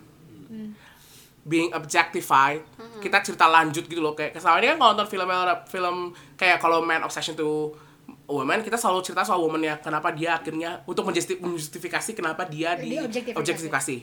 being 1.43 1.69
objectified 1.73 2.61
kita 2.99 3.21
cerita 3.21 3.45
lanjut 3.45 3.85
gitu 3.85 3.99
loh 3.99 4.13
kayak 4.13 4.33
selama 4.35 4.57
ini 4.59 4.67
kan 4.69 4.77
kalau 4.77 4.91
nonton 4.93 5.07
film 5.07 5.29
film 5.67 5.95
kayak 6.35 6.57
kalau 6.57 6.81
man 6.81 7.01
obsession 7.01 7.33
to 7.33 7.73
woman 8.29 8.61
kita 8.61 8.77
selalu 8.77 9.01
cerita 9.01 9.25
soal 9.25 9.41
woman 9.41 9.59
ya 9.59 9.75
kenapa 9.77 10.13
dia 10.13 10.37
akhirnya 10.37 10.85
untuk 10.85 11.03
menjusti- 11.03 11.41
menjustifikasi 11.41 12.13
kenapa 12.13 12.45
dia 12.45 12.77
di 12.77 12.93
Diobjektifikasi. 12.93 13.35
objektifikasi. 13.35 13.97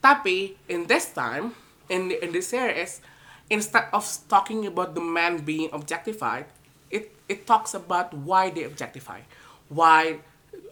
Tapi 0.00 0.56
in 0.68 0.84
this 0.86 1.12
time 1.12 1.52
in 1.88 2.12
in 2.12 2.30
this 2.30 2.48
series 2.48 3.00
instead 3.48 3.88
of 3.90 4.04
talking 4.28 4.64
about 4.64 4.92
the 4.92 5.02
man 5.02 5.42
being 5.42 5.68
objectified 5.72 6.48
it 6.88 7.12
it 7.26 7.44
talks 7.44 7.72
about 7.72 8.12
why 8.12 8.48
they 8.48 8.64
objectify. 8.64 9.24
Why 9.68 10.20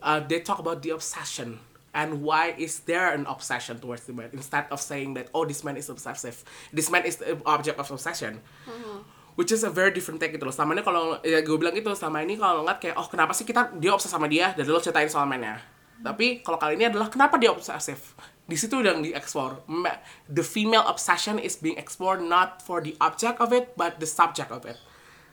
uh, 0.00 0.20
they 0.20 0.40
talk 0.40 0.58
about 0.58 0.80
the 0.80 0.90
obsession 0.90 1.60
and 1.92 2.20
why 2.20 2.52
is 2.56 2.84
there 2.84 3.12
an 3.12 3.24
obsession 3.26 3.80
towards 3.80 4.04
the 4.04 4.12
man 4.12 4.28
instead 4.32 4.68
of 4.68 4.78
saying 4.78 5.14
that 5.16 5.28
oh 5.32 5.44
this 5.44 5.64
man 5.64 5.76
is 5.76 5.88
obsessive. 5.88 6.40
This 6.70 6.88
man 6.88 7.04
is 7.04 7.16
the 7.20 7.36
object 7.44 7.76
of 7.78 7.88
obsession 7.88 8.40
which 9.38 9.54
is 9.54 9.62
a 9.62 9.70
very 9.70 9.94
different 9.94 10.18
take 10.18 10.34
gitu 10.34 10.42
loh. 10.42 10.50
Sama 10.50 10.74
ini 10.74 10.82
kalau 10.82 11.22
ya 11.22 11.38
gue 11.46 11.54
bilang 11.54 11.70
gitu 11.70 11.94
sama 11.94 12.26
ini 12.26 12.34
kalau 12.34 12.66
ngeliat 12.66 12.82
kayak 12.82 12.98
oh 12.98 13.06
kenapa 13.06 13.30
sih 13.30 13.46
kita 13.46 13.70
dia 13.78 13.94
obses 13.94 14.10
sama 14.10 14.26
dia? 14.26 14.50
Dan 14.58 14.66
lo 14.66 14.82
ceritain 14.82 15.06
soal 15.06 15.30
mainnya. 15.30 15.62
Tapi 16.02 16.42
kalau 16.42 16.58
kali 16.58 16.74
ini 16.74 16.90
adalah 16.90 17.06
kenapa 17.06 17.38
dia 17.38 17.54
obsesif? 17.54 18.18
Di 18.48 18.58
situ 18.58 18.82
udah 18.82 18.98
dieksplor 18.98 19.62
Ma- 19.70 20.02
the 20.26 20.42
female 20.42 20.82
obsession 20.90 21.38
is 21.38 21.54
being 21.54 21.78
explored 21.78 22.18
not 22.18 22.58
for 22.66 22.82
the 22.82 22.98
object 22.98 23.38
of 23.38 23.54
it 23.54 23.78
but 23.78 24.02
the 24.02 24.10
subject 24.10 24.50
of 24.50 24.66
it. 24.66 24.74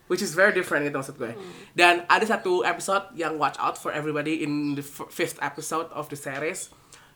Which 0.06 0.22
is 0.22 0.38
very 0.38 0.54
different 0.54 0.86
gitu 0.86 1.02
maksud 1.02 1.18
gue. 1.18 1.34
Dan 1.74 2.06
ada 2.06 2.22
satu 2.30 2.62
episode 2.62 3.10
yang 3.18 3.41
watch 3.41 3.58
out 3.58 3.74
for 3.74 3.89
everybody 3.89 4.46
in 4.46 4.78
the 4.78 4.86
fifth 5.10 5.41
episode 5.41 5.89
of 5.89 6.13
the 6.13 6.18
series. 6.18 6.70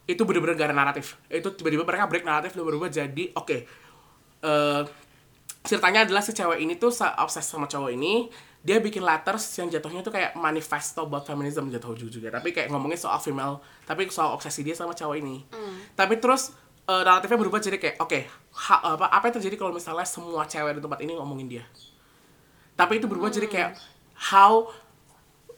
Itu 0.10 0.26
bener-bener 0.26 0.58
gak 0.58 0.74
ada 0.74 0.78
naratif. 0.78 1.22
Itu 1.30 1.54
tiba-tiba 1.54 1.86
mereka 1.86 2.10
break 2.10 2.26
naratif 2.26 2.58
dan 2.58 2.66
berubah 2.66 2.90
jadi 2.90 3.30
oke 3.38 3.58
eh, 4.42 4.82
ceritanya 5.64 6.08
adalah 6.08 6.24
si 6.24 6.32
cewek 6.32 6.60
ini 6.64 6.80
tuh 6.80 6.92
obses 7.20 7.46
sama 7.46 7.68
cowok 7.68 7.92
ini. 7.94 8.30
Dia 8.60 8.84
bikin 8.84 9.00
letters 9.08 9.56
yang 9.56 9.72
jatuhnya 9.72 10.04
tuh 10.04 10.12
kayak 10.12 10.36
manifesto 10.36 11.08
buat 11.08 11.24
feminism 11.24 11.72
jatuh 11.72 11.96
juga 11.96 12.28
tapi 12.28 12.52
kayak 12.52 12.68
ngomongin 12.68 13.00
soal 13.00 13.16
female 13.24 13.64
tapi 13.88 14.12
soal 14.12 14.36
obsesi 14.36 14.68
dia 14.68 14.76
sama 14.76 14.92
cowok 14.92 15.16
ini. 15.16 15.48
Tapi 15.96 16.20
terus 16.20 16.52
eh, 16.84 17.02
naratifnya 17.08 17.40
berubah 17.40 17.64
jadi 17.64 17.80
kayak 17.80 17.96
oke 18.04 18.20
ha- 18.68 18.84
apa 19.00 19.08
apa 19.08 19.24
yang 19.32 19.36
terjadi 19.40 19.56
kalau 19.56 19.72
misalnya 19.72 20.04
semua 20.04 20.44
cewek 20.44 20.76
di 20.76 20.82
tempat 20.84 21.00
ini 21.00 21.16
ngomongin 21.16 21.48
dia? 21.48 21.64
Tapi 22.76 23.00
itu 23.00 23.08
berubah 23.08 23.32
jadi 23.32 23.48
kayak 23.48 23.80
how 24.32 24.68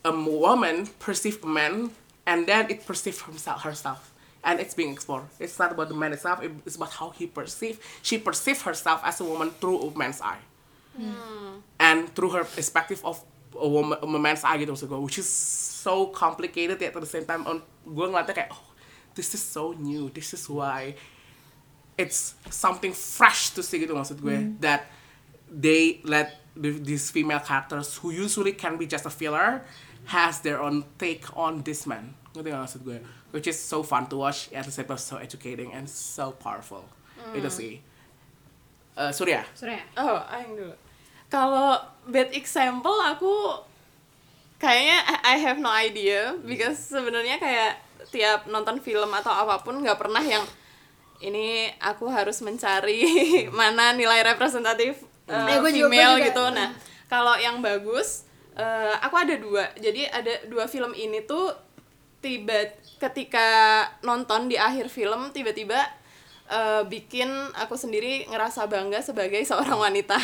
a 0.06 0.14
woman 0.14 0.86
perceive 1.02 1.42
a 1.42 1.50
man 1.50 1.90
and 2.30 2.46
then 2.46 2.70
it 2.70 2.86
perceive 2.86 3.18
himself 3.26 3.66
herself 3.66 4.11
and 4.44 4.60
it's 4.60 4.74
being 4.74 4.92
explored. 4.92 5.26
It's 5.40 5.58
not 5.60 5.72
about 5.72 5.90
the 5.90 5.96
man 5.96 6.14
itself 6.14 6.42
it's 6.66 6.76
about 6.76 6.92
how 6.92 7.10
he 7.12 7.28
perceive 7.28 7.80
she 8.02 8.18
perceive 8.18 8.62
herself 8.62 9.02
as 9.04 9.22
a 9.22 9.26
woman 9.26 9.52
through 9.52 9.82
a 9.82 9.98
man's 9.98 10.22
eye. 10.22 10.42
Hmm. 10.98 11.64
And 11.80 12.14
through 12.16 12.32
her 12.32 12.44
perspective 12.44 13.02
of 13.06 13.24
a 13.56 13.68
woman 13.68 13.98
a 14.02 14.08
man's 14.08 14.44
eye 14.44 14.58
gitu 14.58 14.72
maksud 14.72 14.88
gue 14.88 15.00
which 15.00 15.20
is 15.20 15.28
so 15.28 16.08
complicated 16.12 16.80
yet 16.80 16.96
at 16.96 17.02
the 17.02 17.10
same 17.10 17.26
time 17.28 17.44
on 17.48 17.60
gue 17.84 18.06
ngeliatnya 18.08 18.36
kayak 18.36 18.52
oh 18.54 18.64
this 19.16 19.36
is 19.36 19.44
so 19.44 19.76
new 19.76 20.08
this 20.16 20.32
is 20.32 20.48
why 20.48 20.96
it's 22.00 22.40
something 22.48 22.96
fresh 22.96 23.52
to 23.52 23.60
see 23.60 23.84
gitu 23.84 23.92
maksud 23.92 24.24
gue 24.24 24.56
that 24.64 24.88
they 25.52 26.00
let 26.08 26.40
these 26.56 27.12
female 27.12 27.44
characters 27.44 28.00
who 28.00 28.12
usually 28.12 28.56
can 28.56 28.80
be 28.80 28.88
just 28.88 29.04
a 29.04 29.12
filler 29.12 29.64
has 30.12 30.40
their 30.44 30.60
own 30.64 30.84
take 30.96 31.28
on 31.36 31.64
this 31.68 31.84
man 31.84 32.16
ngerti 32.32 32.48
gak 32.48 32.62
maksud 32.62 32.82
gue? 32.82 32.98
Which 33.30 33.46
is 33.46 33.56
so 33.56 33.82
fun 33.82 34.08
to 34.08 34.18
watch. 34.18 34.48
At 34.52 34.64
the 34.64 34.72
same 34.72 34.86
time 34.86 34.96
so 34.96 35.18
educating 35.18 35.72
and 35.72 35.86
so 35.86 36.32
powerful. 36.34 36.88
Itu 37.32 37.48
sih. 37.48 37.80
Eh, 38.94 39.12
Surya? 39.12 39.44
Surya. 39.52 39.80
Oh, 39.96 40.20
aing 40.30 40.54
dulu. 40.54 40.76
Kalau 41.28 41.76
bad 42.06 42.32
example 42.32 42.96
aku 42.98 43.60
kayaknya 44.58 44.98
I 45.24 45.36
have 45.38 45.58
no 45.58 45.70
idea. 45.70 46.36
Because 46.40 46.78
sebenarnya 46.78 47.38
kayak 47.38 47.72
tiap 48.10 48.46
nonton 48.46 48.80
film 48.80 49.08
atau 49.12 49.32
apa 49.32 49.62
pun 49.62 49.78
nggak 49.78 49.96
pernah 49.96 50.20
yang 50.20 50.44
ini 51.22 51.70
aku 51.78 52.10
harus 52.10 52.42
mencari 52.42 53.06
mana 53.54 53.94
nilai 53.94 54.26
representatif 54.26 55.06
uh, 55.26 55.46
Eh, 55.46 55.56
juga- 55.56 55.62
gua 55.62 55.72
female 55.72 56.16
juga. 56.18 56.26
gitu. 56.28 56.44
Nah, 56.50 56.70
kalau 57.06 57.38
yang 57.38 57.62
bagus 57.62 58.26
eh, 58.52 58.96
aku 58.98 59.16
ada 59.16 59.36
dua. 59.38 59.70
Jadi 59.78 60.04
ada 60.04 60.44
dua 60.46 60.66
film 60.66 60.92
ini 60.92 61.24
tuh 61.24 61.54
tiba 62.22 62.70
ketika 63.02 63.48
nonton 64.06 64.46
di 64.46 64.56
akhir 64.56 64.88
film 64.88 65.34
tiba-tiba 65.34 65.82
eh, 66.48 66.84
bikin 66.86 67.28
aku 67.58 67.74
sendiri 67.74 68.30
ngerasa 68.30 68.70
bangga 68.70 69.02
sebagai 69.02 69.42
seorang 69.50 69.78
wanita. 69.78 70.18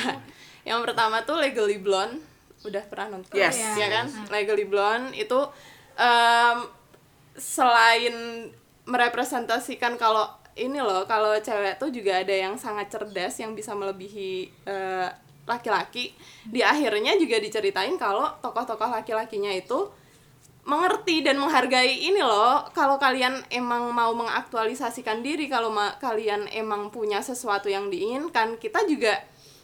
Yang 0.61 0.79
pertama 0.85 1.25
tuh 1.25 1.41
Legally 1.41 1.81
Blonde, 1.81 2.21
udah 2.61 2.83
pernah 2.85 3.17
nonton 3.17 3.33
Yes. 3.33 3.57
ya 3.75 3.87
kan? 3.89 4.05
Legally 4.29 4.67
Blonde 4.67 5.15
itu 5.15 5.39
em, 5.95 6.57
selain 7.33 8.13
merepresentasikan 8.83 9.95
kalau 9.95 10.25
ini 10.57 10.81
loh 10.81 11.05
kalau 11.05 11.37
cewek 11.37 11.77
tuh 11.77 11.93
juga 11.93 12.17
ada 12.25 12.33
yang 12.33 12.57
sangat 12.57 12.89
cerdas 12.89 13.37
yang 13.37 13.53
bisa 13.53 13.77
melebihi 13.77 14.49
eh, 14.65 15.07
laki-laki 15.47 16.11
di 16.43 16.59
akhirnya 16.59 17.15
juga 17.15 17.39
diceritain 17.39 17.95
kalau 17.95 18.27
tokoh-tokoh 18.41 18.89
laki-lakinya 18.89 19.53
itu 19.53 19.87
mengerti 20.67 21.23
dan 21.23 21.39
menghargai 21.39 22.11
ini 22.11 22.19
loh. 22.19 22.67
Kalau 22.75 22.99
kalian 22.99 23.39
emang 23.47 23.87
mau 23.95 24.11
mengaktualisasikan 24.11 25.23
diri 25.23 25.47
kalau 25.47 25.71
ma- 25.71 25.95
kalian 25.95 26.51
emang 26.51 26.91
punya 26.91 27.23
sesuatu 27.23 27.71
yang 27.71 27.87
diinginkan 27.87 28.59
kita 28.59 28.83
juga 28.83 29.15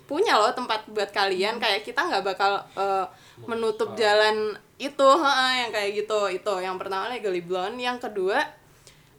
punya 0.07 0.39
loh 0.39 0.55
tempat 0.55 0.87
buat 0.87 1.11
kalian. 1.11 1.59
Kayak 1.59 1.83
kita 1.83 2.07
nggak 2.07 2.23
bakal 2.23 2.63
eh, 2.79 3.05
menutup 3.43 3.99
jalan 3.99 4.55
itu 4.79 5.07
heeh, 5.19 5.51
yang 5.67 5.71
kayak 5.75 5.91
gitu. 5.91 6.19
Itu 6.31 6.63
yang 6.63 6.79
pertama 6.79 7.11
legally 7.11 7.43
blonde. 7.43 7.83
Yang 7.83 8.07
kedua 8.07 8.39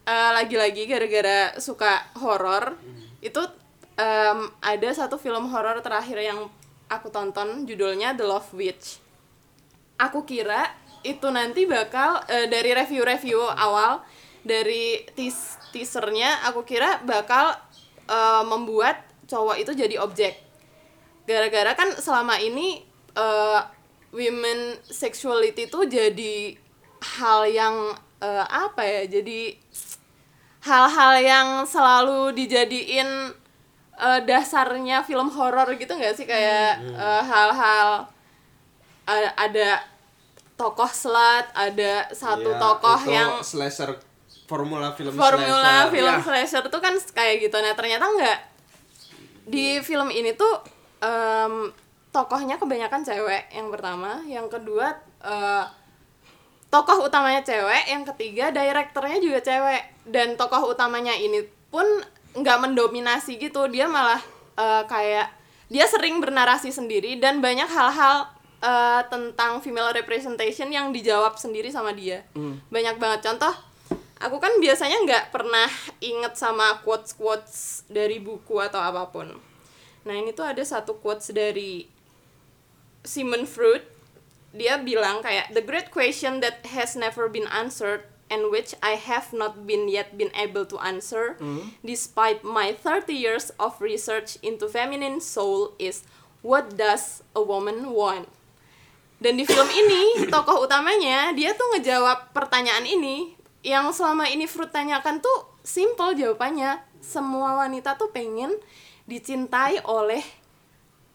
eh, 0.08 0.30
lagi-lagi 0.32 0.88
gara-gara 0.88 1.52
suka 1.60 2.00
horor 2.16 2.80
itu 3.20 3.40
em, 4.00 4.40
ada 4.60 4.88
satu 4.92 5.20
film 5.20 5.52
horor 5.52 5.80
terakhir 5.84 6.16
yang 6.20 6.48
aku 6.88 7.08
tonton 7.12 7.68
judulnya 7.68 8.16
The 8.16 8.24
Love 8.24 8.52
Witch. 8.56 9.00
Aku 10.00 10.26
kira 10.26 10.74
itu 11.04 11.28
nanti 11.28 11.68
bakal 11.68 12.24
eh, 12.26 12.48
dari 12.48 12.72
review-review 12.72 13.38
awal 13.54 14.00
dari 14.40 15.04
teas- 15.12 15.60
teasernya 15.70 16.48
aku 16.48 16.64
kira 16.64 17.04
bakal 17.04 17.52
eh, 18.08 18.42
membuat 18.48 19.04
cowok 19.28 19.56
itu 19.60 19.72
jadi 19.76 20.00
objek. 20.00 20.40
Gara-gara 21.28 21.76
kan 21.76 21.92
selama 22.00 22.40
ini 22.40 22.80
eh, 23.16 23.60
women 24.12 24.80
sexuality 24.84 25.68
itu 25.68 25.80
jadi 25.84 26.56
hal 27.20 27.48
yang 27.48 27.76
eh, 28.24 28.44
apa 28.48 28.80
ya 28.84 29.02
jadi 29.20 29.60
hal-hal 30.64 31.12
yang 31.20 31.48
selalu 31.68 32.32
dijadiin 32.32 33.08
eh, 34.00 34.20
dasarnya 34.24 35.04
film 35.04 35.28
horor 35.32 35.68
gitu 35.76 35.92
nggak 35.92 36.16
sih? 36.16 36.24
Kayak 36.24 36.80
eh, 36.80 37.22
hal-hal 37.24 38.08
eh, 39.08 39.30
ada 39.36 39.93
tokoh 40.54 40.86
slut 40.86 41.46
ada 41.50 42.06
satu 42.10 42.46
Iya, 42.48 42.60
tokoh 42.60 42.98
itu 43.00 43.10
yang 43.10 43.30
slasher 43.40 43.90
formula 44.44 44.92
film 44.92 45.10
formula 45.12 45.50
slasher. 45.82 45.90
film 45.90 46.14
Iya. 46.14 46.22
slasher 46.22 46.64
tuh 46.68 46.78
kan 46.78 46.94
kayak 47.10 47.42
gitu. 47.42 47.56
Nah 47.56 47.72
ternyata 47.72 48.06
enggak 48.06 48.38
di 49.44 49.78
film 49.80 50.08
ini 50.08 50.32
tuh 50.32 50.62
em, 51.00 51.74
tokohnya 52.08 52.56
kebanyakan 52.56 53.02
cewek 53.02 53.50
yang 53.50 53.68
pertama. 53.68 54.22
Yang 54.24 54.46
kedua 54.52 54.94
eh, 55.20 55.64
tokoh 56.68 57.02
utamanya 57.02 57.42
cewek. 57.42 57.88
Yang 57.88 58.14
ketiga 58.14 58.50
direkturnya 58.50 59.18
juga 59.18 59.40
cewek. 59.40 59.82
Dan 60.06 60.36
tokoh 60.36 60.70
utamanya 60.70 61.12
ini 61.12 61.42
pun 61.68 61.84
nggak 62.32 62.58
mendominasi 62.62 63.36
gitu. 63.36 63.66
Dia 63.66 63.88
malah 63.88 64.20
eh, 64.54 64.82
kayak 64.86 65.28
dia 65.66 65.88
sering 65.88 66.20
bernarasi 66.20 66.70
sendiri 66.70 67.16
dan 67.16 67.40
banyak 67.40 67.66
hal-hal 67.66 68.28
eh, 68.64 69.02
tentang 69.12 69.60
female 69.60 69.92
representation 69.92 70.72
yang 70.72 70.88
dijawab 70.88 71.36
sendiri 71.36 71.68
sama 71.68 71.92
dia. 71.92 72.24
Banyak 72.72 72.96
banget. 72.96 73.20
Contoh 73.28 73.52
aku 74.16 74.40
kan 74.40 74.56
biasanya 74.56 75.04
nggak 75.04 75.24
pernah 75.28 75.68
inget 76.00 76.32
sama 76.40 76.80
quotes 76.80 77.12
quotes 77.12 77.84
dari 77.92 78.16
buku 78.16 78.56
atau 78.56 78.80
apa 78.80 79.12
pun. 79.12 79.36
Nah 80.08 80.14
ini 80.16 80.32
tuh 80.32 80.48
ada 80.48 80.64
satu 80.64 80.96
quotes 80.96 81.28
dari 81.32 81.88
Simon 83.04 83.44
Freud. 83.44 83.84
Dia 84.54 84.78
bilang 84.80 85.20
kayak 85.20 85.50
the 85.52 85.60
great 85.60 85.90
question 85.90 86.38
that 86.38 86.62
has 86.72 86.94
never 86.94 87.26
been 87.26 87.50
answered 87.50 88.06
and 88.30 88.48
which 88.50 88.72
I 88.80 88.96
have 88.96 89.34
not 89.34 89.66
been 89.66 89.90
yet 89.90 90.16
been 90.16 90.32
able 90.32 90.64
to 90.72 90.80
answer 90.80 91.36
despite 91.84 92.40
my 92.46 92.72
30 92.72 93.12
years 93.12 93.52
of 93.60 93.76
research 93.80 94.40
into 94.40 94.70
feminine 94.70 95.20
soul 95.20 95.76
is 95.76 96.06
what 96.40 96.78
does 96.78 97.22
a 97.36 97.42
woman 97.42 97.92
want 97.92 98.30
dan 99.24 99.40
di 99.40 99.48
film 99.48 99.64
ini 99.72 100.28
tokoh 100.28 100.68
utamanya 100.68 101.32
dia 101.32 101.56
tuh 101.56 101.72
ngejawab 101.72 102.36
pertanyaan 102.36 102.84
ini. 102.84 103.32
Yang 103.64 103.96
selama 103.96 104.28
ini 104.28 104.44
Fruit 104.44 104.68
tanyakan 104.68 105.24
tuh 105.24 105.56
simple 105.64 106.12
jawabannya. 106.12 106.84
Semua 107.00 107.64
wanita 107.64 107.96
tuh 107.96 108.12
pengen 108.12 108.52
dicintai 109.08 109.80
oleh 109.88 110.20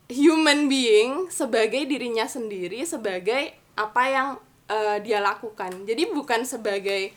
human 0.10 0.66
being 0.66 1.30
sebagai 1.30 1.86
dirinya 1.86 2.26
sendiri 2.26 2.82
sebagai 2.82 3.54
apa 3.78 4.04
yang 4.10 4.28
eh, 4.66 4.98
dia 5.06 5.22
lakukan. 5.22 5.86
Jadi 5.86 6.10
bukan 6.10 6.42
sebagai 6.50 7.14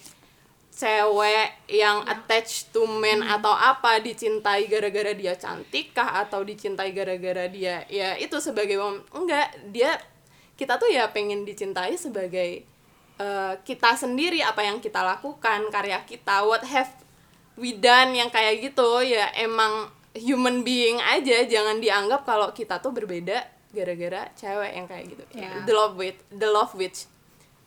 cewek 0.72 1.72
yang 1.72 2.05
attached 2.05 2.68
to 2.68 2.84
men 2.84 3.24
atau 3.24 3.53
apa 3.53 3.97
dicintai 4.01 4.68
gara-gara 4.68 5.16
dia 5.16 5.36
cantik 5.36 5.97
kah 5.97 6.20
atau 6.24 6.45
dicintai 6.45 6.93
gara-gara 6.97 7.49
dia 7.49 7.88
ya 7.88 8.20
itu 8.20 8.36
sebagai 8.45 8.76
enggak. 9.16 9.57
Dia 9.72 9.97
kita 10.62 10.78
tuh 10.78 10.86
ya 10.86 11.10
pengen 11.10 11.42
dicintai 11.42 11.98
sebagai 11.98 12.62
eh, 13.18 13.54
kita 13.60 13.98
sendiri 13.98 14.38
apa 14.40 14.62
yang 14.62 14.78
kita 14.78 15.02
lakukan 15.02 15.66
karya 15.68 15.98
kita 16.02 16.46
what 16.46 16.62
have 16.62 16.94
we 17.54 17.74
done 17.74 18.14
yang 18.14 18.30
kayak 18.30 18.62
gitu 18.62 19.02
ya 19.02 19.26
emang 19.34 19.90
human 20.14 20.62
being 20.62 21.02
aja 21.02 21.42
jangan 21.44 21.76
dianggap 21.76 22.22
kalau 22.22 22.54
kita 22.54 22.78
tuh 22.78 22.94
berbeda 22.94 23.42
gara-gara 23.72 24.28
cewek 24.32 24.70
yang 24.70 24.86
kayak 24.86 25.04
gitu 25.08 25.24
Ya. 25.32 25.64
the 25.64 25.72
love 25.72 25.96
witch 25.96 26.20
the 26.30 26.46
love 26.46 26.70
witch 26.72 27.08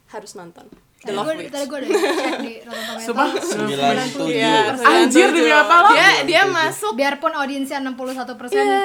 harus 0.07 0.33
nonton 0.33 0.69
the 1.01 1.09
Tadi 1.09 1.17
love 1.17 1.25
gue 1.27 1.35
witch 1.35 1.51
tadi 1.51 1.65
gue 1.65 1.77
udah 1.81 1.89
cek 1.89 2.35
di 2.39 2.53
Rotten 2.65 2.81
Tomatoes. 2.81 3.05
Sumpah? 3.05 3.27
Sembilan 3.35 4.07
tujuh. 4.09 4.25
Iya, 4.31 4.57
Anjir, 4.73 5.27
demi 5.29 5.51
apa 5.51 5.75
lo? 5.81 5.89
Dia 5.91 6.09
dia 6.23 6.41
masuk 6.45 6.91
Biarpun 6.93 7.29
audiensnya 7.29 7.77
61% 7.77 8.33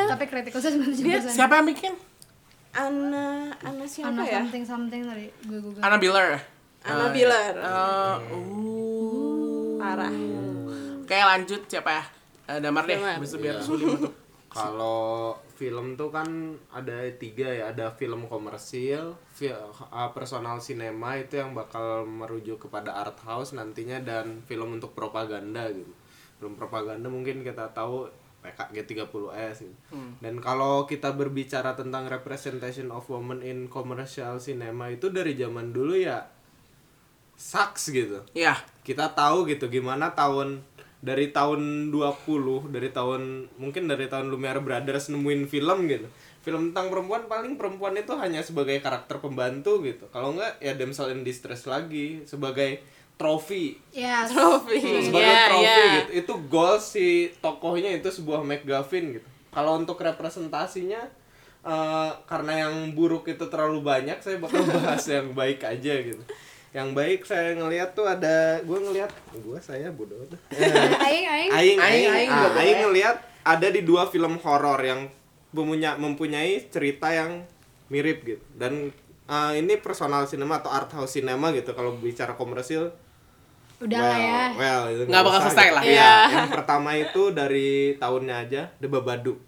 tapi 0.08 0.24
kritikusnya 0.26 0.70
97%. 0.76 1.32
Siapa 1.32 1.60
yang 1.60 1.68
bikin? 1.68 1.92
Ana 2.70 3.50
Ana 3.60 3.84
siapa 3.84 4.14
Anna 4.14 4.22
ya? 4.22 4.40
something 4.42 4.62
something 4.62 5.02
tadi 5.02 5.26
gue 5.46 5.58
google. 5.58 5.82
Anna 5.82 5.98
Biller. 5.98 6.38
Anna 6.86 7.06
Biller. 7.10 7.54
Eh, 7.58 8.16
uh. 8.30 9.76
Parah. 9.80 10.12
Oke 11.02 11.16
lanjut 11.18 11.62
siapa 11.66 11.90
ya? 11.90 12.04
Eh, 12.50 12.58
Damar 12.62 12.86
deh, 12.86 12.98
bisa 13.18 13.36
biar 13.38 13.58
sulit 13.58 13.86
untuk 13.86 14.14
Kalau 14.50 15.38
film 15.54 15.94
tuh 15.94 16.10
kan 16.10 16.26
ada 16.74 17.06
tiga 17.14 17.46
ya, 17.46 17.70
ada 17.70 17.94
film 17.94 18.26
komersil, 18.26 19.14
fi- 19.30 19.54
uh, 19.54 20.10
personal 20.10 20.58
cinema 20.58 21.14
itu 21.14 21.38
yang 21.38 21.54
bakal 21.54 22.02
merujuk 22.02 22.66
kepada 22.66 22.90
art 22.98 23.14
house 23.22 23.54
nantinya 23.54 24.02
dan 24.02 24.42
film 24.50 24.74
untuk 24.74 24.90
propaganda 24.90 25.70
gitu. 25.70 25.94
Film 26.42 26.58
propaganda 26.58 27.06
mungkin 27.06 27.46
kita 27.46 27.70
tahu 27.70 28.10
PKG 28.40 28.76
30S 28.88 29.56
gitu. 29.68 29.76
Dan 30.20 30.40
kalau 30.40 30.88
kita 30.88 31.12
berbicara 31.12 31.76
tentang 31.76 32.08
representation 32.08 32.88
of 32.88 33.04
women 33.12 33.44
in 33.44 33.68
commercial 33.68 34.40
cinema 34.40 34.88
itu 34.88 35.12
dari 35.12 35.36
zaman 35.36 35.76
dulu 35.76 35.96
ya 35.96 36.28
sucks 37.40 37.88
gitu. 37.88 38.20
Ya, 38.36 38.60
kita 38.84 39.16
tahu 39.16 39.48
gitu 39.48 39.72
gimana 39.72 40.12
tahun 40.12 40.60
dari 41.00 41.32
tahun 41.32 41.88
20 41.88 42.68
dari 42.68 42.92
tahun 42.92 43.48
mungkin 43.56 43.88
dari 43.88 44.04
tahun 44.04 44.28
Lumiere 44.28 44.60
Brothers 44.60 45.08
nemuin 45.08 45.48
film 45.48 45.88
gitu. 45.88 46.04
Film 46.44 46.72
tentang 46.72 46.92
perempuan 46.92 47.24
paling 47.28 47.56
perempuan 47.56 47.96
itu 47.96 48.12
hanya 48.16 48.44
sebagai 48.44 48.76
karakter 48.80 49.20
pembantu 49.20 49.80
gitu. 49.84 50.08
Kalau 50.12 50.36
enggak 50.36 50.60
ya 50.60 50.76
damsel 50.76 51.12
in 51.12 51.24
distress 51.24 51.64
lagi. 51.64 52.24
Sebagai 52.28 52.84
trofi 53.20 53.76
Yes. 53.92 54.32
Trofi. 54.32 54.80
sebagai 54.80 55.20
Iya, 55.20 55.44
trofi 55.44 55.60
iya. 55.68 55.84
gitu. 56.00 56.10
Itu 56.24 56.32
goal 56.48 56.80
si 56.80 57.06
tokohnya 57.44 57.92
itu 57.92 58.08
sebuah 58.08 58.40
McGuffin 58.40 59.20
gitu. 59.20 59.28
Kalau 59.52 59.76
untuk 59.76 60.00
representasinya 60.00 61.04
eh, 61.60 62.10
karena 62.24 62.64
yang 62.64 62.96
buruk 62.96 63.28
itu 63.28 63.44
terlalu 63.52 63.84
banyak 63.84 64.16
saya 64.24 64.40
bakal 64.40 64.64
bahas 64.72 65.04
yang 65.04 65.36
baik 65.36 65.60
aja 65.60 65.94
gitu. 66.00 66.24
Yang 66.70 66.88
baik 66.94 67.20
saya 67.26 67.52
ngelihat 67.52 67.92
tuh 67.92 68.06
ada 68.06 68.62
gue 68.62 68.78
ngelihat 68.80 69.10
gue 69.34 69.58
saya 69.60 69.92
bodoh 69.92 70.16
Aing 71.04 71.26
aing. 71.28 71.50
aing 71.50 71.50
Aing, 71.52 71.78
aing. 71.78 72.08
Aing, 72.08 72.30
ah, 72.32 72.56
aing 72.56 72.78
ngelihat 72.88 73.16
ada 73.42 73.68
di 73.68 73.82
dua 73.82 74.06
film 74.06 74.40
horor 74.40 74.80
yang 74.80 75.10
mempunyai 75.50 75.98
mempunyai 75.98 76.70
cerita 76.70 77.10
yang 77.10 77.42
mirip 77.90 78.22
gitu. 78.24 78.44
Dan 78.54 78.94
eh, 79.26 79.52
ini 79.58 79.76
personal 79.76 80.24
cinema 80.24 80.62
atau 80.62 80.70
art 80.70 80.88
house 80.94 81.18
cinema 81.18 81.50
gitu. 81.50 81.74
Kalau 81.74 81.98
bicara 81.98 82.32
komersil 82.32 82.88
Udah 83.80 83.96
well, 83.98 84.10
lah 84.12 84.18
ya. 84.20 84.42
well, 84.60 84.82
itu 84.92 85.02
Nggak 85.08 85.22
bakal 85.24 85.40
selesai 85.48 85.66
gitu. 85.66 85.76
lah. 85.76 85.82
Iya, 85.82 85.92
Iya. 85.96 86.14
yang 86.36 86.50
pertama 86.52 86.90
itu 86.94 87.22
dari 87.32 87.70
tahunnya 87.96 88.36
aja 88.44 88.62
The 88.76 88.88
Babadook 88.88 89.38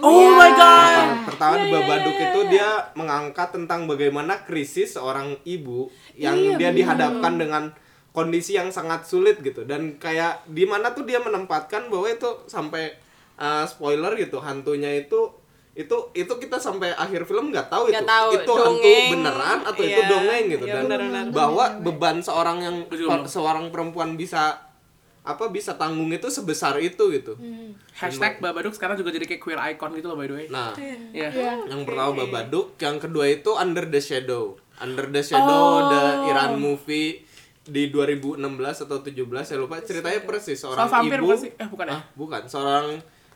Oh 0.00 0.24
my 0.32 0.50
god. 0.56 1.28
Pertama, 1.28 1.28
pertama 1.28 1.54
The 1.60 1.68
Babadook 1.68 2.16
itu 2.16 2.40
dia 2.48 2.68
mengangkat 2.94 3.48
tentang 3.52 3.84
bagaimana 3.84 4.40
krisis 4.46 4.96
seorang 4.96 5.36
ibu 5.44 5.92
yang 6.16 6.56
dia 6.56 6.72
dihadapkan 6.72 7.36
dengan 7.36 7.74
kondisi 8.12 8.56
yang 8.56 8.68
sangat 8.68 9.04
sulit 9.04 9.40
gitu 9.40 9.64
dan 9.64 9.96
kayak 9.96 10.44
di 10.48 10.64
mana 10.64 10.92
tuh 10.92 11.04
dia 11.04 11.20
menempatkan 11.20 11.88
bahwa 11.88 12.08
itu 12.08 12.44
sampai 12.44 12.92
uh, 13.36 13.64
spoiler 13.64 14.12
gitu 14.16 14.36
hantunya 14.40 15.00
itu 15.00 15.32
itu 15.72 15.96
itu 16.12 16.32
kita 16.34 16.56
sampai 16.56 16.92
akhir 16.92 17.24
film 17.24 17.48
nggak 17.48 17.66
tahu 17.66 17.88
Nggak 17.88 17.96
itu 17.98 18.04
tahu, 18.06 18.28
itu 18.28 18.40
hantu 18.44 18.54
dongeng. 18.76 19.08
beneran 19.10 19.58
atau 19.62 19.82
itu 19.82 19.96
Iya, 19.96 20.06
dongeng 20.06 20.44
gitu 20.46 20.64
iya, 20.64 20.74
dan 20.74 20.82
benar-benar. 20.84 21.24
bahwa 21.30 21.64
beban 21.80 22.16
seorang 22.18 22.58
yang 22.60 22.76
seorang 23.24 23.64
perempuan 23.68 24.14
bisa 24.14 24.68
apa 25.22 25.48
bisa 25.48 25.72
tanggung 25.74 26.10
itu 26.10 26.26
sebesar 26.26 26.76
itu 26.76 26.98
gitu 27.08 27.38
Hashtag 27.94 28.36
Babadook 28.36 28.74
sekarang 28.74 28.98
juga 28.98 29.10
jadi 29.10 29.24
kayak 29.24 29.40
queer 29.40 29.60
icon 29.70 29.94
gitu 29.94 30.06
loh 30.06 30.18
by 30.18 30.26
the 30.26 30.34
way. 30.34 30.46
nah 30.48 30.74
Iya. 30.74 31.62
yang 31.64 31.82
pertama 31.82 32.20
Babadook, 32.20 32.74
yang 32.76 32.98
kedua 32.98 33.30
itu 33.30 33.54
Under 33.54 33.86
the 33.86 33.98
Shadow. 33.98 34.58
Under 34.76 35.06
the 35.06 35.22
Shadow, 35.22 35.88
the 35.88 36.02
Iran 36.26 36.58
movie 36.58 37.22
di 37.62 37.86
2016 37.86 38.42
atau 38.82 38.98
17 38.98 39.14
saya 39.40 39.56
lupa 39.56 39.78
ceritanya 39.78 40.20
persis 40.20 40.58
seorang 40.58 40.90
vampir 40.90 41.16
ibu? 41.16 41.30
Eh, 41.32 41.68
bukan 41.70 41.86
ya? 41.86 41.94
Ah, 41.94 42.02
bukan 42.12 42.42
seorang 42.44 42.86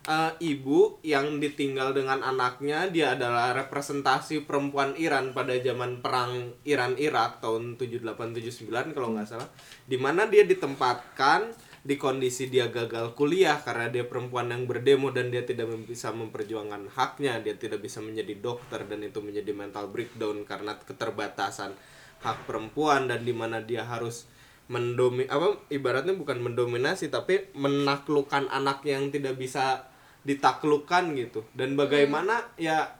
eh, 0.06 0.32
ibu 0.40 1.02
yang 1.02 1.42
ditinggal 1.42 1.92
dengan 1.92 2.22
anaknya 2.22 2.86
dia 2.88 3.18
adalah 3.18 3.52
representasi 3.52 4.46
perempuan 4.46 4.94
Iran 4.94 5.34
pada 5.34 5.52
zaman 5.58 6.00
perang 6.00 6.54
Iran 6.62 6.94
Irak 6.96 7.42
tahun 7.42 7.74
78 7.76 8.14
79 8.38 8.94
kalau 8.94 9.12
nggak 9.12 9.26
salah. 9.26 9.50
Di 9.84 9.98
mana 9.98 10.30
dia 10.30 10.46
ditempatkan 10.46 11.52
di 11.86 11.94
kondisi 11.94 12.50
dia 12.50 12.66
gagal 12.66 13.14
kuliah 13.14 13.62
karena 13.62 13.86
dia 13.86 14.02
perempuan 14.02 14.50
yang 14.50 14.66
berdemo 14.66 15.14
dan 15.14 15.30
dia 15.30 15.46
tidak 15.46 15.70
bisa 15.86 16.10
memperjuangkan 16.10 16.90
haknya, 16.98 17.38
dia 17.38 17.54
tidak 17.54 17.78
bisa 17.78 18.02
menjadi 18.02 18.34
dokter 18.42 18.82
dan 18.90 19.06
itu 19.06 19.22
menjadi 19.22 19.54
mental 19.54 19.86
breakdown 19.94 20.42
karena 20.42 20.74
keterbatasan 20.82 21.78
hak 22.26 22.38
perempuan 22.48 23.06
dan 23.06 23.22
di 23.22 23.30
mana 23.30 23.62
dia 23.62 23.86
harus 23.86 24.26
mendomi 24.66 25.30
apa 25.30 25.62
ibaratnya 25.70 26.18
bukan 26.18 26.42
mendominasi 26.42 27.06
tapi 27.06 27.54
menaklukkan 27.54 28.50
anak 28.50 28.82
yang 28.82 29.14
tidak 29.14 29.38
bisa 29.38 29.86
ditaklukkan 30.26 31.14
gitu 31.14 31.46
dan 31.54 31.78
bagaimana 31.78 32.50
ya 32.56 32.90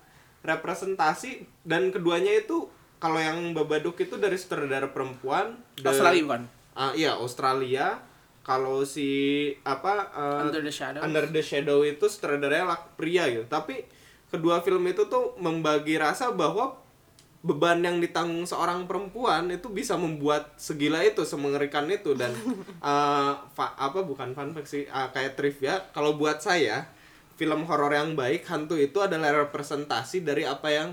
representasi 0.41 1.43
dan 1.63 1.91
keduanya 1.91 2.31
itu 2.33 2.71
kalau 2.97 3.19
yang 3.19 3.53
Babadook 3.53 3.99
itu 3.99 4.17
dari 4.17 4.35
sutradara 4.35 4.89
perempuan 4.89 5.59
dan- 5.77 5.91
Australia 5.91 6.23
bukan? 6.23 6.43
Ah, 6.73 6.93
iya 6.95 7.13
Australia. 7.15 7.99
Kalau 8.41 8.87
si 8.87 9.11
apa 9.61 10.07
eh, 10.09 10.45
Under 10.47 10.63
the 10.63 10.71
Shadow. 10.71 11.01
Under 11.03 11.27
the 11.27 11.43
Shadow 11.43 11.83
itu 11.83 12.07
sutradaranya 12.07 12.71
lak 12.71 12.95
pria 12.95 13.27
gitu. 13.27 13.43
Tapi 13.45 13.83
kedua 14.29 14.63
film 14.63 14.87
itu 14.87 15.03
tuh 15.07 15.35
membagi 15.37 15.99
rasa 15.99 16.31
bahwa 16.31 16.79
beban 17.43 17.79
yang 17.79 17.99
ditanggung 17.99 18.43
seorang 18.43 18.87
perempuan 18.87 19.51
itu 19.51 19.67
bisa 19.69 19.95
membuat 19.95 20.55
segila 20.57 21.03
itu, 21.03 21.23
semengerikan 21.23 21.87
itu 21.87 22.15
dan 22.15 22.31
fa- 23.57 23.77
apa 23.77 24.01
bukan 24.01 24.31
fun 24.31 24.51
fact 24.51 24.69
sih, 24.69 24.87
ah, 24.89 25.11
kayak 25.11 25.35
trivia. 25.35 25.83
Kalau 25.91 26.15
buat 26.15 26.39
saya 26.39 26.87
film 27.37 27.65
horor 27.65 27.93
yang 27.93 28.13
baik 28.13 28.45
hantu 28.45 28.75
itu 28.75 28.99
adalah 28.99 29.33
representasi 29.39 30.21
dari 30.21 30.43
apa 30.43 30.69
yang 30.69 30.89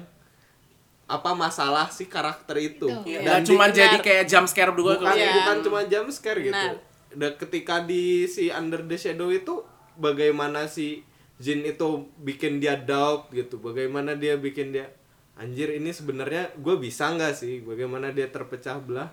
apa 1.03 1.31
masalah 1.33 1.87
si 1.87 2.05
karakter 2.05 2.55
itu. 2.57 2.87
Itu. 2.87 3.03
Iya, 3.05 3.19
Dan 3.21 3.41
cuma 3.43 3.67
di- 3.67 3.75
jadi 3.75 3.97
kayak 3.97 4.25
jump 4.25 4.47
scare 4.47 4.71
juga 4.71 4.95
bukan 4.97 5.13
Iya. 5.13 5.31
bukan 5.35 5.57
cuma 5.61 5.79
jump 5.85 6.07
scare 6.09 6.39
gitu. 6.41 6.55
Benar. 6.55 6.79
Dan 7.13 7.31
ketika 7.37 7.75
di 7.81 8.25
si 8.25 8.49
Under 8.49 8.81
the 8.81 8.97
Shadow 8.97 9.29
itu 9.29 9.61
bagaimana 9.95 10.65
si 10.65 11.03
Jin 11.35 11.61
itu 11.61 12.07
bikin 12.17 12.57
dia 12.57 12.77
doubt 12.77 13.27
gitu. 13.29 13.59
Bagaimana 13.59 14.15
dia 14.15 14.37
bikin 14.37 14.71
dia 14.71 14.87
anjir 15.33 15.71
ini 15.71 15.89
sebenarnya 15.89 16.55
gue 16.55 16.75
bisa 16.77 17.09
nggak 17.09 17.33
sih? 17.33 17.59
Bagaimana 17.59 18.09
dia 18.09 18.29
terpecah 18.29 18.79
belah 18.79 19.11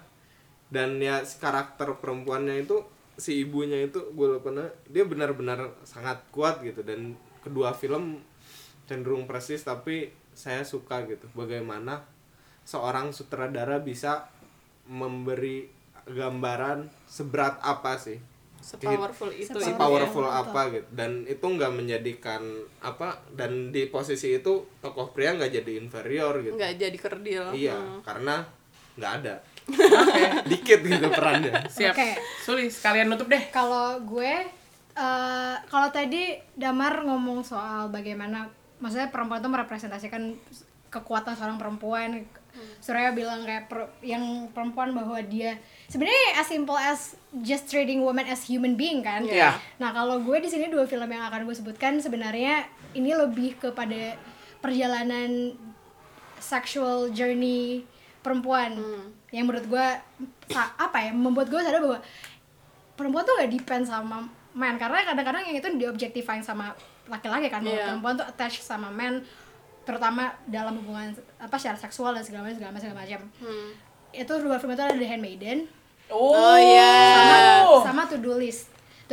dan 0.68 0.96
ya 0.96 1.20
si 1.20 1.36
karakter 1.36 1.98
perempuannya 1.98 2.62
itu 2.62 2.80
si 3.20 3.42
ibunya 3.42 3.76
itu 3.78 4.00
gue 4.10 4.26
lupa 4.30 4.48
na- 4.48 4.72
dia 4.86 5.04
benar-benar 5.04 5.60
sangat 5.82 6.24
kuat 6.30 6.58
gitu 6.60 6.80
dan 6.80 7.12
kedua 7.38 7.70
film 7.70 8.16
cenderung 8.84 9.24
persis 9.24 9.60
tapi 9.60 10.08
saya 10.32 10.64
suka 10.64 11.04
gitu 11.04 11.28
bagaimana 11.30 12.00
seorang 12.62 13.12
sutradara 13.12 13.76
bisa 13.78 14.24
memberi 14.86 15.68
gambaran 16.06 16.88
seberat 17.06 17.60
apa 17.60 17.94
sih 17.94 18.16
Sepowerful 18.60 19.32
itu 19.32 19.56
si 19.56 19.72
ya. 19.72 20.40
apa 20.44 20.68
gitu 20.68 20.84
dan 20.90 21.24
itu 21.24 21.40
nggak 21.40 21.72
menjadikan 21.72 22.44
apa 22.78 23.16
dan 23.32 23.72
di 23.72 23.88
posisi 23.88 24.34
itu 24.34 24.52
tokoh 24.78 25.08
pria 25.10 25.32
nggak 25.32 25.48
jadi 25.54 25.72
inferior 25.78 26.40
gitu 26.40 26.56
Nggak 26.56 26.72
jadi 26.76 26.98
kerdil. 26.98 27.44
iya 27.52 27.72
Hmm. 27.72 28.04
karena 28.04 28.44
nggak 28.96 29.12
ada 29.18 29.34
dikit 30.46 30.80
gitu 30.80 31.06
perannya 31.08 31.64
Siap. 31.66 31.92
Oke. 31.92 32.10
Suli, 32.40 32.66
sekalian 32.66 33.06
nutup 33.06 33.26
deh. 33.26 33.40
kalau 33.50 33.98
gue 34.00 34.34
eh 34.90 35.54
kalau 35.64 35.88
tadi 35.88 36.34
Damar 36.52 37.00
ngomong 37.00 37.40
soal 37.40 37.88
bagaimana 37.88 38.50
maksudnya 38.76 39.08
perempuan 39.08 39.38
itu 39.38 39.48
merepresentasikan 39.48 40.34
kekuatan 40.88 41.32
seorang 41.32 41.56
perempuan 41.56 42.26
Suraya 42.76 43.14
bilang 43.14 43.46
kayak 43.46 43.70
per- 43.70 43.94
yang 44.00 44.20
perempuan 44.50 44.90
bahwa 44.90 45.14
dia 45.22 45.54
sebenarnya 45.86 46.34
as 46.36 46.48
simple 46.48 46.74
as 46.74 47.14
just 47.40 47.70
treating 47.70 48.02
women 48.02 48.26
as 48.26 48.42
human 48.42 48.74
being 48.74 48.98
kan 48.98 49.22
Iya. 49.22 49.54
nah 49.76 49.90
kalau 49.90 50.18
gue 50.18 50.42
di 50.42 50.50
sini 50.50 50.66
dua 50.66 50.82
film 50.82 51.06
yang 51.06 51.22
akan 51.24 51.46
gue 51.46 51.54
sebutkan 51.54 51.96
sebenarnya 51.96 52.66
ini 52.90 53.14
lebih 53.14 53.54
kepada 53.56 54.18
perjalanan 54.60 55.54
sexual 56.36 57.10
journey 57.10 57.86
perempuan 58.20 58.74
yang 59.30 59.44
menurut 59.44 59.64
gue 59.64 59.86
apa 60.76 60.96
ya 61.00 61.10
membuat 61.10 61.46
gue 61.46 61.58
sadar 61.58 61.78
bahwa 61.78 61.98
perempuan 62.92 63.22
tuh 63.22 63.34
gak 63.36 63.48
depend 63.48 63.84
sama 63.84 64.26
man 64.50 64.74
karena 64.76 65.02
kadang-kadang 65.04 65.46
yang 65.46 65.56
itu 65.56 65.68
diobjectifying 65.76 66.42
sama 66.42 66.74
laki-laki 67.06 67.46
kan 67.46 67.62
bahwa 67.62 67.72
Iya. 67.72 67.86
perempuan 67.86 68.14
tuh 68.14 68.26
attached 68.26 68.60
sama 68.60 68.88
man 68.88 69.22
terutama 69.80 70.30
dalam 70.44 70.76
hubungan 70.76 71.10
apa 71.36 71.54
secara 71.54 71.78
seksual 71.78 72.12
dan 72.12 72.20
segala 72.20 72.44
macam 72.44 72.58
segala 72.58 72.72
macam 72.72 72.82
segala 72.84 73.00
macam 73.00 73.20
Hmm. 73.38 73.68
itu 74.12 74.32
dua 74.36 74.56
film 74.56 74.72
itu 74.72 74.82
ada 74.82 74.94
The 74.94 75.08
Handmaiden 75.08 75.58
Oh, 76.10 76.58
iya. 76.58 76.90
sama 77.14 77.36
Oh. 77.64 77.80
sama 77.80 78.02
To 78.04 78.18
Do 78.18 78.34
List 78.34 78.66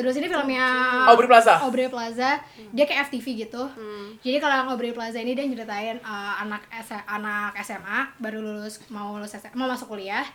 List 0.04 0.18
ini 0.18 0.28
filmnya 0.28 0.66
Aubrey 1.06 1.26
Plaza. 1.26 1.54
Aubrey 1.60 1.88
Plaza 1.88 2.38
dia 2.70 2.84
kayak 2.84 3.08
FTV 3.08 3.26
gitu 3.42 3.64
Hmm. 3.68 4.18
jadi 4.20 4.38
kalau 4.38 4.54
yang 4.56 4.70
Aubrey 4.70 4.92
Plaza 4.92 5.18
ini 5.18 5.32
dia 5.32 5.44
nyeritain 5.44 5.98
uh, 6.00 6.34
anak 6.40 6.66
S- 6.72 7.06
anak 7.06 7.58
SMA 7.60 8.00
baru 8.18 8.38
lulus 8.38 8.78
mau 8.88 9.14
lulus 9.14 9.34
SMA, 9.34 9.54
mau 9.54 9.66
masuk 9.66 9.90
kuliah 9.90 10.26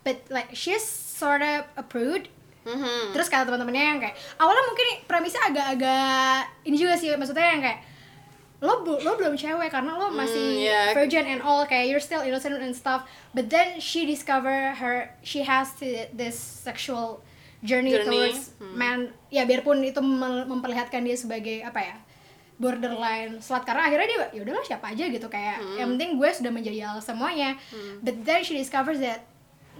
but 0.00 0.16
like 0.28 0.48
she's 0.52 0.80
sort 0.82 1.40
of 1.40 1.68
a 1.74 1.82
prude 1.82 2.30
Mhm. 2.60 3.10
terus 3.10 3.26
kata 3.26 3.44
teman-temannya 3.46 3.84
yang 3.86 3.98
kayak 3.98 4.12
awalnya 4.36 4.60
mungkin 4.62 4.86
premisnya 5.04 5.40
agak-agak 5.42 6.36
ini 6.62 6.76
juga 6.76 6.92
sih 6.92 7.08
maksudnya 7.12 7.48
yang 7.48 7.62
kayak 7.62 7.80
lo 8.60 8.84
bu- 8.84 9.00
lo 9.00 9.16
belum 9.16 9.32
cewek 9.32 9.68
karena 9.68 9.96
lo 9.96 10.12
masih 10.12 10.60
iya. 10.60 10.92
virgin 10.92 11.24
and 11.24 11.40
all 11.40 11.64
kayak 11.64 11.88
you're 11.88 11.96
still 11.98 12.20
innocent 12.20 12.52
and 12.52 12.76
stuff 12.76 13.00
but 13.32 13.48
then 13.48 13.80
she 13.80 14.04
discover 14.04 14.52
her 14.74 15.08
she 15.20 15.40
has 15.40 15.72
to, 15.74 15.88
this 16.12 16.36
sexual 16.36 17.24
journey, 17.60 17.92
Journey, 17.92 18.04
towards 18.30 18.40
man 18.72 18.98
ya 19.28 19.44
biarpun 19.44 19.80
itu 19.80 19.98
mem- 19.98 20.46
memperlihatkan 20.46 21.00
dia 21.00 21.14
sebagai 21.14 21.60
apa 21.60 21.80
ya 21.82 21.96
borderline 22.56 23.38
slut 23.38 23.64
karena 23.64 23.82
akhirnya 23.82 24.06
dia 24.06 24.18
ya 24.30 24.40
udahlah 24.42 24.60
siapa 24.62 24.86
aja 24.86 25.04
gitu 25.06 25.26
kayak 25.26 25.58
yang 25.76 25.88
penting 25.90 26.14
gue 26.14 26.30
sudah 26.30 26.50
menjadi 26.50 26.78
hal 26.86 27.00
semuanya. 27.00 27.56
But 27.98 28.20
then 28.22 28.40
she 28.40 28.54
discovers 28.54 28.98
that 28.98 29.24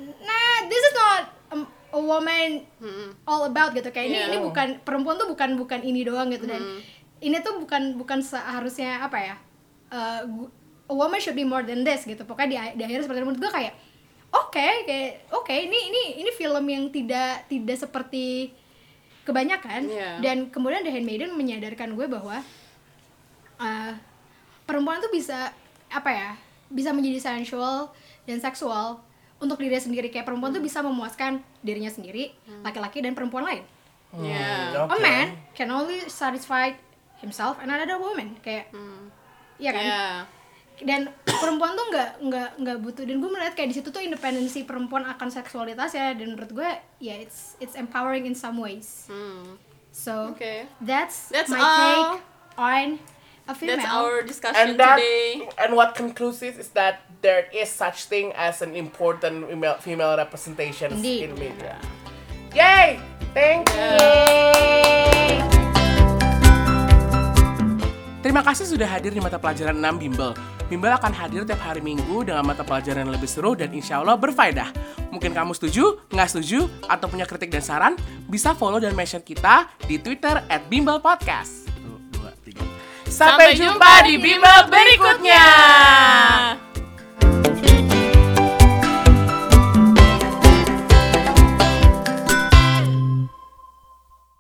nah 0.00 0.56
this 0.64 0.80
is 0.80 0.94
not 0.94 1.22
a, 1.50 1.56
a 1.92 2.00
woman 2.00 2.64
all 3.22 3.44
about 3.44 3.72
gitu 3.74 3.88
kayak 3.90 4.06
ini 4.06 4.16
Yeah. 4.18 4.28
ini 4.28 4.38
bukan 4.40 4.68
perempuan 4.80 5.16
tuh 5.16 5.28
bukan 5.28 5.56
bukan 5.56 5.80
ini 5.82 6.00
doang 6.02 6.28
gitu 6.28 6.48
dan 6.48 6.62
ini 7.18 7.36
tuh 7.38 7.60
bukan 7.60 7.96
bukan 7.96 8.18
seharusnya 8.18 8.96
apa 8.98 9.18
ya 9.18 9.34
uh, 9.90 10.24
a 10.88 10.94
woman 10.94 11.20
should 11.20 11.36
be 11.36 11.44
more 11.44 11.60
than 11.60 11.80
this 11.80 12.02
gitu 12.02 12.24
pokoknya 12.24 12.48
di, 12.72 12.80
di 12.80 12.82
akhirnya 12.82 13.04
seperti 13.04 13.20
menurut 13.20 13.38
gue 13.38 13.52
kayak 13.52 13.76
oke 14.32 14.66
kayak 14.84 15.26
oke 15.30 15.50
ini 15.50 15.78
ini 15.88 16.02
ini 16.18 16.30
film 16.30 16.64
yang 16.64 16.88
tidak 16.88 17.46
tidak 17.46 17.76
seperti 17.76 18.54
kebanyakan 19.22 19.86
Iya. 19.86 20.10
dan 20.20 20.48
kemudian 20.48 20.80
The 20.80 20.90
Handmaiden 20.90 21.34
menyadarkan 21.34 21.92
gue 21.92 22.06
bahwa 22.06 22.40
uh, 23.56 23.92
perempuan 24.64 24.98
tuh 24.98 25.10
bisa 25.10 25.50
apa 25.86 26.10
ya 26.10 26.30
bisa 26.66 26.90
menjadi 26.90 27.18
sensual 27.20 27.90
dan 28.24 28.38
seksual 28.38 29.02
untuk 29.36 29.58
dirinya 29.58 29.80
sendiri 29.80 30.08
kayak 30.08 30.24
perempuan 30.24 30.50
tuh 30.50 30.60
bisa 30.60 30.80
memuaskan 30.80 31.42
dirinya 31.60 31.88
sendiri 31.88 32.30
laki-laki 32.62 33.00
dan 33.00 33.12
perempuan 33.12 33.44
lain 33.44 33.64
Iya. 34.10 34.74
Hmm, 34.74 34.90
a 34.90 34.90
oke. 34.90 34.98
man 35.00 35.26
can 35.52 35.70
only 35.70 36.02
satisfy 36.04 36.74
himself 37.18 37.58
and 37.58 37.68
another 37.68 37.94
woman 37.94 38.34
kayak 38.40 38.66
iya 39.56 39.70
kan 39.70 39.84
Iya. 39.84 40.02
Dan 40.80 41.12
perempuan 41.22 41.72
tuh 41.72 41.86
nggak 41.88 42.10
nggak 42.22 42.50
nggak 42.56 42.78
butuh 42.80 43.04
dan 43.04 43.16
gue 43.18 43.28
melihat 43.28 43.52
kayak 43.52 43.68
di 43.68 43.76
situ 43.76 43.88
tuh 43.88 44.00
independensi 44.00 44.64
perempuan 44.64 45.04
akan 45.06 45.28
seksualitas 45.28 45.92
ya 45.92 46.12
dan 46.12 46.32
menurut 46.32 46.50
gue 46.50 46.70
ya 46.98 47.14
it's 47.14 47.54
it's 47.58 47.74
empowering 47.74 48.24
in 48.24 48.32
some 48.32 48.56
ways 48.56 49.04
Hmm. 49.04 49.60
so 49.90 50.32
Oke. 50.32 50.64
that's, 50.80 51.28
That's 51.28 51.48
my 51.48 51.58
all. 51.58 51.76
take 51.76 52.24
on 52.56 52.86
a 53.44 53.52
female 53.52 53.76
That's 53.76 53.90
our 53.90 54.22
discussion 54.22 54.56
And 54.56 54.70
that 54.78 54.96
today. 54.96 55.44
and 55.58 55.74
what 55.74 55.92
conclusive 55.92 56.56
is 56.56 56.72
that 56.72 57.04
there 57.20 57.50
is 57.50 57.68
such 57.68 58.06
thing 58.06 58.32
as 58.32 58.62
an 58.62 58.72
important 58.72 59.44
female, 59.46 59.76
female 59.76 60.14
representation 60.14 60.96
Indeed. 60.96 61.28
in 61.28 61.32
media. 61.36 61.76
Yay! 62.50 62.96
Thank 63.30 63.68
you. 63.70 63.90
Terima 68.20 68.42
kasih 68.42 68.68
sudah 68.68 68.86
hadir 68.86 69.10
di 69.10 69.18
mata 69.18 69.38
pelajaran 69.38 69.74
6 69.74 69.98
Bimbel. 69.98 70.30
Bimbel 70.70 70.94
akan 70.94 71.10
hadir 71.10 71.42
tiap 71.42 71.58
hari 71.66 71.82
Minggu 71.82 72.22
dengan 72.22 72.46
mata 72.46 72.62
pelajaran 72.62 73.02
yang 73.02 73.10
lebih 73.10 73.26
seru 73.26 73.58
dan 73.58 73.74
insya 73.74 73.98
Allah 73.98 74.14
berfaedah. 74.14 74.70
Mungkin 75.10 75.34
kamu 75.34 75.50
setuju, 75.58 75.98
nggak 76.14 76.30
setuju, 76.30 76.70
atau 76.86 77.10
punya 77.10 77.26
kritik 77.26 77.50
dan 77.50 77.58
saran, 77.58 77.98
bisa 78.30 78.54
follow 78.54 78.78
dan 78.78 78.94
mention 78.94 79.18
kita 79.18 79.66
di 79.90 79.98
Twitter 79.98 80.38
at 80.46 80.62
Bimbel 80.70 81.02
Podcast. 81.02 81.66
Sampai 83.10 83.58
jumpa 83.58 84.06
di 84.06 84.22
Bimbel 84.22 84.70
berikutnya. 84.70 85.42